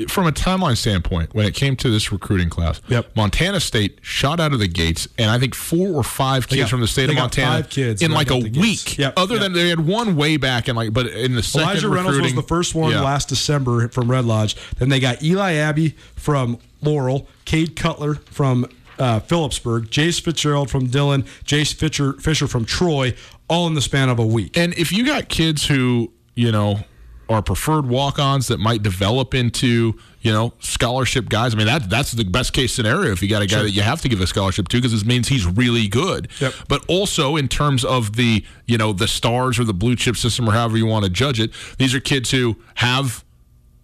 from 0.08 0.28
a 0.28 0.32
timeline 0.32 0.78
standpoint, 0.78 1.34
when 1.34 1.48
it 1.48 1.56
came 1.56 1.76
to 1.78 1.90
this 1.90 2.12
recruiting 2.12 2.52
class, 2.52 2.80
Yep. 2.90 3.16
Montana 3.16 3.60
State 3.60 3.98
shot 4.04 4.40
out 4.40 4.54
of 4.54 4.60
the 4.60 4.68
gates, 4.68 5.08
and 5.18 5.32
I 5.32 5.40
think 5.40 5.56
four 5.56 5.88
or 5.96 6.04
five 6.04 6.48
kids 6.48 6.62
got- 6.62 6.70
from 6.70 6.82
the 6.82 6.88
state 6.88 7.10
of 7.10 7.16
Montana 7.16 7.66
in 7.76 8.12
like 8.12 8.30
a 8.30 8.36
out 8.36 8.44
the 8.44 8.50
gates. 8.50 8.58
week. 8.86 8.98
Yep, 9.00 9.14
Other 9.18 9.34
yep. 9.36 9.42
than 9.46 9.54
they 9.54 9.70
had 9.70 9.80
one 9.80 10.16
way 10.16 10.38
back, 10.38 10.68
and 10.68 10.78
like, 10.78 10.94
but 10.94 11.08
in 11.08 11.34
the 11.34 11.42
second 11.42 11.70
Elijah 11.70 11.90
Reynolds 11.90 12.20
was 12.22 12.34
the 12.36 12.44
first 12.44 12.76
one 12.76 12.92
Yeah. 12.92 13.02
last 13.02 13.30
December 13.30 13.90
from 13.90 14.12
Red 14.12 14.26
Lodge. 14.26 14.56
Then 14.78 14.90
they 14.90 15.00
got 15.00 15.24
Eli 15.24 15.54
Abbey 15.54 15.96
from 16.16 16.60
Laurel, 16.84 17.28
Cade 17.46 17.76
Cutler 17.76 18.20
from 18.30 18.68
uh, 19.00 19.22
Philipsburg, 19.22 19.90
Jace 19.90 20.22
Fitzgerald 20.22 20.70
from 20.70 20.86
Dillon, 20.88 21.24
Jace 21.46 21.74
Fisher, 21.74 22.14
Fisher 22.20 22.48
from 22.48 22.66
Troy, 22.66 23.16
all 23.50 23.68
in 23.68 23.74
the 23.74 23.82
span 23.82 24.10
of 24.10 24.20
a 24.20 24.26
week. 24.26 24.58
And 24.58 24.74
if 24.76 24.92
you 24.92 25.06
got 25.06 25.28
kids 25.28 25.68
who, 25.68 26.12
you 26.36 26.52
know, 26.52 26.80
are 27.28 27.44
preferred 27.44 27.86
walk-ons 27.86 28.48
that 28.48 28.60
might 28.60 28.82
develop 28.82 29.36
into, 29.36 29.94
you 30.22 30.32
know, 30.32 30.54
scholarship 30.60 31.30
guys, 31.30 31.54
I 31.54 31.58
mean 31.58 31.68
that 31.68 31.90
that's 31.90 32.12
the 32.12 32.24
best 32.24 32.54
case 32.54 32.74
scenario 32.74 33.12
if 33.12 33.22
you 33.22 33.30
got 33.30 33.44
a 33.44 33.46
guy 33.46 33.62
that 33.62 33.72
you 33.72 33.84
have 33.84 34.02
to 34.02 34.10
give 34.10 34.20
a 34.20 34.28
scholarship 34.28 34.68
to 34.70 34.78
because 34.78 35.00
it 35.00 35.06
means 35.06 35.28
he's 35.28 35.46
really 35.46 35.88
good. 35.88 36.30
Yep. 36.40 36.54
But 36.68 36.86
also 36.88 37.36
in 37.36 37.48
terms 37.48 37.86
of 37.86 38.16
the, 38.16 38.44
you 38.66 38.78
know, 38.78 38.94
the 38.94 39.08
stars 39.08 39.60
or 39.60 39.64
the 39.64 39.74
blue 39.74 39.96
chip 39.96 40.16
system 40.16 40.50
or 40.50 40.54
however 40.54 40.78
you 40.78 40.88
want 40.88 41.06
to 41.06 41.12
judge 41.12 41.40
it, 41.40 41.52
these 41.78 41.94
are 41.94 42.00
kids 42.00 42.32
who 42.32 42.56
have 42.76 43.24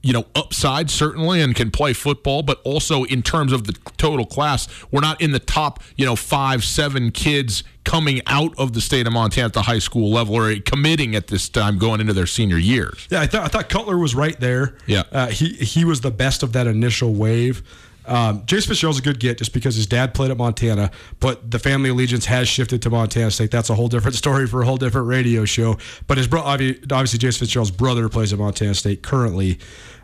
you 0.02 0.14
know, 0.14 0.24
upside 0.36 0.92
certainly 0.92 1.42
and 1.42 1.56
can 1.56 1.72
play 1.72 1.92
football, 1.92 2.44
but 2.44 2.62
also 2.64 3.06
in 3.06 3.24
terms 3.24 3.52
of 3.52 3.64
the 3.64 3.74
total 3.98 4.24
class, 4.24 4.68
we're 4.92 5.02
not 5.02 5.20
in 5.20 5.32
the 5.32 5.40
top, 5.40 5.82
you 5.96 6.06
know, 6.06 6.16
five, 6.16 6.64
seven 6.64 7.10
kids 7.10 7.64
coming 7.86 8.22
out 8.28 8.54
of 8.58 8.74
the 8.74 8.82
state 8.82 9.08
of 9.08 9.14
Montana 9.14 9.46
at 9.46 9.54
the 9.54 9.62
high 9.62 9.80
school 9.80 10.12
level 10.12 10.36
or 10.36 10.54
committing 10.60 11.16
at 11.16 11.28
this 11.28 11.48
time 11.48 11.78
going 11.78 12.02
into 12.02 12.14
their 12.14 12.28
senior 12.28 12.58
years. 12.58 13.08
Yeah, 13.10 13.22
I 13.22 13.28
thought 13.28 13.44
I 13.44 13.48
thought 13.48 13.70
Cutler 13.70 13.98
was 13.98 14.14
right 14.14 14.38
there. 14.40 14.76
Yeah. 14.88 15.04
uh, 15.12 15.28
he 15.28 15.54
he 15.54 15.86
was 15.86 16.02
the 16.02 16.12
best 16.12 16.44
of 16.44 16.52
that 16.54 16.68
initial 16.68 17.14
wave. 17.14 17.64
Um, 18.08 18.42
Jace 18.46 18.68
Fitzgerald's 18.68 19.00
a 19.00 19.02
good 19.02 19.20
get 19.20 19.40
just 19.40 19.52
because 19.52 19.76
his 19.76 19.88
dad 19.88 20.14
played 20.14 20.30
at 20.30 20.38
Montana, 20.38 20.92
but 21.20 21.50
the 21.50 21.58
family 21.58 21.90
allegiance 21.90 22.26
has 22.26 22.48
shifted 22.48 22.82
to 22.84 22.90
Montana 22.92 23.32
State. 23.32 23.50
That's 23.50 23.70
a 23.72 23.76
whole 23.76 23.88
different 23.88 24.16
story 24.24 24.46
for 24.48 24.62
a 24.62 24.66
whole 24.66 24.78
different 24.78 25.08
radio 25.08 25.46
show. 25.46 25.78
But 26.08 26.18
his 26.18 26.28
bro, 26.28 26.42
obviously, 26.42 26.88
Jace 26.88 27.40
Fitzgerald's 27.40 27.72
brother 27.72 28.08
plays 28.10 28.32
at 28.34 28.40
Montana 28.40 28.76
State 28.76 29.02
currently. 29.02 29.60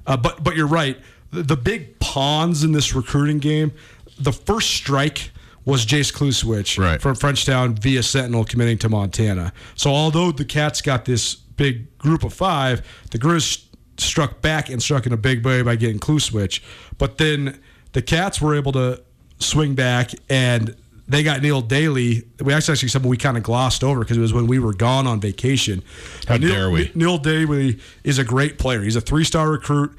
Uh, 0.07 0.17
but 0.17 0.43
but 0.43 0.55
you're 0.55 0.67
right. 0.67 0.97
The, 1.31 1.43
the 1.43 1.57
big 1.57 1.99
pawns 1.99 2.63
in 2.63 2.71
this 2.71 2.95
recruiting 2.95 3.39
game, 3.39 3.71
the 4.19 4.33
first 4.33 4.71
strike 4.71 5.31
was 5.65 5.85
Jace 5.85 6.11
Klusiewicz 6.13 6.77
Right. 6.79 7.01
from 7.01 7.15
Frenchtown 7.15 7.77
via 7.79 8.03
Sentinel 8.03 8.45
committing 8.45 8.77
to 8.79 8.89
Montana. 8.89 9.53
So 9.75 9.89
although 9.91 10.31
the 10.31 10.45
Cats 10.45 10.81
got 10.81 11.05
this 11.05 11.35
big 11.35 11.97
group 11.97 12.23
of 12.23 12.33
five, 12.33 12.81
the 13.11 13.19
Grizz 13.19 13.65
struck 13.97 14.41
back 14.41 14.69
and 14.69 14.81
struck 14.81 15.05
in 15.05 15.13
a 15.13 15.17
big 15.17 15.45
way 15.45 15.61
by 15.61 15.75
getting 15.75 15.99
Klusiewicz. 15.99 16.59
But 16.97 17.17
then 17.19 17.59
the 17.93 18.01
Cats 18.01 18.41
were 18.41 18.55
able 18.55 18.71
to 18.71 19.01
swing 19.39 19.75
back 19.75 20.11
and 20.29 20.75
they 21.07 21.23
got 21.23 21.41
Neil 21.41 21.61
Daly. 21.61 22.23
We 22.39 22.53
actually 22.53 22.73
actually 22.73 22.87
something 22.89 23.09
we 23.09 23.17
kind 23.17 23.35
of 23.35 23.43
glossed 23.43 23.83
over 23.83 23.99
because 23.99 24.17
it 24.17 24.21
was 24.21 24.33
when 24.33 24.47
we 24.47 24.59
were 24.59 24.73
gone 24.73 25.07
on 25.07 25.19
vacation. 25.19 25.83
How 26.27 26.37
Neil, 26.37 26.49
dare 26.49 26.69
we. 26.71 26.89
Neil 26.95 27.17
Daly 27.17 27.79
is 28.03 28.17
a 28.17 28.23
great 28.23 28.57
player. 28.57 28.81
He's 28.81 28.95
a 28.95 29.01
three 29.01 29.25
star 29.25 29.51
recruit. 29.51 29.95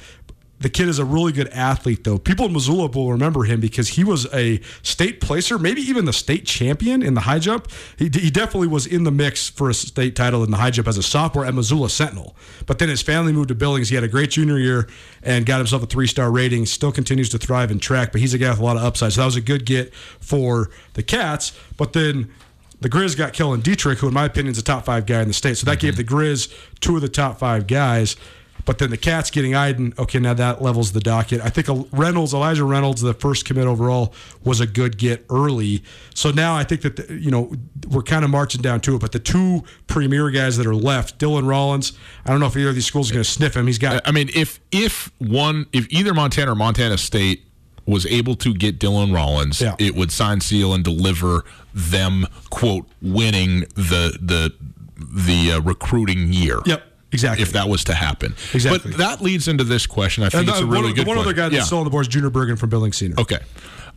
The 0.63 0.71
kid 0.71 0.89
is 0.89 1.01
a 1.01 1.05
really 1.05 1.33
good 1.33 1.49
athlete, 1.49 2.05
though. 2.05 2.19
People 2.19 2.47
in 2.47 2.53
Missoula 2.53 2.87
will 2.89 3.11
remember 3.11 3.43
him 3.45 3.61
because 3.61 3.89
he 3.89 4.05
was 4.05 4.33
a 4.33 4.61
state 4.83 5.21
placer, 5.21 5.59
maybe 5.59 5.81
even 5.81 6.05
the 6.05 6.13
state 6.13 6.47
champion 6.47 7.03
in 7.03 7.15
the 7.15 7.23
high 7.23 7.41
jump. 7.41 7.69
He, 7.97 8.05
he 8.05 8.31
definitely 8.31 8.69
was 8.69 8.87
in 8.87 9.03
the 9.03 9.11
mix 9.11 9.49
for 9.49 9.71
a 9.71 9.75
state 9.75 10.15
title 10.15 10.45
in 10.45 10.53
the 10.53 10.57
high 10.59 10.71
jump 10.71 10.87
as 10.87 10.97
a 10.97 11.03
sophomore 11.03 11.45
at 11.45 11.53
Missoula 11.53 11.91
Sentinel. 11.91 12.37
But 12.67 12.79
then 12.79 12.89
his 12.89 13.03
family 13.03 13.33
moved 13.33 13.49
to 13.49 13.57
Billings. 13.57 13.89
He 13.89 13.97
had 13.97 14.05
a 14.05 14.09
great 14.09 14.31
junior 14.31 14.57
year 14.57 14.89
and 15.25 15.45
got 15.45 15.59
himself 15.59 15.83
a 15.83 15.87
three 15.87 16.07
star 16.07 16.31
rating. 16.31 16.65
Still 16.67 16.93
continues 16.93 17.29
to 17.31 17.39
thrive 17.39 17.73
in 17.73 17.81
track, 17.81 18.13
but 18.13 18.21
he's 18.21 18.33
a 18.33 18.39
guy 18.39 18.51
with 18.51 18.61
a 18.61 18.65
lot 18.65 18.77
of 18.77 18.85
upside. 18.85 19.13
So 19.13 19.21
that 19.21 19.27
was 19.27 19.37
a 19.37 19.41
good 19.41 19.67
get 19.67 19.93
for 19.95 20.71
the 20.95 21.03
Cats. 21.03 21.59
But 21.77 21.93
then 21.93 22.33
the 22.81 22.89
Grizz 22.89 23.17
got 23.17 23.33
Kellen 23.33 23.61
Dietrich, 23.61 23.99
who 23.99 24.09
in 24.09 24.15
my 24.15 24.27
opinion 24.27 24.53
is 24.53 24.59
a 24.59 24.63
top 24.63 24.85
five 24.85 25.07
guy 25.07 25.23
in 25.23 25.29
the 25.29 25.35
state. 25.35 25.57
So 25.57 25.65
that 25.67 25.81
gave 25.81 25.95
mm-hmm. 25.95 26.03
the 26.03 26.05
Grizz 26.05 26.55
two 26.81 26.95
of 26.97 27.03
the 27.03 27.09
top 27.09 27.39
five 27.39 27.67
guys. 27.67 28.17
But 28.65 28.79
then 28.79 28.91
the 28.91 28.97
Cats 28.97 29.31
getting 29.31 29.53
Eiden, 29.53 29.99
okay, 29.99 30.19
now 30.21 30.35
that 30.35 30.63
levels 30.63 30.93
the 30.93 31.01
docket. 31.01 31.41
I 31.41 31.49
think 31.51 31.67
Reynolds, 31.93 32.33
Elijah 32.33 32.65
Reynolds, 32.65 33.01
the 33.03 33.13
first 33.15 33.45
commit 33.45 33.67
overall, 33.67 34.15
was 34.45 34.61
a 34.61 34.67
good 34.67 34.99
get 34.99 35.25
early. 35.31 35.83
So 36.15 36.31
now 36.31 36.55
I 36.55 36.63
think 36.65 36.83
that 36.83 36.97
the, 36.97 37.15
you 37.15 37.31
know 37.31 37.53
we're 37.89 38.03
kind 38.03 38.25
of 38.25 38.31
marching 38.31 38.63
down 38.63 38.81
to 38.83 38.95
it. 38.95 39.01
But 39.01 39.13
the 39.13 39.19
two 39.19 39.65
premier 39.89 40.31
guys 40.31 40.57
that 40.59 40.67
are 40.67 40.75
left, 40.77 41.19
Dylan 41.19 41.49
Rollins, 41.49 41.93
I 42.25 42.31
don't 42.31 42.39
know 42.41 42.47
if 42.47 42.57
either 42.57 42.69
of 42.69 42.75
these 42.77 42.87
schools 42.87 43.11
are 43.11 43.15
going 43.15 43.25
to 43.25 43.31
sniff 43.31 43.57
him. 43.57 43.67
He's 43.67 43.79
got. 43.79 44.07
I 44.07 44.13
mean, 44.13 44.31
if 44.35 44.61
if 44.71 45.11
one, 45.19 45.67
if 45.73 45.87
either 45.91 46.15
Montana 46.15 46.53
or 46.53 46.55
Montana 46.55 46.99
State 46.99 47.45
was 47.85 48.07
able 48.07 48.37
to 48.37 48.55
get 48.55 48.79
Dylan 48.79 49.13
Rollins, 49.13 49.61
Yeah. 49.61 49.75
it 49.81 49.97
would 49.97 50.13
sign, 50.13 50.41
seal, 50.41 50.73
and 50.73 50.85
deliver 50.85 51.45
them 51.75 52.27
quote 52.51 52.87
winning 53.01 53.61
the 53.75 54.17
the 54.23 54.53
the 54.97 55.53
uh, 55.53 55.61
recruiting 55.63 56.33
year. 56.33 56.61
Yep, 56.65 56.83
exactly. 57.13 57.43
If 57.43 57.53
that 57.53 57.69
was 57.69 57.85
to 57.85 57.95
happen, 57.95 58.35
Exactly. 58.55 58.91
But 58.93 58.99
that 58.99 59.21
leads 59.21 59.49
into 59.49 59.65
this 59.65 59.87
question. 59.87 60.25
I 60.25 60.29
think 60.29 60.41
and 60.43 60.49
it's 60.51 60.61
a 60.61 60.67
really 60.67 60.87
one, 60.87 60.95
good 60.95 61.07
one 61.07 61.19
other 61.19 61.33
guy 61.33 61.45
that's 61.49 61.55
Yeah. 61.55 61.63
still 61.63 61.79
on 61.79 61.85
the 61.85 61.91
board 61.91 62.03
is 62.07 62.09
Junior 62.09 62.31
Bergen 62.31 62.57
from 62.57 62.71
Billings 62.71 62.97
Senior. 62.97 63.17
Okay. 63.21 63.39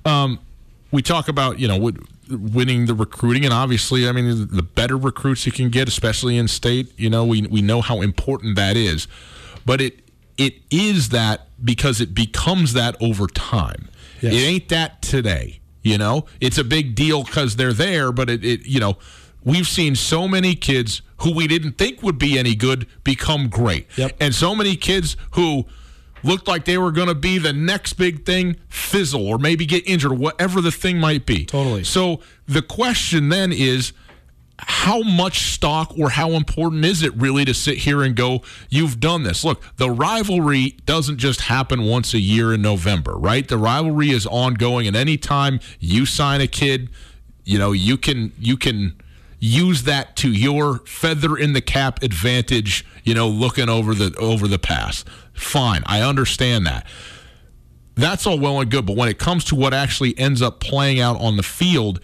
Um, 0.06 0.40
we 0.92 1.02
talk 1.02 1.28
about 1.28 1.60
you 1.60 1.68
know 1.68 1.76
wi- 1.76 1.98
winning 2.30 2.86
the 2.86 2.94
recruiting, 2.94 3.44
and 3.46 3.54
obviously, 3.54 4.08
I 4.08 4.12
mean, 4.12 4.48
the 4.52 4.64
better 4.64 4.98
recruits 4.98 5.46
you 5.46 5.52
can 5.52 5.70
get, 5.70 5.88
especially 5.88 6.38
in 6.38 6.48
state, 6.48 6.94
you 6.98 7.10
know, 7.10 7.26
we 7.26 7.42
we 7.44 7.62
know 7.62 7.82
how 7.82 8.02
important 8.02 8.56
that 8.56 8.78
is. 8.78 9.08
But 9.66 9.82
it 9.82 10.00
it 10.38 10.56
is 10.70 11.10
that 11.10 11.48
because 11.64 12.02
it 12.02 12.14
becomes 12.14 12.74
that 12.74 12.96
over 13.02 13.28
time. 13.28 13.90
Yes. 14.22 14.34
It 14.34 14.38
ain't 14.38 14.70
that 14.70 15.02
today. 15.02 15.60
You 15.84 15.98
know, 15.98 16.26
it's 16.42 16.58
a 16.58 16.64
big 16.64 16.96
deal 16.96 17.24
because 17.24 17.58
they're 17.58 17.74
there, 17.74 18.12
but 18.12 18.30
it, 18.30 18.44
it 18.46 18.66
you 18.66 18.80
know. 18.80 18.98
We've 19.46 19.68
seen 19.68 19.96
so 19.96 20.28
many 20.28 20.56
kids 20.56 21.02
who 21.18 21.34
we 21.34 21.48
didn't 21.48 21.78
think 21.78 22.04
would 22.04 22.18
be 22.18 22.38
any 22.38 22.56
good 22.56 22.88
become 23.04 23.48
great. 23.48 23.88
Yep. 23.98 24.18
And 24.20 24.36
so 24.36 24.56
many 24.56 24.76
kids 24.76 25.16
who 25.32 25.66
looked 26.24 26.48
like 26.48 26.66
they 26.66 26.78
were 26.78 26.92
going 26.92 27.08
to 27.08 27.16
be 27.16 27.38
the 27.38 27.54
next 27.54 27.94
big 27.94 28.26
thing 28.26 28.58
fizzle 28.68 29.26
or 29.26 29.38
maybe 29.38 29.66
get 29.66 29.88
injured 29.88 30.12
or 30.12 30.16
whatever 30.16 30.60
the 30.60 30.72
thing 30.72 30.98
might 30.98 31.26
be. 31.26 31.46
Totally. 31.46 31.84
So 31.84 32.20
the 32.48 32.64
question 32.64 33.30
then 33.30 33.52
is 33.54 33.94
how 34.58 35.02
much 35.02 35.54
stock 35.54 35.94
or 35.98 36.10
how 36.10 36.32
important 36.32 36.86
is 36.86 37.04
it 37.04 37.14
really 37.16 37.46
to 37.46 37.54
sit 37.54 37.80
here 37.80 38.02
and 38.02 38.16
go, 38.16 38.42
you've 38.70 39.00
done 39.00 39.24
this? 39.24 39.44
Look, 39.44 39.62
the 39.76 39.92
rivalry 39.92 40.78
doesn't 40.86 41.18
just 41.18 41.42
happen 41.42 41.84
once 41.84 42.14
a 42.14 42.20
year 42.20 42.54
in 42.54 42.62
November, 42.62 43.14
right? 43.14 43.48
The 43.48 43.58
rivalry 43.58 44.12
is 44.12 44.26
ongoing, 44.26 44.88
and 44.88 44.96
anytime 44.96 45.60
you 45.80 46.06
sign 46.06 46.42
a 46.42 46.48
kid, 46.48 46.90
you 47.44 47.60
know, 47.60 47.74
you 47.74 47.98
can 47.98 48.32
you 48.40 48.56
can 48.58 48.96
use 49.40 49.84
that 49.84 50.16
to 50.18 50.32
your 50.32 50.80
feather 50.80 51.38
in 51.38 51.54
the 51.54 51.62
cap 51.62 52.02
advantage, 52.04 52.86
you 53.04 53.14
know, 53.14 53.28
looking 53.28 53.70
over 53.70 53.94
the 53.94 54.16
over 54.18 54.48
the 54.48 54.60
pass. 54.60 55.06
Fine, 55.34 55.84
I 55.86 56.02
understand 56.02 56.66
that 56.66 56.86
that's 57.96 58.28
all 58.28 58.38
well 58.38 58.60
and 58.60 58.70
good, 58.70 58.86
but 58.86 58.96
when 58.96 59.10
it 59.10 59.18
comes 59.18 59.46
to 59.46 59.56
what 59.56 59.74
actually 59.74 60.18
ends 60.18 60.42
up 60.42 60.60
playing 60.60 61.00
out 61.00 61.20
on 61.20 61.38
the 61.38 61.44
field, 61.44 62.00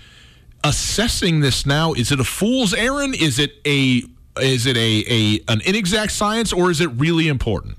assessing 0.63 1.41
this 1.41 1.65
now, 1.65 1.93
is 1.93 2.11
it 2.11 2.19
a 2.19 2.23
fool's 2.23 2.73
errand? 2.73 3.15
Is 3.15 3.39
it 3.39 3.51
a 3.65 4.03
is 4.39 4.65
it 4.65 4.77
a, 4.77 5.03
a 5.07 5.51
an 5.51 5.61
inexact 5.61 6.11
science 6.11 6.53
or 6.53 6.71
is 6.71 6.79
it 6.79 6.87
really 6.87 7.27
important? 7.27 7.77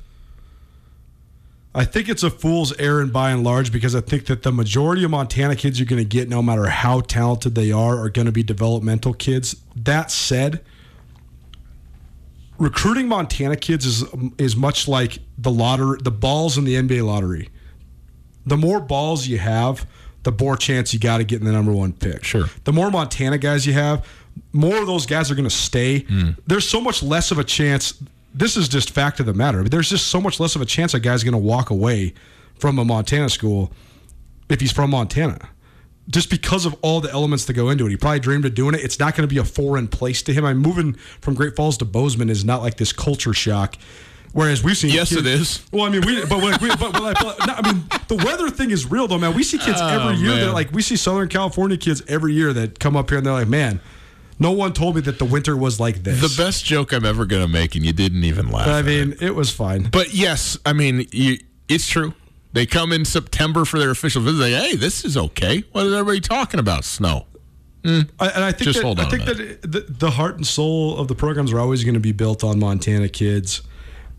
I 1.75 1.85
think 1.85 2.09
it's 2.09 2.23
a 2.23 2.31
fool's 2.31 2.79
errand 2.79 3.13
by 3.13 3.31
and 3.31 3.43
large 3.43 3.73
because 3.73 3.95
I 3.95 4.03
think 4.03 4.27
that 4.27 4.43
the 4.43 4.53
majority 4.53 5.05
of 5.05 5.11
Montana 5.11 5.57
kids 5.57 5.79
you're 5.79 5.87
going 5.87 6.03
to 6.03 6.09
get, 6.09 6.29
no 6.29 6.43
matter 6.43 6.67
how 6.67 7.01
talented 7.01 7.55
they 7.55 7.73
are, 7.73 7.99
are 7.99 8.11
going 8.11 8.27
to 8.27 8.33
be 8.33 8.43
developmental 8.43 9.15
kids. 9.15 9.57
That 9.75 10.11
said, 10.11 10.63
recruiting 12.59 13.09
Montana 13.09 13.57
kids 13.57 13.87
is 13.87 14.05
is 14.37 14.55
much 14.55 14.87
like 14.87 15.19
the 15.39 15.51
lottery, 15.51 15.99
the 16.03 16.11
balls 16.11 16.59
in 16.59 16.65
the 16.65 16.75
NBA 16.75 17.07
lottery. 17.07 17.49
The 18.45 18.57
more 18.57 18.81
balls 18.81 19.27
you 19.27 19.39
have, 19.39 19.87
the 20.25 20.33
more 20.33 20.57
chance 20.57 20.93
you 20.93 21.01
got 21.01 21.19
to 21.19 21.25
get 21.25 21.41
in 21.41 21.47
the 21.47 21.53
number 21.53 21.73
one 21.73 21.93
pick. 21.93 22.25
Sure. 22.25 22.47
The 22.65 22.73
more 22.73 22.91
Montana 22.91 23.39
guys 23.39 23.67
you 23.67 23.73
have, 23.73 24.07
more 24.53 24.77
of 24.77 24.87
those 24.87 25.07
guys 25.07 25.31
are 25.31 25.35
going 25.35 25.49
to 25.49 25.51
stay. 25.51 26.01
Hmm. 26.01 26.31
There's 26.47 26.69
so 26.69 26.81
much 26.81 27.03
less 27.03 27.31
of 27.31 27.39
a 27.39 27.45
chance. 27.45 27.95
This 28.35 28.57
is 28.57 28.69
just 28.69 28.91
fact 28.91 29.21
of 29.21 29.27
the 29.27 29.35
matter. 29.35 29.63
There's 29.65 29.91
just 29.91 30.07
so 30.09 30.21
much 30.21 30.41
less 30.41 30.57
of 30.57 30.63
a 30.63 30.67
chance 30.67 30.95
a 30.95 31.01
guy's 31.01 31.23
going 31.23 31.33
to 31.33 31.39
walk 31.39 31.71
away 31.71 32.15
from 32.59 32.79
a 32.79 32.85
Montana 32.85 33.29
school 33.29 33.73
if 34.49 34.61
he's 34.61 34.73
from 34.73 34.91
Montana. 34.91 35.39
Just 36.11 36.31
because 36.31 36.67
of 36.67 36.75
all 36.83 37.01
the 37.01 37.11
elements 37.13 37.45
that 37.45 37.53
go 37.53 37.71
into 37.71 37.87
it. 37.87 37.91
He 37.91 37.97
probably 37.97 38.19
dreamed 38.21 38.45
of 38.45 38.55
doing 38.55 38.75
it. 38.75 38.81
It's 38.83 38.99
not 38.99 39.15
going 39.15 39.29
to 39.29 39.33
be 39.33 39.39
a 39.39 39.45
foreign 39.45 39.87
place 39.87 40.23
to 40.23 40.33
him. 40.33 40.45
I'm 40.45 40.59
moving 40.59 40.95
from 41.21 41.35
Great 41.35 41.55
Falls 41.55 41.79
to 41.79 41.85
Bozeman 41.85 42.29
is 42.31 42.45
not 42.45 42.61
like 42.63 42.77
this 42.77 42.93
culture 42.93 43.33
shock. 43.33 43.77
Whereas 44.33 44.65
we've 44.65 44.77
seen 44.77 44.91
Yes, 44.93 45.11
kids- 45.11 45.21
it 45.21 45.27
is. 45.27 45.63
Well, 45.71 45.85
I 45.85 45.91
mean, 45.91 46.01
we 46.07 46.25
but 46.25 46.39
like 46.43 46.61
we, 46.61 46.69
but, 46.71 46.93
but, 46.93 47.17
but 47.21 47.47
no, 47.47 47.53
I 47.53 47.71
mean, 47.73 47.85
the 48.09 48.17
weather 48.17 48.49
thing 48.51 48.71
is 48.71 48.91
real 48.91 49.07
though, 49.07 49.19
man. 49.19 49.35
We 49.35 49.43
see 49.43 49.59
kids 49.59 49.79
oh, 49.81 49.87
every 49.89 50.17
year 50.17 50.31
Oh, 50.33 50.35
man. 50.37 50.47
that 50.47 50.53
like 50.55 50.73
we 50.73 50.81
see 50.81 50.97
Southern 50.97 51.29
California 51.29 51.77
kids 51.77 52.03
every 52.09 52.33
year 52.33 52.53
that 52.55 52.79
come 52.81 52.97
up 52.97 53.11
here 53.11 53.19
and 53.19 53.27
they're 53.27 53.35
like, 53.35 53.47
man, 53.49 53.81
no 54.43 54.53
one 54.53 54.73
told 54.73 54.97
me 54.97 55.01
that 55.03 55.19
the 55.19 55.25
winter 55.25 55.57
was 55.57 55.81
like 55.81 56.03
this. 56.03 56.21
The 56.21 56.43
best 56.43 56.65
joke 56.65 56.93
I'm 56.93 57.07
ever 57.07 57.25
going 57.25 57.43
to 57.43 57.49
make, 57.49 57.75
and 57.75 57.85
you 57.85 57.93
didn't 57.93 58.25
even 58.25 58.51
laugh. 58.51 58.69
I 58.69 58.83
mean, 58.83 59.13
it. 59.13 59.23
it 59.23 59.35
was 59.35 59.51
fine. 59.51 59.89
but 59.91 60.13
yes, 60.13 60.59
I 60.67 60.73
mean, 60.73 61.07
you, 61.13 61.39
it's 61.69 61.89
true. 61.89 62.13
They 62.53 62.67
come 62.67 62.93
in 62.93 63.05
September 63.07 63.65
for 63.65 63.79
their 63.79 63.91
official 63.91 64.21
visit. 64.21 64.39
They, 64.39 64.53
hey, 64.53 64.77
this 64.77 65.05
is 65.05 65.17
okay. 65.17 65.65
What 65.73 65.87
is 65.87 65.93
everybody 65.95 66.21
talking 66.21 66.61
about? 66.61 66.85
Snow. 66.85 67.27
Hmm. 67.85 68.01
I, 68.21 68.29
and 68.29 68.45
I 68.45 68.53
think 68.53 68.65
Just 68.65 68.79
that, 68.79 68.85
hold 68.85 69.01
I 69.01 69.09
think 69.09 69.25
that 69.25 69.41
it- 69.41 69.63
the, 69.63 69.81
the 69.89 70.11
heart 70.11 70.37
and 70.37 70.47
soul 70.47 70.99
of 70.99 71.09
the 71.09 71.15
programs 71.15 71.53
are 71.53 71.59
always 71.59 71.83
going 71.83 71.95
to 71.95 72.01
be 72.01 72.13
built 72.13 72.45
on 72.45 72.59
Montana 72.59 73.09
kids, 73.09 73.63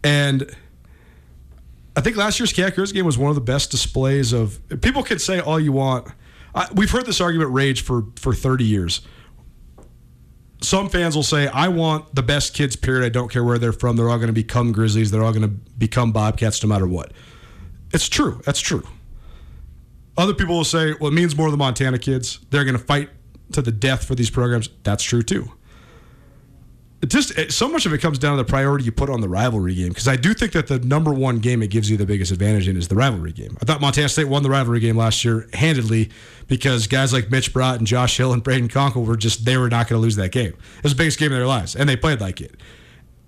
and 0.03 0.49
I 1.95 2.01
think 2.01 2.17
last 2.17 2.39
year's 2.39 2.51
Cat 2.51 2.75
game 2.75 3.05
was 3.05 3.17
one 3.17 3.29
of 3.29 3.35
the 3.35 3.41
best 3.41 3.71
displays 3.71 4.33
of. 4.33 4.59
People 4.81 5.03
can 5.03 5.19
say 5.19 5.39
all 5.39 5.59
you 5.59 5.71
want. 5.71 6.07
I, 6.55 6.67
we've 6.73 6.91
heard 6.91 7.05
this 7.05 7.21
argument 7.21 7.51
rage 7.51 7.83
for 7.83 8.05
for 8.15 8.33
thirty 8.33 8.65
years. 8.65 9.01
Some 10.63 10.89
fans 10.89 11.15
will 11.15 11.23
say, 11.23 11.47
"I 11.47 11.67
want 11.67 12.15
the 12.15 12.23
best 12.23 12.53
kids." 12.53 12.75
Period. 12.75 13.05
I 13.05 13.09
don't 13.09 13.29
care 13.29 13.43
where 13.43 13.57
they're 13.57 13.73
from. 13.73 13.95
They're 13.95 14.09
all 14.09 14.17
going 14.17 14.27
to 14.27 14.33
become 14.33 14.71
Grizzlies. 14.71 15.11
They're 15.11 15.23
all 15.23 15.33
going 15.33 15.43
to 15.43 15.55
become 15.77 16.11
Bobcats, 16.11 16.63
no 16.63 16.69
matter 16.69 16.87
what. 16.87 17.11
It's 17.93 18.09
true. 18.09 18.41
That's 18.45 18.59
true. 18.59 18.83
Other 20.17 20.33
people 20.33 20.55
will 20.55 20.63
say, 20.63 20.93
well, 20.99 21.11
it 21.11 21.13
means 21.13 21.35
more 21.35 21.47
to 21.47 21.51
the 21.51 21.57
Montana 21.57 21.99
kids. 21.99 22.39
They're 22.49 22.63
going 22.63 22.77
to 22.77 22.83
fight 22.83 23.09
to 23.51 23.61
the 23.61 23.71
death 23.71 24.05
for 24.05 24.15
these 24.15 24.29
programs. 24.29 24.69
That's 24.83 25.03
true 25.03 25.21
too. 25.23 25.51
Just 27.07 27.51
so 27.51 27.67
much 27.67 27.85
of 27.85 27.93
it 27.93 27.97
comes 27.99 28.17
down 28.17 28.37
to 28.37 28.43
the 28.43 28.49
priority 28.49 28.85
you 28.85 28.91
put 28.91 29.09
on 29.09 29.19
the 29.19 29.27
rivalry 29.27 29.75
game. 29.75 29.89
Because 29.89 30.07
I 30.07 30.15
do 30.15 30.33
think 30.33 30.53
that 30.53 30.67
the 30.67 30.79
number 30.79 31.13
one 31.13 31.39
game 31.39 31.61
it 31.61 31.69
gives 31.69 31.89
you 31.89 31.97
the 31.97 32.05
biggest 32.05 32.31
advantage 32.31 32.67
in 32.67 32.77
is 32.77 32.87
the 32.87 32.95
rivalry 32.95 33.31
game. 33.31 33.57
I 33.61 33.65
thought 33.65 33.81
Montana 33.81 34.09
State 34.09 34.25
won 34.25 34.43
the 34.43 34.49
rivalry 34.49 34.79
game 34.79 34.95
last 34.95 35.25
year 35.25 35.47
handedly 35.53 36.09
because 36.47 36.87
guys 36.87 37.11
like 37.11 37.29
Mitch 37.29 37.51
Brott 37.53 37.77
and 37.77 37.87
Josh 37.87 38.17
Hill 38.17 38.31
and 38.31 38.43
Brayden 38.43 38.69
Konkol 38.69 39.05
were 39.05 39.17
just 39.17 39.43
they 39.45 39.57
were 39.57 39.69
not 39.69 39.89
going 39.89 39.99
to 39.99 40.03
lose 40.03 40.15
that 40.15 40.31
game. 40.31 40.53
It 40.77 40.83
was 40.83 40.93
the 40.93 40.97
biggest 40.97 41.19
game 41.19 41.31
of 41.31 41.37
their 41.37 41.47
lives, 41.47 41.75
and 41.75 41.89
they 41.89 41.95
played 41.95 42.21
like 42.21 42.39
it. 42.39 42.55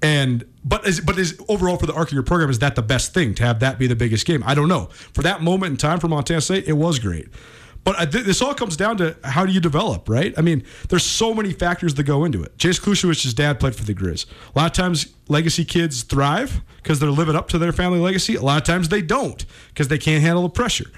And 0.01 0.45
but 0.63 0.85
is 0.87 1.01
but 1.01 1.17
is 1.17 1.39
overall 1.49 1.77
for 1.77 1.85
the 1.85 1.93
arc 1.93 2.09
of 2.09 2.13
your 2.13 2.23
program 2.23 2.49
is 2.49 2.59
that 2.59 2.75
the 2.75 2.81
best 2.81 3.13
thing 3.13 3.33
to 3.35 3.43
have 3.43 3.59
that 3.61 3.79
be 3.79 3.87
the 3.87 3.95
biggest 3.95 4.25
game? 4.25 4.43
I 4.45 4.53
don't 4.53 4.67
know. 4.67 4.85
For 5.13 5.21
that 5.23 5.41
moment 5.41 5.71
in 5.71 5.77
time 5.77 5.99
for 5.99 6.07
Montana 6.07 6.41
State, 6.41 6.67
it 6.67 6.73
was 6.73 6.99
great. 6.99 7.27
But 7.85 8.11
th- 8.11 8.25
this 8.25 8.41
all 8.41 8.53
comes 8.53 8.75
down 8.75 8.97
to 8.97 9.15
how 9.23 9.45
do 9.45 9.53
you 9.53 9.61
develop, 9.61 10.09
right? 10.09 10.33
I 10.37 10.41
mean, 10.41 10.63
there's 10.89 11.03
so 11.05 11.33
many 11.33 11.53
factors 11.53 11.93
that 11.93 12.03
go 12.03 12.25
into 12.25 12.43
it. 12.43 12.57
Chase 12.57 12.79
Klusiewicz's 12.79 13.33
dad 13.33 13.59
played 13.59 13.75
for 13.75 13.85
the 13.85 13.93
Grizz. 13.93 14.25
A 14.53 14.59
lot 14.59 14.65
of 14.65 14.73
times, 14.73 15.13
legacy 15.29 15.63
kids 15.63 16.03
thrive 16.03 16.61
because 16.77 16.99
they're 16.99 17.11
living 17.11 17.35
up 17.35 17.47
to 17.49 17.57
their 17.59 17.71
family 17.71 17.99
legacy. 17.99 18.35
A 18.35 18.41
lot 18.41 18.57
of 18.57 18.63
times, 18.63 18.89
they 18.89 19.01
don't 19.01 19.45
because 19.69 19.87
they 19.87 19.99
can't 19.99 20.21
handle 20.21 20.41
the 20.43 20.49
pressure. 20.49 20.91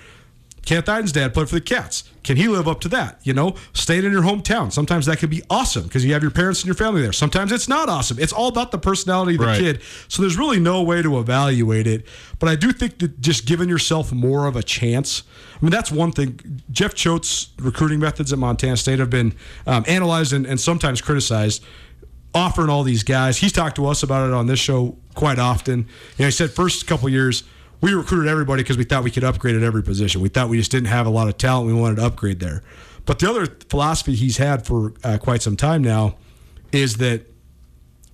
Kenneth 0.66 0.86
Eiden's 0.86 1.12
dad 1.12 1.34
played 1.34 1.50
for 1.50 1.56
the 1.56 1.62
Cats. 1.62 2.06
Can 2.28 2.36
he 2.36 2.50
live 2.50 2.68
up 2.68 2.82
to 2.82 2.90
that? 2.90 3.22
You 3.24 3.34
know, 3.34 3.56
staying 3.72 4.04
in 4.04 4.12
your 4.12 4.22
hometown. 4.22 4.70
Sometimes 4.70 5.06
that 5.06 5.18
could 5.18 5.30
be 5.30 5.42
awesome 5.50 5.84
because 5.84 6.04
you 6.04 6.12
have 6.12 6.22
your 6.22 6.30
parents 6.30 6.60
and 6.60 6.66
your 6.66 6.76
family 6.76 7.02
there. 7.02 7.14
Sometimes 7.14 7.54
it's 7.54 7.70
not 7.70 7.88
awesome. 7.88 8.20
It's 8.20 8.34
all 8.34 8.50
about 8.50 8.72
the 8.72 8.78
personality 8.78 9.36
of 9.36 9.40
the 9.40 9.46
Right. 9.48 9.58
kid. 9.58 9.82
So 10.10 10.22
there's 10.22 10.38
really 10.38 10.60
no 10.60 10.84
way 10.84 11.02
to 11.02 11.20
evaluate 11.20 11.88
it. 11.88 12.06
But 12.38 12.50
I 12.50 12.58
do 12.58 12.74
think 12.74 13.00
that 13.00 13.22
just 13.22 13.46
giving 13.46 13.70
yourself 13.70 14.12
more 14.12 14.46
of 14.46 14.58
a 14.58 14.62
chance. 14.62 15.24
I 15.56 15.64
mean, 15.64 15.72
that's 15.72 15.90
one 15.90 16.12
thing. 16.12 16.62
Jeff 16.70 16.94
Choate's 16.96 17.48
recruiting 17.60 18.02
methods 18.02 18.34
at 18.34 18.40
Montana 18.40 18.76
State 18.76 19.00
have 19.00 19.10
been 19.10 19.34
um, 19.66 19.86
analyzed 19.88 20.34
and, 20.34 20.46
and 20.46 20.60
sometimes 20.60 21.00
criticized. 21.00 21.64
Offering 22.34 22.70
all 22.70 22.84
these 22.84 23.04
guys, 23.04 23.38
he's 23.38 23.54
talked 23.54 23.78
to 23.78 23.88
us 23.88 24.04
about 24.04 24.28
it 24.28 24.34
on 24.34 24.48
this 24.48 24.60
show 24.60 24.98
quite 25.16 25.40
often. 25.40 25.80
You 26.18 26.24
know, 26.24 26.26
he 26.26 26.32
said 26.32 26.52
first 26.52 26.86
couple 26.88 27.08
years 27.08 27.44
we 27.82 27.94
recruited 27.94 28.28
everybody 28.28 28.64
because 28.64 28.78
we 28.78 28.84
thought 28.84 29.04
we 29.04 29.12
could 29.12 29.24
upgrade 29.24 29.56
at 29.56 29.64
every 29.64 29.84
position. 29.84 30.22
We 30.22 30.30
thought 30.30 30.50
we 30.50 30.58
just 30.58 30.72
didn't 30.72 30.88
have 30.88 31.06
a 31.06 31.12
lot 31.12 31.28
of 31.28 31.38
talent. 31.38 31.68
We 31.68 31.74
wanted 31.74 31.98
to 31.98 32.06
upgrade 32.06 32.40
there. 32.40 32.64
But 33.06 33.20
the 33.20 33.30
other 33.30 33.46
philosophy 33.70 34.16
he's 34.16 34.38
had 34.38 34.66
for 34.66 34.94
uh, 35.04 35.18
quite 35.18 35.42
some 35.42 35.56
time 35.56 35.82
now 35.82 36.18
is 36.72 36.98
that 36.98 37.26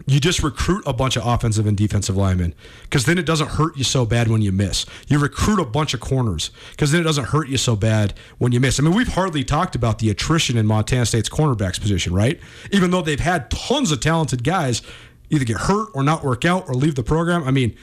you 0.05 0.19
just 0.19 0.43
recruit 0.43 0.83
a 0.85 0.93
bunch 0.93 1.15
of 1.15 1.25
offensive 1.25 1.65
and 1.65 1.77
defensive 1.77 2.17
linemen 2.17 2.53
because 2.83 3.05
then 3.05 3.17
it 3.17 3.25
doesn't 3.25 3.51
hurt 3.51 3.77
you 3.77 3.83
so 3.83 4.05
bad 4.05 4.27
when 4.27 4.41
you 4.41 4.51
miss. 4.51 4.85
You 5.07 5.17
recruit 5.17 5.59
a 5.59 5.65
bunch 5.65 5.93
of 5.93 6.01
corners 6.01 6.51
because 6.71 6.91
then 6.91 7.01
it 7.01 7.05
doesn't 7.05 7.25
hurt 7.25 7.47
you 7.47 7.57
so 7.57 7.75
bad 7.75 8.13
when 8.37 8.51
you 8.51 8.59
miss. 8.59 8.79
I 8.79 8.83
mean, 8.83 8.93
we've 8.93 9.07
hardly 9.07 9.43
talked 9.43 9.75
about 9.75 9.99
the 9.99 10.09
attrition 10.09 10.57
in 10.57 10.65
Montana 10.67 11.05
State's 11.05 11.29
cornerbacks 11.29 11.79
position, 11.79 12.13
right? 12.13 12.39
Even 12.71 12.91
though 12.91 13.01
they've 13.01 13.19
had 13.19 13.49
tons 13.49 13.91
of 13.91 14.01
talented 14.01 14.43
guys 14.43 14.81
either 15.29 15.45
get 15.45 15.57
hurt 15.57 15.89
or 15.93 16.03
not 16.03 16.23
work 16.23 16.43
out 16.45 16.67
or 16.67 16.75
leave 16.75 16.95
the 16.95 17.03
program. 17.03 17.43
I 17.43 17.51
mean, 17.51 17.75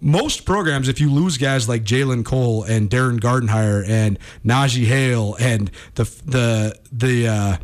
most 0.00 0.44
programs, 0.44 0.88
if 0.88 1.00
you 1.00 1.10
lose 1.10 1.38
guys 1.38 1.68
like 1.68 1.82
Jalen 1.82 2.24
Cole 2.24 2.62
and 2.64 2.88
Darren 2.88 3.18
Gardenhire 3.18 3.86
and 3.88 4.18
Najee 4.44 4.86
Hale 4.86 5.36
and 5.40 5.70
the 5.94 6.04
the 6.24 6.78
the 6.92 7.28
uh, 7.28 7.56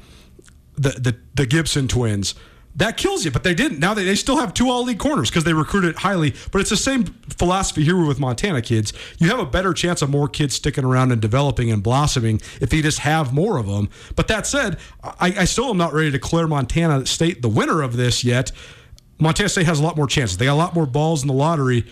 the, 0.77 0.91
the 0.91 1.17
the 1.35 1.47
Gibson 1.47 1.89
twins. 1.89 2.35
That 2.77 2.97
kills 2.97 3.25
you, 3.25 3.31
but 3.31 3.45
they 3.45 3.55
didn't. 3.55 3.79
Now 3.79 3.95
they, 3.95 4.03
they 4.03 4.17
still 4.17 4.37
have 4.39 4.53
two 4.53 4.69
all 4.69 4.83
league 4.83 4.99
corners 4.99 5.31
because 5.31 5.45
they 5.45 5.53
recruited 5.53 5.95
highly. 5.95 6.35
But 6.51 6.61
it's 6.61 6.71
the 6.71 6.77
same 6.77 7.05
philosophy 7.05 7.85
here 7.85 8.05
with 8.05 8.19
Montana 8.19 8.63
kids. 8.63 8.93
You 9.19 9.29
have 9.29 9.39
a 9.39 9.47
better 9.47 9.73
chance 9.73 10.03
of 10.03 10.11
more 10.11 10.29
kids 10.29 10.57
sticking 10.57 10.85
around 10.85 11.13
and 11.13 11.23
developing 11.23 11.71
and 11.71 11.85
blossoming 11.85 12.41
if 12.61 12.73
you 12.73 12.83
just 12.83 12.99
have 13.01 13.33
more 13.33 13.59
of 13.59 13.69
them. 13.69 13.91
But 14.17 14.27
that 14.27 14.45
said, 14.45 14.79
I, 15.05 15.35
I 15.39 15.45
still 15.45 15.71
am 15.71 15.77
not 15.77 15.93
ready 15.93 16.09
to 16.09 16.19
declare 16.19 16.49
Montana 16.49 17.07
State 17.07 17.43
the 17.43 17.49
winner 17.49 17.81
of 17.81 17.97
this 17.97 18.25
yet. 18.25 18.51
Montana 19.21 19.49
State 19.49 19.67
has 19.67 19.79
a 19.79 19.83
lot 19.85 19.97
more 19.97 20.09
chances. 20.09 20.37
They 20.39 20.47
got 20.47 20.55
a 20.55 20.57
lot 20.57 20.75
more 20.75 20.87
balls 20.87 21.23
in 21.23 21.29
the 21.29 21.35
lottery. 21.35 21.87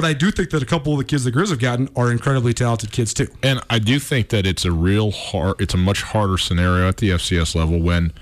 But 0.00 0.06
I 0.08 0.14
do 0.14 0.30
think 0.30 0.48
that 0.50 0.62
a 0.62 0.66
couple 0.66 0.92
of 0.94 0.98
the 0.98 1.04
kids 1.04 1.24
the 1.24 1.30
Grizz 1.30 1.50
have 1.50 1.58
gotten 1.58 1.90
are 1.94 2.10
incredibly 2.10 2.54
talented 2.54 2.90
kids 2.90 3.12
too. 3.12 3.26
And 3.42 3.60
I 3.68 3.78
do 3.78 3.98
think 3.98 4.30
that 4.30 4.46
it's 4.46 4.64
a 4.64 4.72
real 4.72 5.10
hard, 5.10 5.60
it's 5.60 5.74
a 5.74 5.76
much 5.76 6.00
harder 6.02 6.38
scenario 6.38 6.88
at 6.88 6.96
the 6.96 7.10
FCS 7.10 7.54
level 7.54 7.78
when 7.82 8.14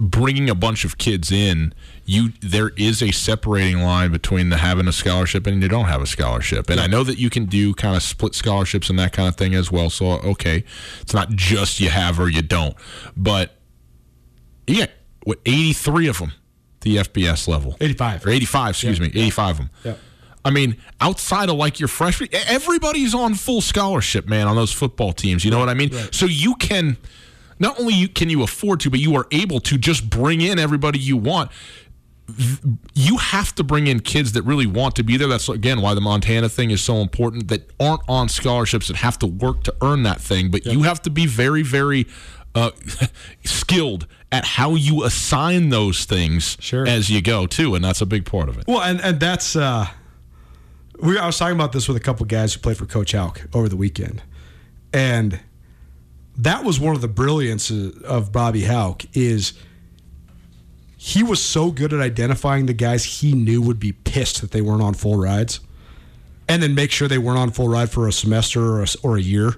bringing 0.00 0.48
a 0.48 0.54
bunch 0.54 0.86
of 0.86 0.96
kids 0.96 1.30
in, 1.30 1.74
you 2.06 2.30
there 2.40 2.70
is 2.78 3.02
a 3.02 3.10
separating 3.12 3.82
line 3.82 4.10
between 4.12 4.48
the 4.48 4.56
having 4.56 4.88
a 4.88 4.92
scholarship 4.92 5.46
and 5.46 5.62
you 5.62 5.68
don't 5.68 5.84
have 5.86 6.00
a 6.00 6.06
scholarship. 6.06 6.70
And 6.70 6.80
I 6.80 6.86
know 6.86 7.04
that 7.04 7.18
you 7.18 7.28
can 7.28 7.44
do 7.44 7.74
kind 7.74 7.94
of 7.94 8.02
split 8.02 8.34
scholarships 8.34 8.88
and 8.88 8.98
that 8.98 9.12
kind 9.12 9.28
of 9.28 9.36
thing 9.36 9.54
as 9.54 9.70
well. 9.70 9.90
So 9.90 10.06
okay, 10.12 10.64
it's 11.02 11.12
not 11.12 11.28
just 11.32 11.80
you 11.80 11.90
have 11.90 12.18
or 12.18 12.30
you 12.30 12.40
don't, 12.40 12.74
but 13.14 13.56
yeah, 14.66 14.86
what 15.24 15.38
eighty 15.44 15.74
three 15.74 16.08
of 16.08 16.18
them, 16.18 16.32
the 16.80 16.96
FBS 16.96 17.46
level, 17.46 17.76
85. 17.78 18.24
or 18.24 18.30
eighty 18.30 18.46
five, 18.46 18.70
excuse 18.70 18.98
Yeah. 18.98 19.04
me, 19.04 19.10
eighty 19.10 19.28
five 19.30 19.50
of 19.50 19.56
them. 19.58 19.70
Yeah. 19.84 19.94
I 20.46 20.50
mean, 20.50 20.76
outside 21.00 21.48
of 21.50 21.56
like 21.56 21.80
your 21.80 21.88
freshman, 21.88 22.28
everybody's 22.32 23.14
on 23.14 23.34
full 23.34 23.60
scholarship, 23.60 24.28
man, 24.28 24.46
on 24.46 24.54
those 24.54 24.72
football 24.72 25.12
teams. 25.12 25.44
You 25.44 25.50
know 25.50 25.58
what 25.58 25.68
I 25.68 25.74
mean? 25.74 25.90
So 26.12 26.24
you 26.26 26.54
can 26.54 26.96
not 27.58 27.80
only 27.80 27.94
you 27.94 28.08
can 28.08 28.30
you 28.30 28.42
afford 28.42 28.80
to, 28.80 28.90
but 28.90 29.00
you 29.00 29.16
are 29.16 29.26
able 29.32 29.60
to 29.60 29.76
just 29.76 30.08
bring 30.08 30.40
in 30.40 30.58
everybody 30.58 30.98
you 30.98 31.16
want. 31.16 31.50
You 32.94 33.18
have 33.18 33.54
to 33.56 33.64
bring 33.64 33.86
in 33.86 34.00
kids 34.00 34.32
that 34.32 34.42
really 34.42 34.66
want 34.66 34.96
to 34.96 35.02
be 35.02 35.16
there. 35.16 35.28
That's 35.28 35.48
again 35.48 35.80
why 35.80 35.94
the 35.94 36.00
Montana 36.00 36.48
thing 36.48 36.70
is 36.70 36.80
so 36.82 36.96
important. 36.96 37.48
That 37.48 37.70
aren't 37.78 38.02
on 38.08 38.28
scholarships 38.28 38.88
that 38.88 38.96
have 38.96 39.18
to 39.20 39.26
work 39.26 39.62
to 39.64 39.74
earn 39.82 40.02
that 40.04 40.20
thing. 40.20 40.50
But 40.50 40.66
you 40.66 40.82
have 40.82 41.00
to 41.02 41.10
be 41.10 41.26
very, 41.26 41.62
very 41.62 42.06
uh, 42.54 42.70
skilled 43.44 44.06
at 44.32 44.44
how 44.44 44.74
you 44.74 45.04
assign 45.04 45.68
those 45.70 46.04
things 46.04 46.56
Sure. 46.60 46.86
as 46.86 47.08
you 47.10 47.22
go 47.22 47.46
too, 47.46 47.74
and 47.74 47.84
that's 47.84 48.00
a 48.00 48.06
big 48.06 48.24
part 48.24 48.48
of 48.48 48.58
it. 48.58 48.64
Well, 48.66 48.82
and 48.82 49.00
and 49.00 49.20
that's 49.20 49.54
uh, 49.54 49.86
we. 51.00 51.18
I 51.18 51.26
was 51.26 51.38
talking 51.38 51.54
about 51.54 51.72
this 51.72 51.88
with 51.88 51.96
a 51.96 52.00
couple 52.00 52.26
guys 52.26 52.54
who 52.54 52.60
played 52.60 52.76
for 52.76 52.86
Coach 52.86 53.12
Hauck 53.12 53.42
over 53.54 53.68
the 53.68 53.76
weekend, 53.76 54.22
and 54.92 55.40
that 56.36 56.64
was 56.64 56.78
one 56.78 56.94
of 56.94 57.00
the 57.00 57.08
brilliance 57.08 57.70
of 57.70 58.32
Bobby 58.32 58.64
Hauck 58.64 59.04
is 59.16 59.54
he 60.96 61.22
was 61.22 61.42
so 61.42 61.70
good 61.70 61.92
at 61.92 62.00
identifying 62.00 62.66
the 62.66 62.74
guys 62.74 63.04
he 63.20 63.32
knew 63.32 63.62
would 63.62 63.78
be 63.78 63.92
pissed 63.92 64.40
that 64.40 64.50
they 64.50 64.60
weren't 64.60 64.82
on 64.82 64.94
full 64.94 65.16
rides, 65.16 65.60
and 66.48 66.62
then 66.62 66.74
make 66.74 66.90
sure 66.90 67.08
they 67.08 67.18
weren't 67.18 67.38
on 67.38 67.50
full 67.50 67.68
ride 67.68 67.90
for 67.90 68.08
a 68.08 68.12
semester 68.12 68.62
or 68.62 68.82
a, 68.82 68.86
or 69.02 69.16
a 69.16 69.22
year. 69.22 69.54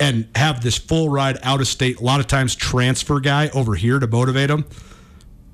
And 0.00 0.28
have 0.34 0.60
this 0.60 0.76
full 0.76 1.08
ride 1.08 1.38
out 1.44 1.60
of 1.60 1.68
state, 1.68 2.00
a 2.00 2.02
lot 2.02 2.18
of 2.18 2.26
times 2.26 2.56
transfer 2.56 3.20
guy 3.20 3.48
over 3.50 3.76
here 3.76 4.00
to 4.00 4.06
motivate 4.08 4.48
them. 4.48 4.66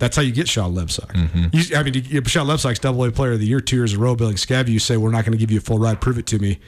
That's 0.01 0.17
how 0.17 0.23
you 0.23 0.33
get 0.33 0.49
Sean 0.49 0.75
Lebsack. 0.75 1.15
You, 1.53 1.77
I 1.77 1.83
mean, 1.85 1.95
you, 1.95 2.25
Sean 2.25 2.47
Lebsack's 2.47 2.81
double 2.81 3.05
A 3.05 3.13
player 3.13 3.33
of 3.33 3.39
the 3.39 3.47
year 3.47 3.61
two 3.61 3.77
years 3.77 3.93
in 3.93 4.01
a 4.01 4.03
row, 4.03 4.17
billing 4.17 4.39
scab. 4.39 4.69
You 4.69 4.79
say, 4.79 4.97
we're 4.97 5.11
not 5.11 5.25
going 5.25 5.33
to 5.33 5.39
give 5.39 5.51
you 5.53 5.59
a 5.59 5.61
full 5.61 5.79
ride, 5.79 6.01
prove 6.01 6.19
it 6.19 6.27
to 6.29 6.39
me. 6.39 6.59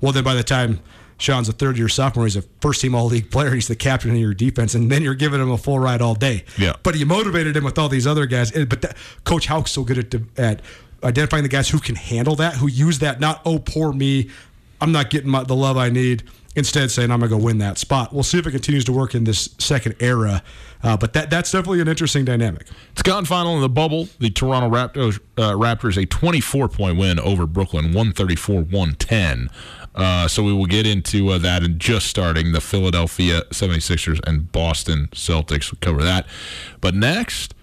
Well, 0.00 0.12
then 0.12 0.22
by 0.24 0.34
the 0.34 0.42
time 0.42 0.78
Sean's 1.16 1.48
a 1.48 1.52
third 1.52 1.78
year 1.78 1.88
sophomore, 1.88 2.26
he's 2.26 2.36
a 2.36 2.42
first 2.60 2.82
team 2.82 2.94
all 2.94 3.06
league 3.06 3.30
player, 3.30 3.54
he's 3.54 3.66
the 3.66 3.76
captain 3.76 4.10
of 4.10 4.16
your 4.18 4.34
defense, 4.34 4.74
and 4.74 4.92
then 4.92 5.02
you're 5.02 5.14
giving 5.14 5.40
him 5.40 5.50
a 5.50 5.56
full 5.56 5.78
ride 5.78 6.02
all 6.02 6.14
day. 6.14 6.44
Yeah. 6.58 6.74
But 6.82 6.98
you 6.98 7.06
motivated 7.06 7.56
him 7.56 7.64
with 7.64 7.78
all 7.78 7.88
these 7.88 8.06
other 8.06 8.26
guys. 8.26 8.52
But 8.52 8.82
that, 8.82 8.96
Coach 9.24 9.46
Hauck's 9.46 9.72
so 9.72 9.84
good 9.84 10.14
at, 10.14 10.38
at 10.38 10.60
identifying 11.02 11.44
the 11.44 11.48
guys 11.48 11.70
who 11.70 11.78
can 11.78 11.94
handle 11.94 12.36
that, 12.36 12.56
who 12.56 12.66
use 12.68 12.98
that, 12.98 13.20
not, 13.20 13.40
oh, 13.46 13.58
poor 13.58 13.92
me, 13.92 14.28
I'm 14.82 14.92
not 14.92 15.08
getting 15.10 15.30
my, 15.30 15.44
the 15.44 15.56
love 15.56 15.76
I 15.78 15.88
need. 15.88 16.24
Instead, 16.54 16.90
saying 16.90 17.10
I'm 17.10 17.20
going 17.20 17.30
to 17.30 17.36
go 17.38 17.42
win 17.42 17.58
that 17.58 17.78
spot. 17.78 18.12
We'll 18.12 18.22
see 18.22 18.38
if 18.38 18.46
it 18.46 18.50
continues 18.50 18.84
to 18.84 18.92
work 18.92 19.14
in 19.14 19.24
this 19.24 19.54
second 19.58 19.96
era, 20.00 20.42
uh, 20.82 20.98
but 20.98 21.14
that 21.14 21.30
that's 21.30 21.50
definitely 21.50 21.80
an 21.80 21.88
interesting 21.88 22.26
dynamic. 22.26 22.66
It's 22.92 23.02
gone 23.02 23.24
final 23.24 23.54
in 23.54 23.62
the 23.62 23.70
bubble. 23.70 24.08
The 24.18 24.28
Toronto 24.28 24.68
Raptors, 24.68 25.18
uh, 25.38 25.52
Raptors 25.52 26.00
a 26.00 26.04
24 26.04 26.68
point 26.68 26.98
win 26.98 27.18
over 27.18 27.46
Brooklyn, 27.46 27.86
134 27.86 28.56
110. 28.62 29.48
Uh, 29.94 30.26
so 30.26 30.42
we 30.42 30.52
will 30.52 30.66
get 30.66 30.86
into 30.86 31.30
uh, 31.30 31.38
that 31.38 31.62
and 31.62 31.78
just 31.78 32.06
starting 32.06 32.52
the 32.52 32.60
Philadelphia 32.60 33.42
76ers 33.50 34.20
and 34.26 34.50
Boston 34.50 35.08
Celtics. 35.12 35.70
We'll 35.70 35.80
cover 35.80 36.02
that. 36.02 36.26
But 36.80 36.94
next, 36.94 37.54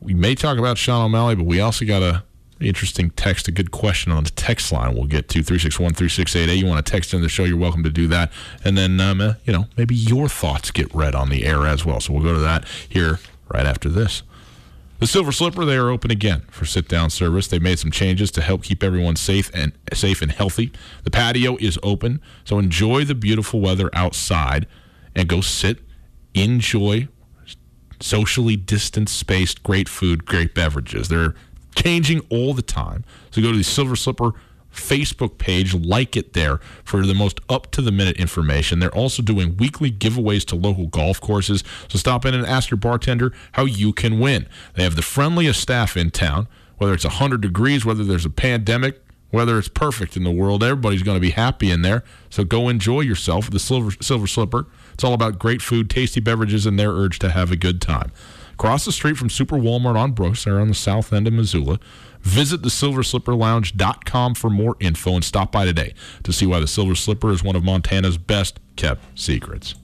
we 0.00 0.14
may 0.14 0.34
talk 0.34 0.58
about 0.58 0.78
Sean 0.78 1.06
O'Malley, 1.06 1.34
but 1.34 1.44
we 1.44 1.60
also 1.60 1.84
got 1.84 2.02
a 2.02 2.24
interesting 2.60 3.10
text, 3.10 3.48
a 3.48 3.52
good 3.52 3.70
question 3.70 4.12
on 4.12 4.24
the 4.24 4.30
text 4.30 4.72
line 4.72 4.94
we'll 4.94 5.06
get 5.06 5.28
to 5.28 5.42
361 5.42 5.94
3688. 5.94 6.58
You 6.58 6.66
want 6.66 6.84
to 6.84 6.90
text 6.90 7.14
in 7.14 7.22
the 7.22 7.28
show, 7.28 7.44
you're 7.44 7.56
welcome 7.56 7.84
to 7.84 7.90
do 7.90 8.06
that. 8.08 8.32
And 8.64 8.76
then, 8.76 9.00
um, 9.00 9.20
uh, 9.20 9.34
you 9.44 9.52
know, 9.52 9.66
maybe 9.76 9.94
your 9.94 10.28
thoughts 10.28 10.70
get 10.70 10.92
read 10.94 11.14
on 11.14 11.28
the 11.28 11.44
air 11.44 11.66
as 11.66 11.84
well. 11.84 12.00
So 12.00 12.12
we'll 12.12 12.22
go 12.22 12.34
to 12.34 12.40
that 12.40 12.66
here 12.88 13.18
right 13.48 13.66
after 13.66 13.88
this. 13.88 14.22
The 14.98 15.06
Silver 15.06 15.30
Slipper, 15.30 15.64
they 15.64 15.76
are 15.76 15.90
open 15.90 16.10
again 16.10 16.42
for 16.50 16.64
sit-down 16.64 17.10
service. 17.10 17.46
They 17.46 17.60
made 17.60 17.78
some 17.78 17.92
changes 17.92 18.32
to 18.32 18.42
help 18.42 18.64
keep 18.64 18.82
everyone 18.82 19.14
safe 19.14 19.48
and 19.54 19.72
safe 19.92 20.22
and 20.22 20.32
healthy. 20.32 20.72
The 21.04 21.10
patio 21.12 21.56
is 21.58 21.78
open, 21.84 22.20
so 22.44 22.58
enjoy 22.58 23.04
the 23.04 23.14
beautiful 23.14 23.60
weather 23.60 23.90
outside 23.92 24.66
and 25.14 25.28
go 25.28 25.40
sit, 25.40 25.78
enjoy 26.34 27.06
socially 28.00 28.56
distanced, 28.56 29.16
spaced, 29.16 29.62
great 29.62 29.88
food, 29.88 30.24
great 30.24 30.54
beverages. 30.54 31.08
They're 31.08 31.34
changing 31.78 32.20
all 32.28 32.54
the 32.54 32.62
time. 32.62 33.04
So 33.30 33.40
go 33.40 33.52
to 33.52 33.58
the 33.58 33.64
Silver 33.64 33.96
Slipper 33.96 34.32
Facebook 34.72 35.38
page, 35.38 35.74
like 35.74 36.16
it 36.16 36.34
there 36.34 36.58
for 36.84 37.06
the 37.06 37.14
most 37.14 37.40
up 37.48 37.70
to 37.72 37.82
the 37.82 37.92
minute 37.92 38.16
information. 38.16 38.78
They're 38.78 38.94
also 38.94 39.22
doing 39.22 39.56
weekly 39.56 39.90
giveaways 39.90 40.44
to 40.46 40.56
local 40.56 40.86
golf 40.86 41.20
courses. 41.20 41.64
So 41.88 41.98
stop 41.98 42.24
in 42.24 42.34
and 42.34 42.46
ask 42.46 42.70
your 42.70 42.78
bartender 42.78 43.32
how 43.52 43.64
you 43.64 43.92
can 43.92 44.18
win. 44.18 44.46
They 44.74 44.82
have 44.82 44.96
the 44.96 45.02
friendliest 45.02 45.60
staff 45.60 45.96
in 45.96 46.10
town, 46.10 46.48
whether 46.78 46.94
it's 46.94 47.04
100 47.04 47.40
degrees, 47.40 47.84
whether 47.84 48.04
there's 48.04 48.26
a 48.26 48.30
pandemic, 48.30 49.00
whether 49.30 49.58
it's 49.58 49.68
perfect 49.68 50.16
in 50.16 50.24
the 50.24 50.30
world, 50.30 50.62
everybody's 50.64 51.02
going 51.02 51.16
to 51.16 51.20
be 51.20 51.30
happy 51.30 51.70
in 51.70 51.82
there. 51.82 52.02
So 52.30 52.44
go 52.44 52.68
enjoy 52.68 53.00
yourself 53.00 53.46
at 53.46 53.52
the 53.52 53.58
Silver, 53.58 53.90
Silver 54.00 54.26
Slipper. 54.26 54.66
It's 54.94 55.04
all 55.04 55.14
about 55.14 55.38
great 55.38 55.62
food, 55.62 55.90
tasty 55.90 56.20
beverages, 56.20 56.66
and 56.66 56.78
their 56.78 56.90
urge 56.90 57.18
to 57.20 57.30
have 57.30 57.52
a 57.52 57.56
good 57.56 57.80
time. 57.80 58.10
Across 58.58 58.86
the 58.86 58.92
street 58.92 59.16
from 59.16 59.30
Super 59.30 59.54
Walmart 59.54 59.94
on 59.94 60.10
Brooks, 60.10 60.42
they're 60.42 60.58
on 60.58 60.66
the 60.66 60.74
south 60.74 61.12
end 61.12 61.28
of 61.28 61.32
Missoula. 61.32 61.78
Visit 62.22 62.62
the 62.62 62.70
silverslipperlounge.com 62.70 64.34
for 64.34 64.50
more 64.50 64.76
info 64.80 65.14
and 65.14 65.24
stop 65.24 65.52
by 65.52 65.64
today 65.64 65.94
to 66.24 66.32
see 66.32 66.44
why 66.44 66.58
the 66.58 66.66
Silver 66.66 66.96
Slipper 66.96 67.30
is 67.30 67.44
one 67.44 67.54
of 67.54 67.62
Montana's 67.62 68.18
best 68.18 68.58
kept 68.74 69.16
secrets. 69.16 69.76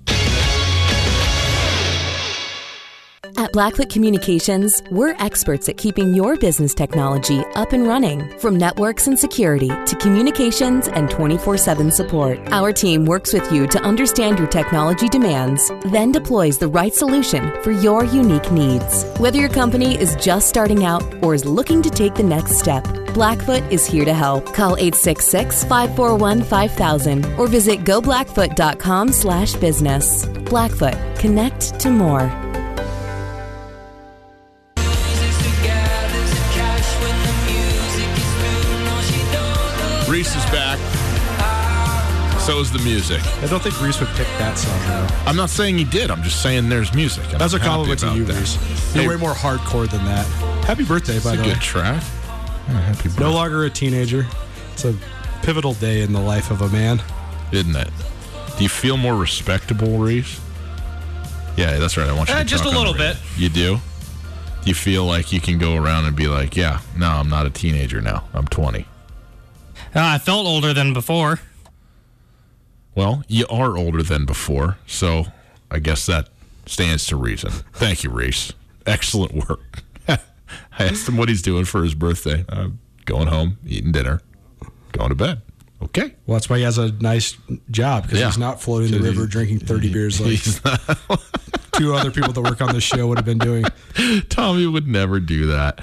At 3.37 3.51
Blackfoot 3.53 3.89
Communications, 3.89 4.81
we're 4.91 5.17
experts 5.19 5.69
at 5.69 5.77
keeping 5.77 6.15
your 6.15 6.37
business 6.37 6.73
technology 6.73 7.41
up 7.57 7.73
and 7.73 7.87
running. 7.87 8.39
From 8.39 8.57
networks 8.57 9.09
and 9.09 9.19
security 9.19 9.69
to 9.69 9.97
communications 9.97 10.87
and 10.87 11.11
24 11.11 11.57
7 11.59 11.91
support, 11.91 12.39
our 12.53 12.73
team 12.73 13.05
works 13.05 13.33
with 13.33 13.51
you 13.53 13.67
to 13.69 13.83
understand 13.83 14.39
your 14.39 14.47
technology 14.47 15.09
demands, 15.09 15.73
then 15.87 16.13
deploys 16.13 16.59
the 16.59 16.69
right 16.69 16.95
solution 16.95 17.51
for 17.63 17.73
your 17.73 18.05
unique 18.05 18.53
needs. 18.53 19.05
Whether 19.19 19.41
your 19.41 19.49
company 19.49 19.99
is 19.99 20.17
just 20.17 20.49
starting 20.49 20.85
out 20.85 21.03
or 21.23 21.35
is 21.35 21.45
looking 21.45 21.83
to 21.83 21.91
take 21.91 22.15
the 22.15 22.23
next 22.23 22.59
step, 22.59 22.85
Blackfoot 23.15 23.65
is 23.73 23.85
here 23.85 24.05
to 24.05 24.15
help. 24.15 24.47
Call 24.55 24.77
866 24.77 25.65
541 25.65 26.43
5000 26.45 27.25
or 27.37 27.49
visit 27.49 27.81
goblackfoot.com 27.81 29.09
slash 29.11 29.55
business. 29.55 30.27
Blackfoot, 30.27 30.95
connect 31.19 31.81
to 31.81 31.91
more. 31.91 32.31
Reese 40.25 40.37
is 40.37 40.45
back. 40.47 40.79
So 42.41 42.59
is 42.59 42.73
the 42.73 42.79
music. 42.79 43.21
I 43.43 43.47
don't 43.47 43.63
think 43.63 43.79
Reese 43.83 44.01
would 44.01 44.09
pick 44.11 44.27
that 44.39 44.57
song 44.57 44.81
though. 44.87 45.07
I'm 45.29 45.37
not 45.37 45.51
saying 45.51 45.77
he 45.77 45.85
did. 45.85 46.11
I'm 46.11 46.23
just 46.23 46.43
saying 46.43 46.71
there's 46.71 46.95
music. 46.95 47.31
and 47.33 47.39
That's 47.39 47.53
a 47.53 47.57
I'm 47.57 47.61
happy 47.61 47.71
compliment 47.75 48.01
to 48.01 48.15
you, 48.15 48.25
that. 48.25 48.41
Reese. 48.41 48.95
You're 48.95 49.03
Hey, 49.03 49.09
way 49.11 49.17
more 49.17 49.35
hardcore 49.35 49.87
than 49.87 50.03
that. 50.07 50.25
Happy 50.65 50.83
birthday, 50.83 51.19
by 51.19 51.19
It's 51.19 51.27
a 51.27 51.37
the 51.37 51.43
way. 51.43 51.49
good 51.51 51.61
track. 51.61 52.03
Yeah, 52.69 52.81
happy 52.81 53.09
birthday. 53.09 53.21
No 53.23 53.33
longer 53.33 53.65
a 53.65 53.71
teenager. 53.71 54.27
It's 54.73 54.87
a 54.87 54.95
pivotal 55.43 55.75
day 55.75 56.01
in 56.01 56.15
the 56.15 56.21
life 56.21 56.51
of 56.51 56.63
a 56.63 56.71
man. 56.71 57.03
isn't 57.53 57.77
it? 57.77 57.91
Do 58.57 58.63
you 58.63 58.71
feel 58.71 58.97
more 58.97 59.17
respectable, 59.17 59.99
Reese? 59.99 60.41
Yeah, 61.59 61.77
that's 61.77 61.99
right. 61.99 62.09
I 62.09 62.15
want 62.15 62.31
you 62.31 62.35
uh, 62.35 62.39
to 62.39 62.45
just 62.47 62.65
talk 62.65 62.73
a 62.73 62.77
on 62.79 62.83
the 62.87 62.91
little 62.93 63.07
radio. 63.07 63.21
You 63.37 63.51
do? 63.51 63.75
Do 63.77 64.71
you 64.71 64.75
feel 64.75 65.05
like 65.05 65.35
you 65.35 65.41
can 65.43 65.59
go 65.59 65.77
around 65.77 66.07
and 66.07 66.17
be 66.17 66.29
like, 66.29 66.57
yeah, 66.57 66.81
no, 66.97 67.09
I'm 67.11 67.29
not 67.29 67.45
a 67.45 67.51
teenager 67.51 68.01
now. 68.01 68.25
I'm 68.33 68.47
20. 68.47 68.87
Uh, 69.95 70.01
I 70.01 70.19
felt 70.19 70.47
older 70.47 70.73
than 70.73 70.93
before. 70.93 71.41
Well, 72.95 73.25
you 73.29 73.47
are 73.49 73.77
older 73.77 74.03
than 74.03 74.25
before, 74.25 74.79
so 74.87 75.27
I 75.71 75.79
guess 75.79 76.07
that 76.07 76.29
stands 76.67 77.07
to 77.07 77.17
reason. 77.17 77.51
Thank 77.73 78.05
you, 78.05 78.11
Reese. 78.11 78.53
Excellent 78.87 79.49
work. 79.49 79.83
I 80.09 80.19
asked 80.79 81.09
him 81.09 81.17
what 81.17 81.29
he's 81.29 81.43
doing 81.43 81.65
for 81.65 81.83
his 81.83 81.95
birthday. 81.95 82.45
Uh, 82.49 82.69
going 83.05 83.29
home, 83.29 83.59
eating 83.67 83.93
dinner, 83.93 84.21
going 84.93 85.11
to 85.11 85.15
bed. 85.15 85.43
Okay. 85.87 86.15
Well, 86.27 86.37
that's 86.37 86.49
why 86.49 86.59
he 86.59 86.65
has 86.65 86.79
a 86.79 86.93
nice 86.93 87.37
job 87.71 88.05
because 88.05 88.19
Yeah. 88.21 88.27
he's 88.27 88.39
not 88.39 88.61
floating 88.61 88.91
the 88.91 89.01
river 89.01 89.27
drinking 89.27 89.61
30 89.61 89.93
beers 89.93 90.21
like 90.21 90.41
two 91.73 91.95
other 91.95 92.11
people 92.11 92.33
that 92.33 92.41
work 92.41 92.61
on 92.61 92.73
this 92.75 92.85
show 92.85 93.07
would 93.07 93.19
have 93.19 93.25
been 93.25 93.39
doing. 93.39 93.65
Tommy 94.29 94.67
would 94.67 94.87
never 94.89 95.21
do 95.21 95.47
that. 95.47 95.81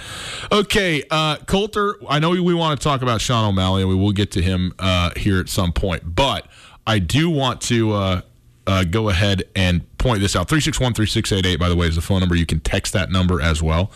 Okay, 0.52 1.04
uh, 1.12 1.38
Colter, 1.46 1.96
I 2.10 2.20
know 2.20 2.30
we 2.32 2.54
want 2.54 2.80
to 2.80 2.84
talk 2.84 3.02
about 3.02 3.22
Sean 3.22 3.46
O'Malley, 3.50 3.82
and 3.84 3.90
we 3.90 3.96
will 3.96 4.12
get 4.12 4.32
to 4.32 4.42
him 4.42 4.74
uh, 4.80 5.12
here 5.16 5.40
at 5.40 5.50
some 5.50 5.72
point, 5.74 6.16
but 6.16 6.48
I 6.88 7.00
do 7.00 7.30
want 7.30 7.62
to 7.62 7.94
uh, 7.94 8.22
uh, 8.68 8.84
go 8.86 9.10
ahead 9.10 9.44
and 9.56 9.82
point 9.98 10.20
this 10.22 10.36
out. 10.36 10.50
361 10.50 10.94
3688, 10.94 11.58
by 11.60 11.70
the 11.70 11.76
way, 11.76 11.88
is 11.88 11.96
the 11.96 12.02
phone 12.02 12.20
number. 12.22 12.36
You 12.36 12.46
can 12.46 12.60
text 12.60 12.94
that 12.94 13.12
number 13.12 13.42
as 13.42 13.62
well. 13.62 13.92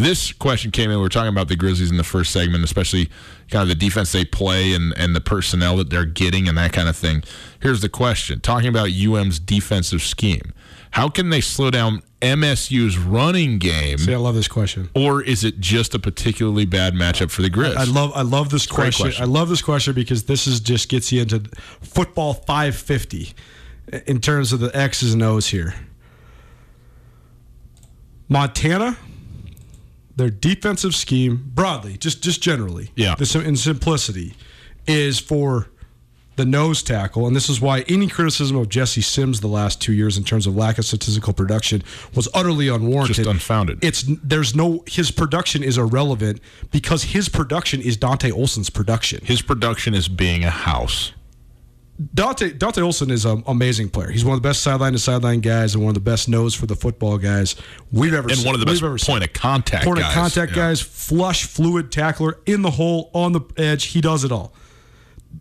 This 0.00 0.32
question 0.32 0.70
came 0.70 0.90
in. 0.90 0.96
We 0.96 1.02
were 1.02 1.10
talking 1.10 1.28
about 1.28 1.48
the 1.48 1.56
Grizzlies 1.56 1.90
in 1.90 1.98
the 1.98 2.04
first 2.04 2.32
segment, 2.32 2.64
especially 2.64 3.10
kind 3.50 3.62
of 3.62 3.68
the 3.68 3.74
defense 3.74 4.12
they 4.12 4.24
play 4.24 4.72
and, 4.72 4.96
and 4.96 5.14
the 5.14 5.20
personnel 5.20 5.76
that 5.76 5.90
they're 5.90 6.06
getting 6.06 6.48
and 6.48 6.56
that 6.56 6.72
kind 6.72 6.88
of 6.88 6.96
thing. 6.96 7.22
Here's 7.60 7.82
the 7.82 7.88
question 7.88 8.40
talking 8.40 8.68
about 8.68 8.88
UM's 8.90 9.38
defensive 9.38 10.00
scheme. 10.00 10.54
How 10.92 11.08
can 11.08 11.28
they 11.28 11.40
slow 11.40 11.70
down 11.70 12.02
MSU's 12.22 12.96
running 12.98 13.58
game? 13.58 13.98
See, 13.98 14.14
I 14.14 14.16
love 14.16 14.34
this 14.34 14.48
question. 14.48 14.88
or 14.94 15.22
is 15.22 15.44
it 15.44 15.60
just 15.60 15.94
a 15.94 15.98
particularly 15.98 16.64
bad 16.64 16.94
matchup 16.94 17.30
for 17.30 17.42
the 17.42 17.50
Grizz? 17.50 17.76
I 17.76 17.84
love 17.84 18.12
I 18.14 18.22
love 18.22 18.48
this 18.50 18.66
question. 18.66 19.04
question. 19.04 19.22
I 19.22 19.26
love 19.26 19.48
this 19.50 19.62
question 19.62 19.94
because 19.94 20.24
this 20.24 20.46
is 20.46 20.60
just 20.60 20.88
gets 20.88 21.12
you 21.12 21.20
into 21.22 21.40
football 21.82 22.34
550 22.34 23.34
in 24.06 24.20
terms 24.20 24.52
of 24.52 24.60
the 24.60 24.74
X's 24.74 25.12
and 25.12 25.22
O's 25.22 25.48
here. 25.48 25.74
Montana, 28.28 28.96
their 30.20 30.30
defensive 30.30 30.94
scheme 30.94 31.50
broadly, 31.54 31.96
just 31.96 32.22
just 32.22 32.40
generally, 32.42 32.90
Yeah. 32.94 33.14
in 33.18 33.56
simplicity, 33.56 34.34
is 34.86 35.18
for 35.18 35.68
the 36.36 36.44
nose 36.46 36.82
tackle, 36.82 37.26
and 37.26 37.36
this 37.36 37.50
is 37.50 37.60
why 37.60 37.84
any 37.88 38.06
criticism 38.08 38.56
of 38.56 38.68
Jesse 38.70 39.02
Sims 39.02 39.40
the 39.40 39.46
last 39.48 39.80
two 39.80 39.92
years 39.92 40.16
in 40.16 40.24
terms 40.24 40.46
of 40.46 40.56
lack 40.56 40.78
of 40.78 40.86
statistical 40.86 41.32
production 41.34 41.82
was 42.14 42.28
utterly 42.32 42.68
unwarranted. 42.68 43.16
Just 43.16 43.28
unfounded. 43.28 43.78
It's 43.82 44.04
there's 44.22 44.54
no 44.54 44.82
his 44.86 45.10
production 45.10 45.62
is 45.62 45.76
irrelevant 45.76 46.40
because 46.70 47.02
his 47.02 47.28
production 47.28 47.82
is 47.82 47.96
Dante 47.96 48.30
Olson's 48.30 48.70
production. 48.70 49.20
His 49.24 49.42
production 49.42 49.92
is 49.92 50.08
being 50.08 50.44
a 50.44 50.50
house. 50.50 51.12
Dante 52.14 52.52
Dante 52.52 52.80
Olson 52.80 53.10
is 53.10 53.26
an 53.26 53.42
amazing 53.46 53.90
player. 53.90 54.10
He's 54.10 54.24
one 54.24 54.34
of 54.34 54.42
the 54.42 54.48
best 54.48 54.62
sideline 54.62 54.92
to 54.94 54.98
sideline 54.98 55.40
guys 55.40 55.74
and 55.74 55.84
one 55.84 55.90
of 55.90 55.94
the 55.94 56.00
best 56.10 56.28
nose 56.30 56.54
for 56.54 56.64
the 56.64 56.74
football 56.74 57.18
guys 57.18 57.56
we've 57.92 58.14
ever 58.14 58.28
And 58.28 58.38
seen. 58.38 58.46
one 58.46 58.54
of 58.54 58.60
the 58.60 58.64
best 58.66 58.82
ever 58.82 58.96
seen. 58.96 59.12
point 59.14 59.24
of 59.24 59.32
contact 59.34 59.84
point 59.84 59.98
guys. 59.98 60.08
of 60.08 60.14
contact 60.14 60.52
Yeah. 60.52 60.56
guys, 60.68 60.80
flush, 60.80 61.44
fluid 61.44 61.92
tackler 61.92 62.38
in 62.46 62.62
the 62.62 62.70
hole, 62.70 63.10
on 63.12 63.32
the 63.32 63.42
edge. 63.58 63.86
He 63.86 64.00
does 64.00 64.24
it 64.24 64.32
all. 64.32 64.54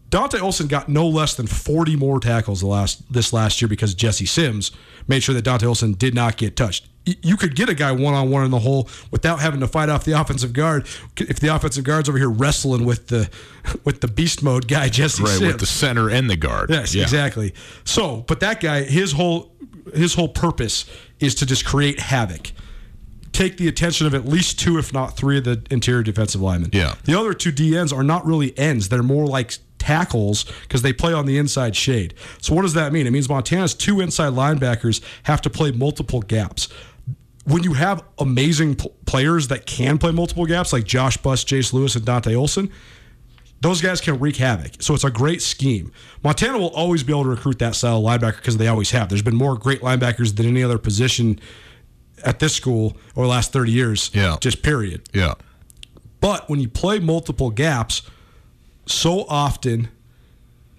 Dante 0.09 0.39
Olson 0.39 0.67
got 0.67 0.89
no 0.89 1.07
less 1.07 1.33
than 1.35 1.47
40 1.47 1.95
more 1.95 2.19
tackles 2.19 2.59
the 2.59 2.67
last 2.67 3.03
this 3.11 3.31
last 3.31 3.61
year 3.61 3.69
because 3.69 3.93
Jesse 3.93 4.25
Sims 4.25 4.71
made 5.07 5.23
sure 5.23 5.33
that 5.35 5.43
Dante 5.43 5.65
Olson 5.65 5.93
did 5.93 6.13
not 6.13 6.35
get 6.35 6.57
touched. 6.57 6.88
You 7.05 7.37
could 7.37 7.55
get 7.55 7.69
a 7.69 7.73
guy 7.73 7.91
one 7.91 8.13
on 8.13 8.29
one 8.29 8.45
in 8.45 8.51
the 8.51 8.59
hole 8.59 8.87
without 9.09 9.39
having 9.39 9.61
to 9.61 9.67
fight 9.67 9.89
off 9.89 10.03
the 10.05 10.19
offensive 10.19 10.53
guard. 10.53 10.85
If 11.17 11.39
the 11.39 11.47
offensive 11.55 11.83
guard's 11.83 12.07
over 12.07 12.17
here 12.19 12.29
wrestling 12.29 12.85
with 12.85 13.07
the 13.07 13.29
with 13.83 14.01
the 14.01 14.07
beast 14.07 14.43
mode 14.43 14.67
guy 14.67 14.89
Jesse 14.89 15.23
Right, 15.23 15.31
Sims, 15.37 15.53
with 15.53 15.59
the 15.59 15.65
center 15.65 16.09
and 16.09 16.29
the 16.29 16.35
guard. 16.35 16.69
Yes, 16.69 16.93
Yeah. 16.93 17.03
exactly. 17.03 17.53
So, 17.83 18.25
but 18.27 18.41
that 18.41 18.59
guy, 18.59 18.83
his 18.83 19.13
whole 19.13 19.51
his 19.95 20.13
whole 20.13 20.29
purpose 20.29 20.85
is 21.19 21.33
to 21.35 21.45
just 21.47 21.65
create 21.65 21.99
havoc. 21.99 22.51
Take 23.31 23.57
the 23.57 23.67
attention 23.67 24.05
of 24.05 24.13
at 24.13 24.25
least 24.25 24.59
two, 24.59 24.77
if 24.77 24.91
not 24.93 25.15
three, 25.15 25.37
of 25.37 25.45
the 25.45 25.63
interior 25.71 26.03
defensive 26.03 26.41
linemen. 26.41 26.71
Yeah. 26.73 26.95
The 27.05 27.17
other 27.17 27.33
two 27.33 27.51
DNs 27.51 27.95
are 27.95 28.03
not 28.03 28.25
really 28.25 28.55
ends; 28.57 28.89
they're 28.89 29.01
more 29.01 29.25
like 29.25 29.53
tackles 29.77 30.43
because 30.63 30.81
they 30.81 30.91
play 30.93 31.13
on 31.13 31.25
the 31.25 31.37
inside 31.37 31.75
shade. 31.75 32.13
So, 32.41 32.53
what 32.53 32.63
does 32.63 32.73
that 32.73 32.91
mean? 32.91 33.07
It 33.07 33.11
means 33.11 33.29
Montana's 33.29 33.73
two 33.73 34.01
inside 34.01 34.33
linebackers 34.33 35.01
have 35.23 35.41
to 35.43 35.49
play 35.49 35.71
multiple 35.71 36.21
gaps. 36.21 36.67
When 37.45 37.63
you 37.63 37.73
have 37.73 38.03
amazing 38.19 38.75
p- 38.75 38.89
players 39.05 39.47
that 39.47 39.65
can 39.65 39.97
play 39.97 40.11
multiple 40.11 40.45
gaps, 40.45 40.71
like 40.73 40.83
Josh 40.83 41.17
Buss, 41.17 41.43
Jace 41.43 41.73
Lewis, 41.73 41.95
and 41.95 42.05
Dante 42.05 42.35
Olson, 42.35 42.69
those 43.61 43.81
guys 43.81 43.99
can 44.01 44.19
wreak 44.19 44.37
havoc. 44.37 44.73
So 44.81 44.93
it's 44.93 45.03
a 45.03 45.11
great 45.11 45.41
scheme. 45.41 45.91
Montana 46.23 46.57
will 46.57 46.69
always 46.69 47.03
be 47.03 47.11
able 47.11 47.23
to 47.23 47.29
recruit 47.29 47.59
that 47.59 47.75
style 47.75 47.97
of 47.97 48.03
linebacker 48.03 48.37
because 48.37 48.57
they 48.57 48.67
always 48.67 48.91
have. 48.91 49.09
There's 49.09 49.21
been 49.21 49.35
more 49.35 49.57
great 49.57 49.81
linebackers 49.81 50.35
than 50.35 50.45
any 50.45 50.63
other 50.63 50.77
position 50.77 51.39
at 52.23 52.39
this 52.39 52.53
school 52.55 52.97
over 53.15 53.25
the 53.25 53.31
last 53.31 53.51
30 53.51 53.71
years. 53.71 54.11
Yeah. 54.13 54.37
Just 54.39 54.61
period. 54.61 55.09
Yeah. 55.13 55.33
But 56.21 56.49
when 56.49 56.59
you 56.59 56.69
play 56.69 56.99
multiple 56.99 57.49
gaps, 57.49 58.01
so 58.85 59.25
often 59.27 59.89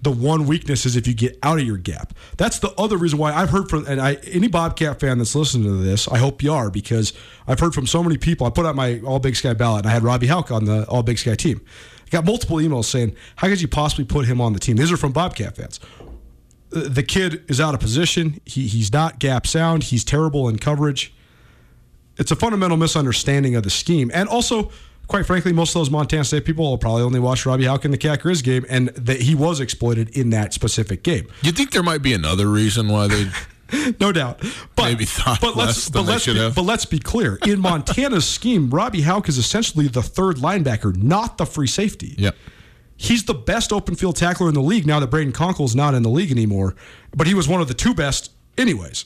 the 0.01 0.11
one 0.11 0.47
weakness 0.47 0.85
is 0.85 0.95
if 0.95 1.07
you 1.07 1.13
get 1.13 1.37
out 1.43 1.59
of 1.59 1.65
your 1.65 1.77
gap. 1.77 2.13
That's 2.37 2.59
the 2.59 2.71
other 2.71 2.97
reason 2.97 3.19
why 3.19 3.33
I've 3.33 3.49
heard 3.49 3.69
from 3.69 3.85
and 3.87 4.01
I 4.01 4.15
any 4.25 4.47
Bobcat 4.47 4.99
fan 4.99 5.19
that's 5.19 5.35
listening 5.35 5.65
to 5.65 5.83
this, 5.83 6.07
I 6.07 6.17
hope 6.17 6.41
you 6.41 6.51
are 6.51 6.69
because 6.71 7.13
I've 7.47 7.59
heard 7.59 7.73
from 7.73 7.85
so 7.85 8.03
many 8.03 8.17
people. 8.17 8.47
I 8.47 8.49
put 8.49 8.65
out 8.65 8.75
my 8.75 8.99
All 9.01 9.19
Big 9.19 9.35
Sky 9.35 9.53
ballot 9.53 9.85
and 9.85 9.89
I 9.89 9.93
had 9.93 10.03
Robby 10.03 10.27
Hauck 10.27 10.51
on 10.51 10.65
the 10.65 10.85
All 10.87 11.03
Big 11.03 11.19
Sky 11.19 11.35
team. 11.35 11.61
I 12.05 12.09
got 12.09 12.25
multiple 12.25 12.57
emails 12.57 12.85
saying, 12.85 13.15
"How 13.37 13.47
could 13.47 13.61
you 13.61 13.67
possibly 13.67 14.05
put 14.05 14.25
him 14.25 14.41
on 14.41 14.53
the 14.53 14.59
team?" 14.59 14.77
These 14.77 14.91
are 14.91 14.97
from 14.97 15.11
Bobcat 15.11 15.55
fans. 15.55 15.79
The 16.69 17.03
kid 17.03 17.43
is 17.47 17.59
out 17.59 17.73
of 17.73 17.79
position. 17.79 18.39
He 18.45 18.67
he's 18.67 18.91
not 18.91 19.19
gap 19.19 19.45
sound. 19.45 19.83
He's 19.83 20.03
terrible 20.03 20.49
in 20.49 20.57
coverage 20.57 21.13
it's 22.17 22.31
a 22.31 22.35
fundamental 22.35 22.77
misunderstanding 22.77 23.55
of 23.55 23.63
the 23.63 23.69
scheme. 23.69 24.11
And 24.13 24.29
also, 24.29 24.71
quite 25.11 25.25
frankly, 25.25 25.51
most 25.51 25.75
of 25.75 25.81
those 25.81 25.89
Montana 25.89 26.23
State 26.23 26.45
people 26.45 26.69
will 26.69 26.77
probably 26.77 27.03
only 27.03 27.19
watch 27.19 27.45
Robby 27.45 27.65
Hauck 27.65 27.83
in 27.83 27.91
the 27.91 27.97
Cat 27.97 28.21
Grizz 28.21 28.43
game, 28.43 28.65
and 28.69 28.87
that 28.89 29.21
he 29.21 29.35
was 29.35 29.59
exploited 29.59 30.15
in 30.17 30.29
that 30.29 30.53
specific 30.53 31.03
game. 31.03 31.27
You 31.41 31.51
think 31.51 31.71
there 31.71 31.83
might 31.83 32.01
be 32.01 32.13
another 32.13 32.47
reason 32.47 32.87
why 32.87 33.07
they 33.07 33.27
No 33.99 34.11
doubt. 34.11 34.41
But, 34.75 34.85
Maybe 34.85 35.05
thought 35.05 35.41
but 35.41 35.55
less 35.57 35.67
let's, 35.67 35.89
than 35.89 36.01
but 36.01 36.05
they 36.05 36.11
let's 36.13 36.23
should 36.23 36.33
be, 36.35 36.39
have. 36.39 36.55
But 36.55 36.63
let's 36.63 36.85
be 36.85 36.99
clear. 36.99 37.39
In 37.45 37.59
Montana's 37.61 38.27
scheme, 38.27 38.69
Robby 38.69 39.01
Hauck 39.01 39.27
is 39.27 39.37
essentially 39.37 39.87
the 39.87 40.01
third 40.01 40.37
linebacker, 40.37 40.95
not 40.95 41.37
the 41.37 41.45
free 41.45 41.67
safety. 41.67 42.15
Yep. 42.17 42.35
He's 42.95 43.25
the 43.25 43.33
best 43.33 43.73
open 43.73 43.95
field 43.95 44.15
tackler 44.15 44.47
in 44.47 44.53
the 44.53 44.61
league 44.61 44.87
now 44.87 44.99
that 45.01 45.09
Brayden 45.09 45.33
Konkol's 45.33 45.75
not 45.75 45.93
in 45.93 46.03
the 46.03 46.09
league 46.09 46.31
anymore, 46.31 46.75
but 47.15 47.27
he 47.27 47.33
was 47.33 47.47
one 47.47 47.59
of 47.59 47.67
the 47.67 47.73
two 47.73 47.93
best 47.93 48.31
anyways. 48.57 49.05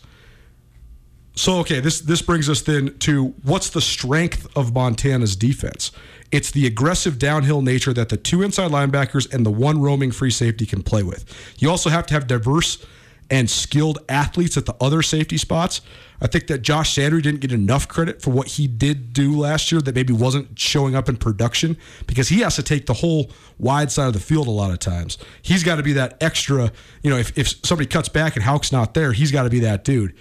So 1.36 1.57
okay, 1.59 1.81
this 1.81 1.99
this 1.99 2.21
brings 2.21 2.49
us 2.49 2.61
then 2.61 2.97
to 2.99 3.33
what's 3.43 3.69
the 3.69 3.81
strength 3.81 4.47
of 4.55 4.73
Montana's 4.73 5.36
defense? 5.36 5.91
It's 6.31 6.51
the 6.51 6.65
aggressive 6.65 7.19
downhill 7.19 7.61
nature 7.61 7.93
that 7.93 8.09
the 8.09 8.17
two 8.17 8.41
inside 8.41 8.71
linebackers 8.71 9.31
and 9.33 9.45
the 9.45 9.51
one 9.51 9.81
roaming 9.81 10.11
free 10.11 10.31
safety 10.31 10.65
can 10.65 10.81
play 10.81 11.03
with. 11.03 11.25
You 11.59 11.69
also 11.69 11.89
have 11.89 12.05
to 12.07 12.13
have 12.13 12.27
diverse 12.27 12.83
and 13.29 13.49
skilled 13.49 13.99
athletes 14.07 14.55
at 14.55 14.65
the 14.65 14.75
other 14.79 15.01
safety 15.01 15.38
spots. 15.38 15.81
I 16.21 16.27
think 16.27 16.47
that 16.47 16.61
Josh 16.61 16.95
Sandry 16.95 17.21
didn't 17.21 17.41
get 17.41 17.51
enough 17.51 17.88
credit 17.88 18.21
for 18.21 18.31
what 18.31 18.47
he 18.47 18.67
did 18.67 19.13
do 19.13 19.38
last 19.38 19.71
year 19.71 19.81
that 19.81 19.95
maybe 19.95 20.13
wasn't 20.13 20.57
showing 20.57 20.95
up 20.95 21.09
in 21.09 21.17
production 21.17 21.77
because 22.07 22.29
he 22.29 22.39
has 22.41 22.55
to 22.55 22.63
take 22.63 22.86
the 22.86 22.93
whole 22.93 23.31
wide 23.57 23.91
side 23.91 24.07
of 24.07 24.13
the 24.13 24.19
field 24.19 24.47
a 24.47 24.51
lot 24.51 24.71
of 24.71 24.79
times. 24.79 25.17
He's 25.41 25.63
got 25.63 25.75
to 25.75 25.83
be 25.83 25.93
that 25.93 26.17
extra, 26.21 26.71
you 27.01 27.09
know, 27.09 27.17
if, 27.17 27.38
if 27.38 27.65
somebody 27.65 27.88
cuts 27.88 28.09
back 28.09 28.36
and 28.36 28.45
Hauck's 28.45 28.71
not 28.71 28.93
there, 28.93 29.11
he's 29.11 29.31
got 29.31 29.43
to 29.43 29.49
be 29.49 29.59
that 29.61 29.83
dude. 29.83 30.13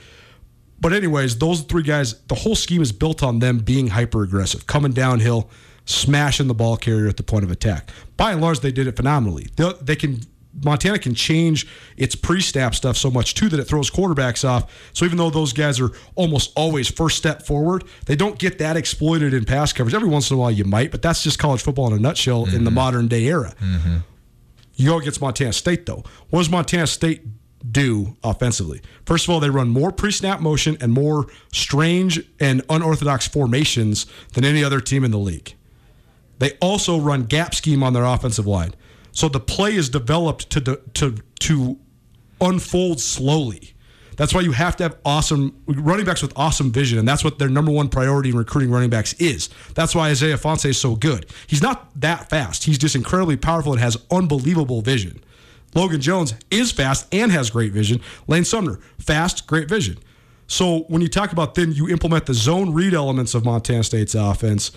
But 0.81 0.93
anyways, 0.93 1.39
those 1.39 1.63
three 1.63 1.83
guys, 1.83 2.21
the 2.23 2.35
whole 2.35 2.55
scheme 2.55 2.83
is 2.83 2.93
built 2.93 3.23
on 3.23 3.39
them 3.39 3.59
being 3.59 3.89
hyper 3.89 4.23
aggressive, 4.23 4.67
coming 4.67 4.93
downhill, 4.93 5.51
smashing 5.85 6.47
the 6.47 6.55
ball 6.55 6.77
carrier 6.77 7.09
at 7.09 7.17
the 7.17 7.23
point 7.23 7.45
of 7.45 7.51
attack. 7.51 7.91
By 8.17 8.33
and 8.33 8.41
large, 8.41 8.61
they 8.61 8.73
did 8.73 8.87
it 8.87 8.97
phenomenally. 8.97 9.49
They, 9.57 9.73
they 9.81 9.97
can 9.97 10.21
Montana 10.63 10.99
can 10.99 11.15
change 11.15 11.67
its 11.97 12.15
pre-snap 12.15 12.75
stuff 12.75 12.97
so 12.97 13.11
much 13.11 13.35
too 13.35 13.49
that 13.49 13.59
it 13.59 13.65
throws 13.65 13.91
quarterbacks 13.91 14.49
off. 14.49 14.71
So 14.93 15.05
even 15.05 15.19
though 15.19 15.31
those 15.31 15.53
guys 15.53 15.81
are 15.81 15.91
almost 16.15 16.53
always 16.57 16.89
first 16.89 17.17
step 17.17 17.43
forward, 17.43 17.85
they 18.07 18.17
don't 18.17 18.39
get 18.39 18.59
that 18.59 18.77
exploited 18.77 19.35
in 19.35 19.45
pass 19.45 19.73
coverage. 19.73 19.95
Every 19.95 20.09
once 20.09 20.31
in 20.31 20.37
a 20.37 20.41
while 20.41 20.51
you 20.51 20.65
might, 20.65 20.91
but 20.91 21.03
that's 21.03 21.23
just 21.23 21.39
college 21.39 21.63
football 21.63 21.89
in 21.89 21.95
a 21.95 21.99
nutshell 21.99 22.47
mm-hmm. 22.47 22.57
in 22.57 22.65
the 22.65 22.71
modern 22.71 23.09
day 23.09 23.25
era. 23.25 23.55
Mm-hmm. 23.61 23.97
You 24.77 24.91
go 24.91 24.99
against 24.99 25.21
Montana 25.21 25.53
State 25.53 25.87
though. 25.87 26.05
What 26.31 26.41
does 26.41 26.51
Montana 26.51 26.87
State 26.87 27.23
do 27.71 28.17
offensively? 28.23 28.81
First 29.07 29.27
of 29.27 29.31
all, 29.31 29.41
they 29.41 29.51
run 29.51 29.69
more 29.69 29.91
pre-snap 29.91 30.41
motion 30.41 30.77
and 30.81 30.93
more 30.93 31.27
strange 31.53 32.21
and 32.41 32.63
unorthodox 32.69 33.27
formations 33.27 34.07
than 34.33 34.45
any 34.45 34.63
other 34.63 34.81
team 34.81 35.05
in 35.05 35.11
the 35.11 35.19
league. 35.19 35.55
They 36.39 36.53
also 36.61 36.99
run 36.99 37.25
gap 37.25 37.55
scheme 37.55 37.83
on 37.83 37.93
their 37.93 38.05
offensive 38.05 38.47
line. 38.47 38.75
So 39.13 39.29
the 39.29 39.41
play 39.41 39.75
is 39.75 39.89
developed 39.89 40.51
to 40.51 40.81
to 40.95 41.17
to 41.41 41.79
unfold 42.41 43.01
slowly. 43.01 43.75
That's 44.17 44.33
why 44.33 44.43
you 44.43 44.53
have 44.53 44.77
to 44.77 44.85
have 44.85 44.97
awesome 45.05 45.61
running 45.67 46.07
backs 46.07 46.23
with 46.23 46.33
awesome 46.37 46.71
vision, 46.71 46.99
and 46.99 47.09
that's 47.09 47.25
what 47.25 47.39
their 47.39 47.49
number 47.49 47.73
one 47.73 47.89
priority 47.89 48.31
in 48.31 48.37
recruiting 48.37 48.71
running 48.71 48.91
backs 48.91 49.13
is. 49.15 49.49
That's 49.75 49.95
why 49.95 50.11
Isaiah 50.11 50.37
Ifanse 50.37 50.67
is 50.67 50.81
so 50.81 50.95
good. 50.97 51.27
He's 51.47 51.63
not 51.63 51.89
that 52.01 52.29
fast. 52.29 52.65
He's 52.65 52.79
just 52.79 52.95
incredibly 52.95 53.37
powerful 53.37 53.73
and 53.73 53.81
has 53.81 53.97
unbelievable 54.11 54.83
vision. 54.83 55.23
Logan 55.75 56.01
Jones 56.01 56.35
is 56.51 56.73
fast 56.73 57.13
and 57.13 57.33
has 57.33 57.51
great 57.51 57.73
vision. 57.73 58.01
Lane 58.27 58.45
Sumner, 58.45 58.79
fast, 58.99 59.47
great 59.47 59.69
vision. 59.69 59.99
So 60.47 60.81
when 60.89 61.03
you 61.03 61.09
talk 61.09 61.33
about 61.33 61.55
then 61.55 61.73
you 61.73 61.89
implement 61.89 62.27
the 62.27 62.35
zone 62.35 62.73
read 62.73 62.95
elements 62.95 63.35
of 63.35 63.45
Montana 63.45 63.83
State's 63.83 64.15
offense, 64.15 64.73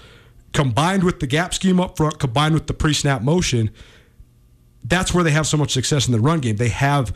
combined 0.53 1.03
with 1.03 1.19
the 1.19 1.27
gap 1.27 1.53
scheme 1.53 1.79
up 1.79 1.97
front, 1.97 2.19
combined 2.19 2.53
with 2.53 2.67
the 2.67 2.73
pre-snap 2.73 3.21
motion, 3.21 3.69
that's 4.83 5.13
where 5.13 5.23
they 5.23 5.31
have 5.31 5.45
so 5.45 5.57
much 5.57 5.71
success 5.71 6.07
in 6.07 6.13
the 6.13 6.19
run 6.19 6.39
game. 6.39 6.55
They 6.55 6.69
have 6.69 7.15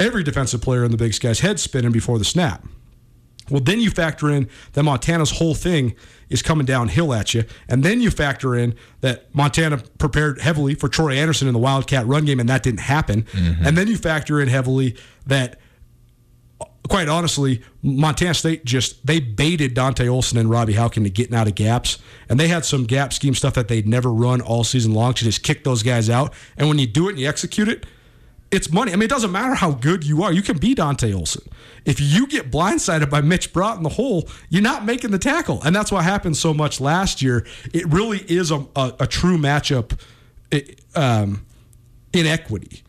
every 0.00 0.24
defensive 0.24 0.60
player 0.60 0.84
in 0.84 0.90
the 0.90 0.96
Big 0.96 1.14
Sky's 1.14 1.40
head 1.40 1.60
spinning 1.60 1.92
before 1.92 2.18
the 2.18 2.24
snap. 2.24 2.64
Well, 3.50 3.60
then 3.60 3.80
you 3.80 3.90
factor 3.90 4.30
in 4.30 4.48
that 4.72 4.82
Montana's 4.82 5.30
whole 5.30 5.54
thing 5.54 5.94
is 6.30 6.42
coming 6.42 6.64
downhill 6.64 7.12
at 7.12 7.34
you. 7.34 7.44
And 7.68 7.82
then 7.82 8.00
you 8.00 8.10
factor 8.10 8.54
in 8.54 8.74
that 9.00 9.34
Montana 9.34 9.78
prepared 9.98 10.40
heavily 10.40 10.74
for 10.74 10.88
Troy 10.88 11.16
Andersen 11.16 11.48
in 11.48 11.54
the 11.54 11.60
Wildcat 11.60 12.06
run 12.06 12.24
game, 12.24 12.40
and 12.40 12.48
that 12.48 12.62
didn't 12.62 12.80
happen. 12.80 13.22
Mm-hmm. 13.24 13.66
And 13.66 13.76
then 13.76 13.88
you 13.88 13.96
factor 13.96 14.40
in 14.40 14.48
heavily 14.48 14.96
that 15.26 15.58
quite 16.88 17.08
honestly, 17.08 17.62
Montana 17.82 18.34
State 18.34 18.64
just 18.64 19.06
they 19.06 19.20
baited 19.20 19.74
Dante 19.74 20.08
Olson 20.08 20.38
and 20.38 20.50
Robby 20.50 20.74
Hauck 20.74 20.96
into 20.96 21.10
getting 21.10 21.34
out 21.34 21.48
of 21.48 21.54
gaps, 21.54 21.98
and 22.28 22.38
they 22.38 22.48
had 22.48 22.64
some 22.64 22.84
gap 22.84 23.12
scheme 23.12 23.34
stuff 23.34 23.54
that 23.54 23.68
they'd 23.68 23.86
never 23.86 24.12
run 24.12 24.40
all 24.40 24.64
season 24.64 24.92
long 24.92 25.14
to 25.14 25.24
just 25.24 25.42
kick 25.42 25.64
those 25.64 25.82
guys 25.82 26.10
out. 26.10 26.32
And 26.56 26.68
when 26.68 26.78
you 26.78 26.86
do 26.86 27.08
it 27.08 27.12
and 27.12 27.20
you 27.20 27.28
execute 27.28 27.68
it, 27.68 27.86
it's 28.52 28.70
money. 28.70 28.92
I 28.92 28.96
mean, 28.96 29.04
it 29.04 29.10
doesn't 29.10 29.32
matter 29.32 29.54
how 29.54 29.72
good 29.72 30.04
you 30.04 30.22
are. 30.22 30.32
You 30.32 30.42
can 30.42 30.58
be 30.58 30.74
Dante 30.74 31.12
Olson. 31.12 31.42
If 31.84 32.00
you 32.00 32.26
get 32.28 32.50
blindsided 32.50 33.10
by 33.10 33.20
Mitch 33.20 33.52
Brott 33.52 33.76
in 33.78 33.82
the 33.82 33.88
hole, 33.88 34.28
you're 34.50 34.62
not 34.62 34.84
making 34.84 35.10
the 35.10 35.18
tackle, 35.18 35.60
and 35.62 35.74
that's 35.74 35.90
what 35.90 36.04
happened 36.04 36.36
so 36.36 36.54
much 36.54 36.80
last 36.80 37.22
year. 37.22 37.44
It 37.72 37.86
really 37.92 38.18
is 38.18 38.50
a, 38.50 38.64
a, 38.76 38.94
a 39.00 39.06
true 39.06 39.38
matchup 39.38 39.98
um, 40.94 41.44
inequity 42.12 42.84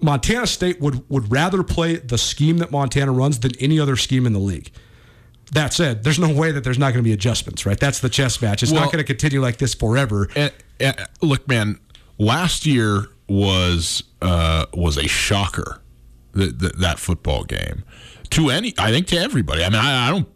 Montana 0.00 0.46
State 0.46 0.80
would 0.80 1.08
would 1.10 1.30
rather 1.30 1.62
play 1.62 1.96
the 1.96 2.18
scheme 2.18 2.58
that 2.58 2.70
Montana 2.70 3.12
runs 3.12 3.40
than 3.40 3.52
any 3.60 3.78
other 3.78 3.96
scheme 3.96 4.26
in 4.26 4.32
the 4.32 4.38
league. 4.38 4.70
That 5.52 5.72
said, 5.72 6.04
there's 6.04 6.18
no 6.18 6.32
way 6.32 6.52
that 6.52 6.62
there's 6.62 6.78
not 6.78 6.92
going 6.92 7.02
to 7.02 7.08
be 7.08 7.12
adjustments, 7.12 7.66
right? 7.66 7.78
That's 7.78 7.98
the 7.98 8.08
chess 8.08 8.40
match. 8.40 8.62
It's 8.62 8.70
well, 8.70 8.82
not 8.82 8.92
going 8.92 9.04
to 9.04 9.04
continue 9.04 9.40
like 9.40 9.56
this 9.56 9.74
forever. 9.74 10.28
And, 10.36 10.52
and, 10.78 10.96
look, 11.20 11.48
man, 11.48 11.80
last 12.18 12.66
year 12.66 13.06
was 13.30 14.02
uh, 14.20 14.66
was 14.74 14.98
a 14.98 15.06
shocker. 15.06 15.80
The, 16.32 16.46
the, 16.46 16.68
that 16.78 17.00
football 17.00 17.42
game 17.42 17.82
to 18.30 18.50
any, 18.50 18.72
I 18.78 18.92
think 18.92 19.08
to 19.08 19.16
everybody. 19.16 19.64
I 19.64 19.68
mean, 19.68 19.80
I, 19.80 20.06
I 20.06 20.10
don't. 20.10 20.28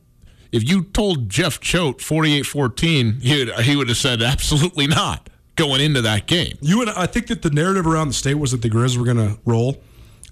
If 0.50 0.68
you 0.68 0.82
told 0.82 1.28
Jeff 1.28 1.60
Choate 1.60 1.98
48-14, 1.98 3.22
he 3.22 3.44
would, 3.44 3.54
he 3.60 3.76
would 3.76 3.88
have 3.88 3.96
said 3.96 4.20
absolutely 4.22 4.86
not 4.88 5.28
going 5.56 5.80
into 5.80 6.02
that 6.02 6.26
game. 6.26 6.58
You 6.60 6.80
and 6.80 6.90
I 6.90 7.06
think 7.06 7.28
that 7.28 7.42
the 7.42 7.50
narrative 7.50 7.86
around 7.86 8.08
the 8.08 8.14
state 8.14 8.34
was 8.34 8.50
that 8.50 8.62
the 8.62 8.70
Grizz 8.70 8.96
were 8.96 9.04
going 9.04 9.16
to 9.16 9.38
roll. 9.44 9.76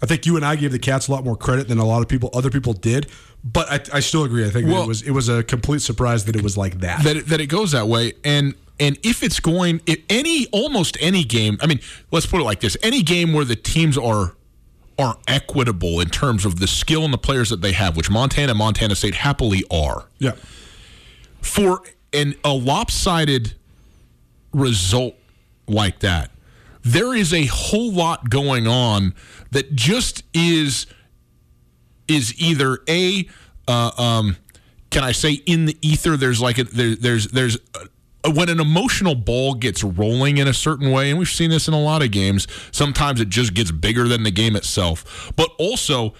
I 0.02 0.06
think 0.06 0.26
you 0.26 0.34
and 0.34 0.44
I 0.44 0.56
gave 0.56 0.72
the 0.72 0.80
Cats 0.80 1.06
a 1.06 1.12
lot 1.12 1.24
more 1.24 1.36
credit 1.36 1.68
than 1.68 1.78
a 1.78 1.84
lot 1.84 2.02
of 2.02 2.08
people, 2.08 2.30
other 2.34 2.50
people 2.50 2.72
did. 2.72 3.08
But 3.44 3.70
I, 3.70 3.98
I 3.98 4.00
still 4.00 4.24
agree. 4.24 4.44
I 4.44 4.50
think 4.50 4.68
well, 4.68 4.82
it 4.82 4.88
was 4.88 5.02
it 5.02 5.10
was 5.10 5.28
a 5.28 5.42
complete 5.42 5.82
surprise 5.82 6.24
that 6.24 6.36
it 6.36 6.42
was 6.42 6.56
like 6.56 6.80
that. 6.80 7.02
That 7.04 7.16
it, 7.16 7.26
that 7.26 7.40
it 7.40 7.46
goes 7.46 7.72
that 7.72 7.88
way, 7.88 8.14
and 8.24 8.54
and 8.82 8.98
if 9.04 9.22
it's 9.22 9.38
going, 9.38 9.80
if 9.86 10.00
any 10.10 10.48
almost 10.48 10.96
any 11.00 11.22
game. 11.22 11.56
I 11.62 11.66
mean, 11.66 11.78
let's 12.10 12.26
put 12.26 12.40
it 12.40 12.44
like 12.44 12.58
this: 12.58 12.76
any 12.82 13.02
game 13.02 13.32
where 13.32 13.44
the 13.44 13.54
teams 13.54 13.96
are 13.96 14.34
are 14.98 15.18
equitable 15.28 16.00
in 16.00 16.08
terms 16.08 16.44
of 16.44 16.58
the 16.58 16.66
skill 16.66 17.04
and 17.04 17.14
the 17.14 17.18
players 17.18 17.50
that 17.50 17.62
they 17.62 17.72
have, 17.72 17.96
which 17.96 18.10
Montana, 18.10 18.50
and 18.50 18.58
Montana 18.58 18.96
State 18.96 19.14
happily 19.14 19.62
are. 19.70 20.08
Yeah. 20.18 20.32
For 21.40 21.80
an 22.12 22.34
a 22.44 22.52
lopsided 22.52 23.54
result 24.52 25.14
like 25.68 26.00
that, 26.00 26.32
there 26.82 27.14
is 27.14 27.32
a 27.32 27.46
whole 27.46 27.92
lot 27.92 28.30
going 28.30 28.66
on 28.66 29.14
that 29.52 29.76
just 29.76 30.24
is 30.34 30.86
is 32.08 32.34
either 32.42 32.80
a 32.88 33.28
uh, 33.68 33.92
um, 33.96 34.36
can 34.90 35.04
I 35.04 35.12
say 35.12 35.34
in 35.34 35.66
the 35.66 35.78
ether? 35.82 36.16
There's 36.16 36.40
like 36.40 36.58
a, 36.58 36.64
there, 36.64 36.96
there's 36.96 37.28
there's 37.28 37.58
Uh, 38.24 38.30
when 38.30 38.48
an 38.48 38.60
emotional 38.60 39.14
ball 39.14 39.54
gets 39.54 39.82
rolling 39.82 40.38
in 40.38 40.46
a 40.46 40.54
certain 40.54 40.90
way, 40.90 41.10
and 41.10 41.18
we've 41.18 41.28
seen 41.28 41.50
this 41.50 41.68
in 41.68 41.74
a 41.74 41.80
lot 41.80 42.02
of 42.02 42.10
games. 42.10 42.46
Sometimes 42.70 43.20
it 43.20 43.28
just 43.28 43.54
gets 43.54 43.70
bigger 43.70 44.06
than 44.06 44.22
the 44.22 44.30
game 44.30 44.56
itself, 44.56 45.32
but 45.36 45.50
also 45.58 46.14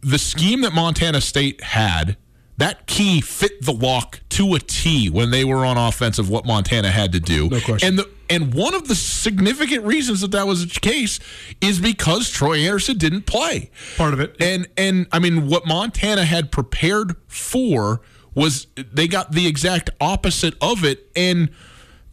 the 0.00 0.18
scheme 0.18 0.60
that 0.60 0.74
Montana 0.74 1.20
State 1.20 1.62
had 1.62 2.16
that 2.56 2.86
key 2.86 3.20
fit 3.20 3.62
the 3.62 3.72
lock 3.72 4.20
to 4.30 4.54
a 4.54 4.60
T 4.60 5.10
when 5.10 5.30
they 5.30 5.44
were 5.44 5.64
on 5.64 5.76
offense 5.76 6.18
of 6.18 6.28
what 6.30 6.46
Montana 6.46 6.90
had 6.90 7.12
to 7.12 7.20
do. 7.20 7.48
No 7.48 7.60
question. 7.60 7.88
And 7.88 7.98
the 7.98 8.10
and 8.30 8.54
one 8.54 8.74
of 8.74 8.88
the 8.88 8.94
significant 8.94 9.84
reasons 9.84 10.20
that 10.20 10.30
that 10.30 10.46
was 10.46 10.66
the 10.66 10.80
case 10.80 11.20
is 11.60 11.80
because 11.80 12.30
Troy 12.30 12.58
Andersen 12.58 12.96
didn't 12.96 13.26
play. 13.26 13.70
Part 13.96 14.14
of 14.14 14.20
it. 14.20 14.36
And 14.40 14.68
and 14.76 15.06
I 15.10 15.18
mean 15.18 15.48
what 15.48 15.66
Montana 15.66 16.24
had 16.24 16.52
prepared 16.52 17.16
for 17.26 18.00
was 18.34 18.66
they 18.76 19.08
got 19.08 19.32
the 19.32 19.46
exact 19.46 19.90
opposite 20.00 20.54
of 20.60 20.84
it 20.84 21.10
and 21.14 21.50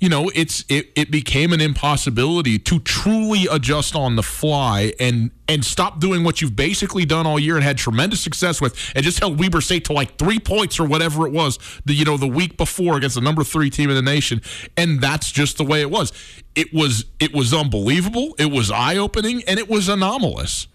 you 0.02 0.10
know, 0.10 0.32
it's 0.34 0.66
it, 0.68 0.88
it 0.96 1.12
became 1.12 1.54
an 1.54 1.62
impossibility 1.62 2.58
to 2.58 2.80
truly 2.80 3.46
adjust 3.52 3.96
on 3.96 4.16
the 4.16 4.24
fly 4.24 4.94
and 5.00 5.30
and 5.48 5.64
stop 5.64 6.00
doing 6.00 6.24
what 6.24 6.42
you've 6.42 6.56
basically 6.56 7.06
done 7.06 7.28
all 7.28 7.38
year 7.38 7.56
and 7.56 7.64
had 7.64 7.78
tremendous 7.78 8.20
success 8.20 8.60
with, 8.60 8.76
and 8.96 9.06
just 9.06 9.20
held 9.20 9.40
Weber 9.40 9.62
State 9.62 9.86
to 9.86 9.94
like 9.94 10.18
three 10.18 10.40
points 10.40 10.80
or 10.80 10.86
whatever 10.86 11.28
it 11.28 11.32
was, 11.32 11.60
the 11.86 11.94
you 11.94 12.04
know 12.04 12.18
the 12.18 12.28
week 12.28 12.58
before 12.58 12.98
against 12.98 13.14
the 13.14 13.22
number 13.22 13.44
three 13.44 13.70
team 13.70 13.92
in 13.92 13.96
the 13.96 14.02
nation, 14.02 14.42
and 14.76 15.00
that's 15.00 15.32
just 15.32 15.58
the 15.58 15.64
way 15.64 15.82
it 15.82 15.92
was. 15.92 16.12
It 16.56 16.74
was 16.74 17.06
it 17.20 17.32
was 17.32 17.54
unbelievable, 17.54 18.36
it 18.40 18.52
was 18.52 18.72
eye 18.72 18.98
opening, 18.98 19.44
and 19.48 19.60
it 19.60 19.70
was 19.70 19.88
anomalous. 19.88 20.66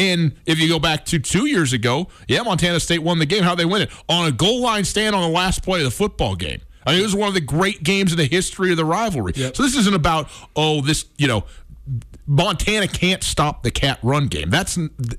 And 0.00 0.32
if 0.46 0.58
you 0.58 0.66
go 0.66 0.78
back 0.78 1.04
to 1.06 1.18
two 1.18 1.44
years 1.46 1.74
ago, 1.74 2.08
yeah, 2.26 2.42
Montana 2.42 2.80
State 2.80 3.02
won 3.02 3.18
the 3.18 3.26
game. 3.26 3.42
How 3.42 3.54
they 3.54 3.66
win 3.66 3.82
it 3.82 3.90
on 4.08 4.26
a 4.26 4.32
goal 4.32 4.62
line 4.62 4.84
stand 4.84 5.14
on 5.14 5.20
the 5.20 5.28
last 5.28 5.62
play 5.62 5.80
of 5.80 5.84
the 5.84 5.90
football 5.90 6.36
game. 6.36 6.62
I 6.86 6.92
mean, 6.92 7.00
it 7.00 7.04
was 7.04 7.14
one 7.14 7.28
of 7.28 7.34
the 7.34 7.42
great 7.42 7.82
games 7.82 8.10
in 8.10 8.16
the 8.16 8.24
history 8.24 8.70
of 8.70 8.78
the 8.78 8.84
rivalry. 8.86 9.34
Yep. 9.36 9.56
So 9.56 9.62
this 9.62 9.76
isn't 9.76 9.94
about 9.94 10.30
oh, 10.56 10.80
this 10.80 11.04
you 11.18 11.28
know, 11.28 11.44
Montana 12.26 12.88
can't 12.88 13.22
stop 13.22 13.62
the 13.62 13.70
cat 13.70 13.98
run 14.02 14.28
game. 14.28 14.48
That's 14.48 14.78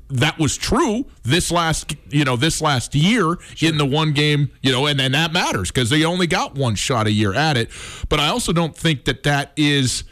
that 0.10 0.40
was 0.40 0.58
true 0.58 1.06
this 1.22 1.52
last 1.52 1.96
you 2.10 2.26
know 2.26 2.36
this 2.36 2.60
last 2.60 2.96
year 2.96 3.38
sure. 3.54 3.70
in 3.70 3.78
the 3.78 3.86
one 3.86 4.14
game 4.14 4.50
you 4.64 4.72
know, 4.72 4.88
and 4.88 5.00
and 5.00 5.14
that 5.14 5.32
matters 5.32 5.70
because 5.70 5.92
they 5.92 6.04
only 6.04 6.26
got 6.26 6.56
one 6.56 6.74
shot 6.74 7.06
a 7.06 7.12
year 7.12 7.36
at 7.36 7.56
it. 7.56 7.70
But 8.10 8.20
I 8.20 8.30
also 8.30 8.52
don't 8.52 8.76
think 8.76 9.06
that 9.06 9.22
that 9.24 9.52
is. 9.56 10.06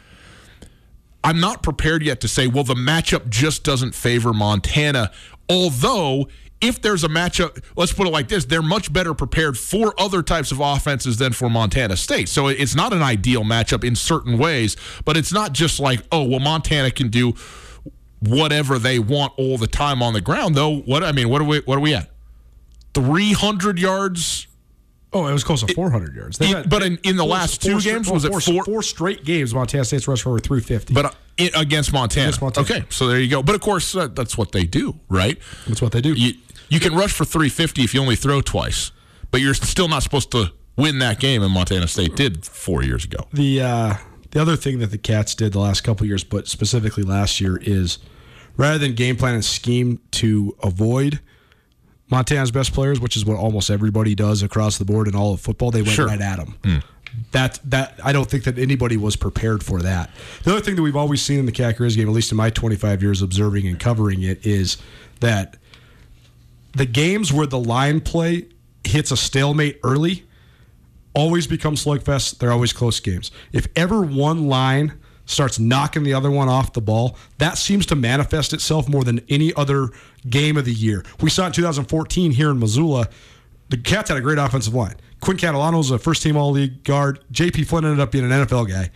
I'm 1.23 1.39
not 1.39 1.63
prepared 1.63 2.03
yet 2.03 2.21
to 2.21 2.27
say, 2.27 2.47
well, 2.47 2.63
the 2.63 2.75
matchup 2.75 3.29
just 3.29 3.63
doesn't 3.63 3.93
favor 3.93 4.33
Montana. 4.33 5.11
Although 5.49 6.27
if 6.61 6.81
there's 6.81 7.03
a 7.03 7.07
matchup, 7.07 7.63
let's 7.75 7.93
put 7.93 8.07
it 8.07 8.11
like 8.11 8.27
this, 8.27 8.45
they're 8.45 8.61
much 8.61 8.91
better 8.91 9.13
prepared 9.13 9.57
for 9.57 9.93
other 9.99 10.21
types 10.21 10.51
of 10.51 10.59
offenses 10.59 11.17
than 11.17 11.33
for 11.33 11.49
Montana 11.49 11.95
State. 11.97 12.29
So 12.29 12.47
it's 12.47 12.75
not 12.75 12.93
an 12.93 13.01
ideal 13.01 13.43
matchup 13.43 13.83
in 13.83 13.95
certain 13.95 14.37
ways, 14.37 14.75
but 15.05 15.17
it's 15.17 15.31
not 15.31 15.53
just 15.53 15.79
like, 15.79 16.01
oh, 16.11 16.23
well, 16.23 16.39
Montana 16.39 16.91
can 16.91 17.09
do 17.09 17.33
whatever 18.19 18.77
they 18.77 18.99
want 18.99 19.33
all 19.37 19.57
the 19.57 19.67
time 19.67 20.03
on 20.03 20.13
the 20.13 20.21
ground. 20.21 20.55
Though, 20.55 20.79
what 20.79 21.03
I 21.03 21.11
mean, 21.11 21.29
what 21.29 21.41
are 21.41 21.45
we 21.45 21.59
what 21.59 21.77
are 21.77 21.81
we 21.81 21.93
at? 21.93 22.09
Three 22.93 23.31
hundred 23.33 23.79
yards 23.79 24.47
Oh, 25.11 25.25
it 25.27 25.33
was 25.33 25.43
close 25.43 25.63
to 25.63 25.73
400 25.73 26.15
yards. 26.15 26.39
In- 26.39 26.47
had- 26.47 26.69
but 26.69 26.83
in- 26.83 26.99
in 27.03 27.15
the 27.15 27.25
last 27.25 27.61
two 27.63 27.79
straight- 27.79 27.93
games, 27.95 28.09
was 28.09 28.25
it 28.25 28.31
four, 28.31 28.39
four- 28.41 28.63
four 28.65 28.83
straight 28.83 29.25
games? 29.25 29.53
Montana 29.55 29.83
State's 29.85 30.07
rushed 30.07 30.23
for 30.23 30.29
over 30.29 30.39
350. 30.39 30.93
but 30.93 31.05
uh, 31.05 31.11
it, 31.37 31.51
against 31.55 31.91
Montana. 31.93 32.27
Against 32.27 32.41
Montana. 32.41 32.65
Okay, 32.65 32.85
so 32.89 33.07
there 33.07 33.19
you 33.19 33.27
go. 33.29 33.41
But 33.41 33.55
of 33.55 33.61
course, 33.61 33.95
uh, 33.95 34.07
that's 34.07 34.37
what 34.37 34.51
they 34.51 34.65
do, 34.65 34.99
right? 35.09 35.37
that's 35.67 35.81
what 35.81 35.91
they 35.93 36.01
do. 36.01 36.13
You 36.13 36.33
you 36.69 36.79
can 36.79 36.93
rush 36.93 37.11
for 37.11 37.25
350 37.25 37.81
if 37.83 37.93
you 37.95 38.01
only 38.01 38.15
throw 38.15 38.41
twice, 38.41 38.91
but 39.31 39.41
you're 39.41 39.55
still 39.55 39.87
not 39.87 40.03
supposed 40.03 40.29
to 40.31 40.51
win 40.75 40.99
that 40.99 41.19
game. 41.19 41.41
And 41.41 41.51
Montana 41.51 41.87
State 41.87 42.15
did 42.15 42.45
four 42.45 42.83
years 42.83 43.03
ago. 43.05 43.25
the 43.33 43.61
uh, 43.61 43.93
the 44.31 44.39
other 44.39 44.55
thing 44.55 44.77
that 44.77 44.91
the 44.91 44.99
Cats 44.99 45.33
did 45.33 45.53
the 45.53 45.59
last 45.59 45.81
couple 45.81 46.05
years, 46.05 46.23
but 46.23 46.47
specifically 46.47 47.01
last 47.01 47.41
year, 47.41 47.57
is 47.63 47.97
rather 48.57 48.77
than 48.77 48.93
game 48.93 49.15
plan 49.15 49.33
and 49.33 49.43
scheme 49.43 49.99
to 50.11 50.55
avoid 50.61 51.19
Montana's 52.09 52.51
best 52.51 52.73
players, 52.73 52.99
which 52.99 53.15
is 53.15 53.25
what 53.25 53.37
almost 53.37 53.69
everybody 53.69 54.15
does 54.15 54.41
across 54.43 54.77
the 54.77 54.85
board 54.85 55.07
in 55.07 55.15
all 55.15 55.33
of 55.33 55.41
football, 55.41 55.71
they 55.71 55.81
went 55.81 55.93
Sure. 55.93 56.07
right 56.07 56.19
at 56.21 56.37
them. 56.37 56.55
Hmm. 56.63 56.77
That 57.31 57.59
that 57.65 57.99
I 58.03 58.11
don't 58.11 58.29
think 58.29 58.43
that 58.43 58.59
anybody 58.59 58.95
was 58.95 59.15
prepared 59.15 59.63
for 59.63 59.81
that. 59.81 60.11
The 60.43 60.51
other 60.51 60.61
thing 60.61 60.75
that 60.75 60.83
we've 60.83 60.95
always 60.95 61.21
seen 61.21 61.39
in 61.39 61.45
the 61.47 61.51
Cat 61.51 61.77
game, 61.77 62.07
at 62.07 62.13
least 62.13 62.31
in 62.31 62.37
my 62.37 62.49
25 62.51 63.01
years 63.01 63.21
observing 63.21 63.67
and 63.67 63.79
covering 63.79 64.21
it, 64.21 64.45
is 64.45 64.77
that 65.19 65.57
the 66.73 66.85
games 66.85 67.33
where 67.33 67.47
the 67.47 67.59
line 67.59 67.99
play 68.01 68.45
hits 68.83 69.11
a 69.11 69.17
stalemate 69.17 69.79
early 69.83 70.23
always 71.15 71.47
become 71.47 71.73
slugfests. 71.75 72.37
They're 72.37 72.51
always 72.51 72.73
close 72.73 72.99
games. 72.99 73.31
If 73.51 73.67
ever 73.75 74.01
one 74.01 74.47
line 74.47 74.93
starts 75.29 75.59
knocking 75.59 76.03
the 76.03 76.13
other 76.13 76.31
one 76.31 76.49
off 76.49 76.73
the 76.73 76.81
ball, 76.81 77.15
that 77.37 77.57
seems 77.57 77.85
to 77.87 77.95
manifest 77.95 78.51
itself 78.51 78.89
more 78.89 79.03
than 79.03 79.21
any 79.29 79.53
other 79.53 79.89
game 80.27 80.57
of 80.57 80.65
the 80.65 80.73
year. 80.73 81.03
We 81.21 81.29
saw 81.29 81.43
it 81.43 81.47
in 81.47 81.53
2014 81.53 82.31
here 82.31 82.49
in 82.49 82.59
Missoula. 82.59 83.07
The 83.69 83.77
Cats 83.77 84.09
had 84.09 84.17
a 84.17 84.21
great 84.21 84.39
offensive 84.39 84.73
line. 84.73 84.95
Quinn 85.21 85.37
Catalano 85.37 85.77
was 85.77 85.91
a 85.91 85.99
first 85.99 86.23
team 86.23 86.35
All 86.35 86.51
League 86.51 86.83
guard. 86.83 87.19
JP 87.31 87.67
Flynn 87.67 87.85
ended 87.85 87.99
up 87.99 88.11
being 88.11 88.25
an 88.25 88.31
NFL 88.31 88.69
guy. 88.69 88.89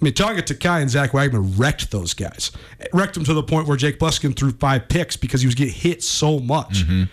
Mitonga 0.00 0.44
Takai 0.44 0.80
and 0.80 0.90
Zach 0.90 1.14
Wagner 1.14 1.40
wrecked 1.40 1.90
those 1.90 2.14
guys. 2.14 2.50
Wrecked 2.92 3.14
them 3.14 3.24
to 3.24 3.34
the 3.34 3.42
point 3.42 3.68
where 3.68 3.76
Jake 3.76 3.98
Bluskin 3.98 4.36
threw 4.36 4.50
five 4.50 4.88
picks 4.88 5.16
because 5.16 5.40
he 5.40 5.46
was 5.46 5.54
getting 5.54 5.74
hit 5.74 6.02
so 6.02 6.38
much. 6.38 6.84
Mm-hmm. 6.84 7.04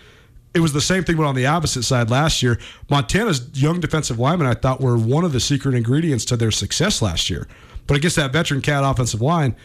It 0.54 0.60
was 0.60 0.72
the 0.72 0.80
same 0.80 1.04
thing, 1.04 1.16
but 1.16 1.24
on 1.24 1.36
the 1.36 1.46
opposite 1.46 1.84
side 1.84 2.10
last 2.10 2.42
year. 2.42 2.58
Montana's 2.88 3.48
young 3.54 3.78
defensive 3.78 4.18
linemen, 4.18 4.48
I 4.48 4.54
thought, 4.54 4.80
were 4.80 4.98
one 4.98 5.24
of 5.24 5.32
the 5.32 5.38
secret 5.38 5.76
ingredients 5.76 6.24
to 6.26 6.36
their 6.36 6.50
success 6.50 7.00
last 7.00 7.30
year. 7.30 7.46
But 7.90 7.96
against 7.96 8.14
that 8.14 8.32
veteran 8.32 8.60
cat 8.60 8.84
offensive 8.84 9.20
line, 9.20 9.56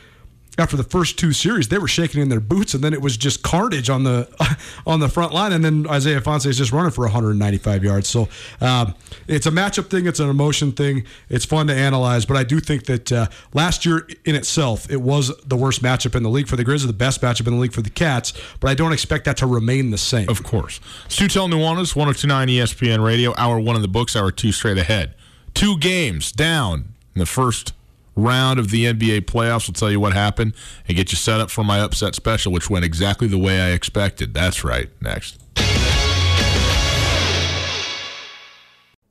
after 0.58 0.76
the 0.76 0.84
first 0.84 1.20
two 1.20 1.32
series, 1.32 1.68
they 1.68 1.78
were 1.78 1.88
shaking 1.88 2.24
in 2.24 2.30
their 2.30 2.40
boots, 2.40 2.74
and 2.74 2.84
then 2.84 2.92
it 2.92 3.00
was 3.00 3.18
just 3.18 3.44
carnage 3.44 3.88
on 3.88 4.04
the 4.04 4.28
on 4.88 5.00
the 5.00 5.08
front 5.10 5.32
line. 5.32 5.54
And 5.54 5.64
then 5.64 5.86
Isaiah 5.88 6.20
Ifanse 6.20 6.48
is 6.48 6.58
just 6.58 6.72
running 6.72 6.90
for 6.90 7.04
195 7.04 7.84
yards. 7.84 8.10
So 8.10 8.28
um, 8.62 8.96
it's 9.28 9.46
a 9.46 9.52
matchup 9.52 9.92
thing, 9.92 10.08
it's 10.08 10.20
an 10.20 10.28
emotion 10.28 10.72
thing. 10.72 11.06
It's 11.30 11.46
fun 11.46 11.68
to 11.68 11.76
analyze, 11.76 12.26
but 12.26 12.36
I 12.36 12.44
do 12.44 12.60
think 12.60 12.88
that 12.88 13.12
uh, 13.12 13.28
last 13.54 13.86
year 13.86 14.08
in 14.26 14.34
itself, 14.34 14.90
it 14.90 15.04
was 15.04 15.32
the 15.46 15.56
worst 15.56 15.84
matchup 15.84 16.16
in 16.16 16.24
the 16.24 16.30
league 16.32 16.48
for 16.48 16.56
the 16.56 16.64
Grizzlies, 16.64 16.88
the 16.88 16.94
best 16.94 17.22
matchup 17.22 17.46
in 17.46 17.54
the 17.54 17.60
league 17.60 17.74
for 17.74 17.84
the 17.84 17.92
Cats. 17.92 18.34
But 18.60 18.72
I 18.72 18.74
don't 18.74 18.92
expect 18.92 19.26
that 19.26 19.38
to 19.38 19.46
remain 19.46 19.92
the 19.92 20.00
same. 20.00 20.30
Of 20.30 20.42
course. 20.42 20.80
Stutel 21.10 21.48
Nuanez, 21.48 21.96
1029 21.96 22.48
ESPN 22.48 23.06
Radio, 23.06 23.36
hour 23.38 23.60
one 23.60 23.76
in 23.76 23.84
the 23.84 23.88
books, 23.88 24.16
hour 24.16 24.32
two 24.32 24.52
straight 24.52 24.80
ahead. 24.80 25.14
Two 25.54 25.78
games 25.78 26.32
down 26.32 26.96
in 27.14 27.20
the 27.20 27.28
first 27.28 27.74
round 28.16 28.60
of 28.60 28.72
the 28.72 28.86
NBA 28.86 29.22
playoffs. 29.22 29.68
We'll 29.68 29.74
tell 29.74 29.92
you 29.92 30.00
what 30.00 30.14
happened 30.14 30.54
and 30.88 30.96
get 30.96 31.12
you 31.12 31.18
set 31.18 31.40
up 31.40 31.52
for 31.52 31.64
my 31.64 31.80
upset 31.80 32.16
special, 32.16 32.52
which 32.52 32.70
went 32.70 32.86
exactly 32.86 33.28
the 33.28 33.38
way 33.38 33.62
I 33.62 33.72
expected. 33.72 34.34
That's 34.34 34.64
right. 34.64 34.90
Next. 35.02 35.42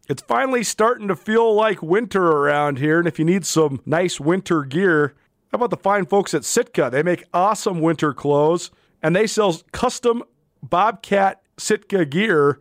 It's 0.06 0.22
finally 0.22 0.62
starting 0.62 1.08
to 1.08 1.16
feel 1.16 1.54
like 1.54 1.82
winter 1.82 2.22
around 2.22 2.78
here, 2.78 2.98
and 2.98 3.08
if 3.08 3.18
you 3.18 3.24
need 3.24 3.46
some 3.46 3.80
nice 3.86 4.20
winter 4.20 4.62
gear, 4.62 5.14
how 5.50 5.56
about 5.56 5.70
the 5.70 5.78
fine 5.78 6.04
folks 6.04 6.34
at 6.34 6.44
Sitka? 6.44 6.90
They 6.92 7.02
make 7.02 7.24
awesome 7.32 7.80
winter 7.80 8.12
clothes, 8.12 8.70
and 9.02 9.16
they 9.16 9.26
sell 9.26 9.56
custom 9.72 10.22
Bobcat 10.62 11.40
Sitka 11.56 12.04
gear 12.04 12.60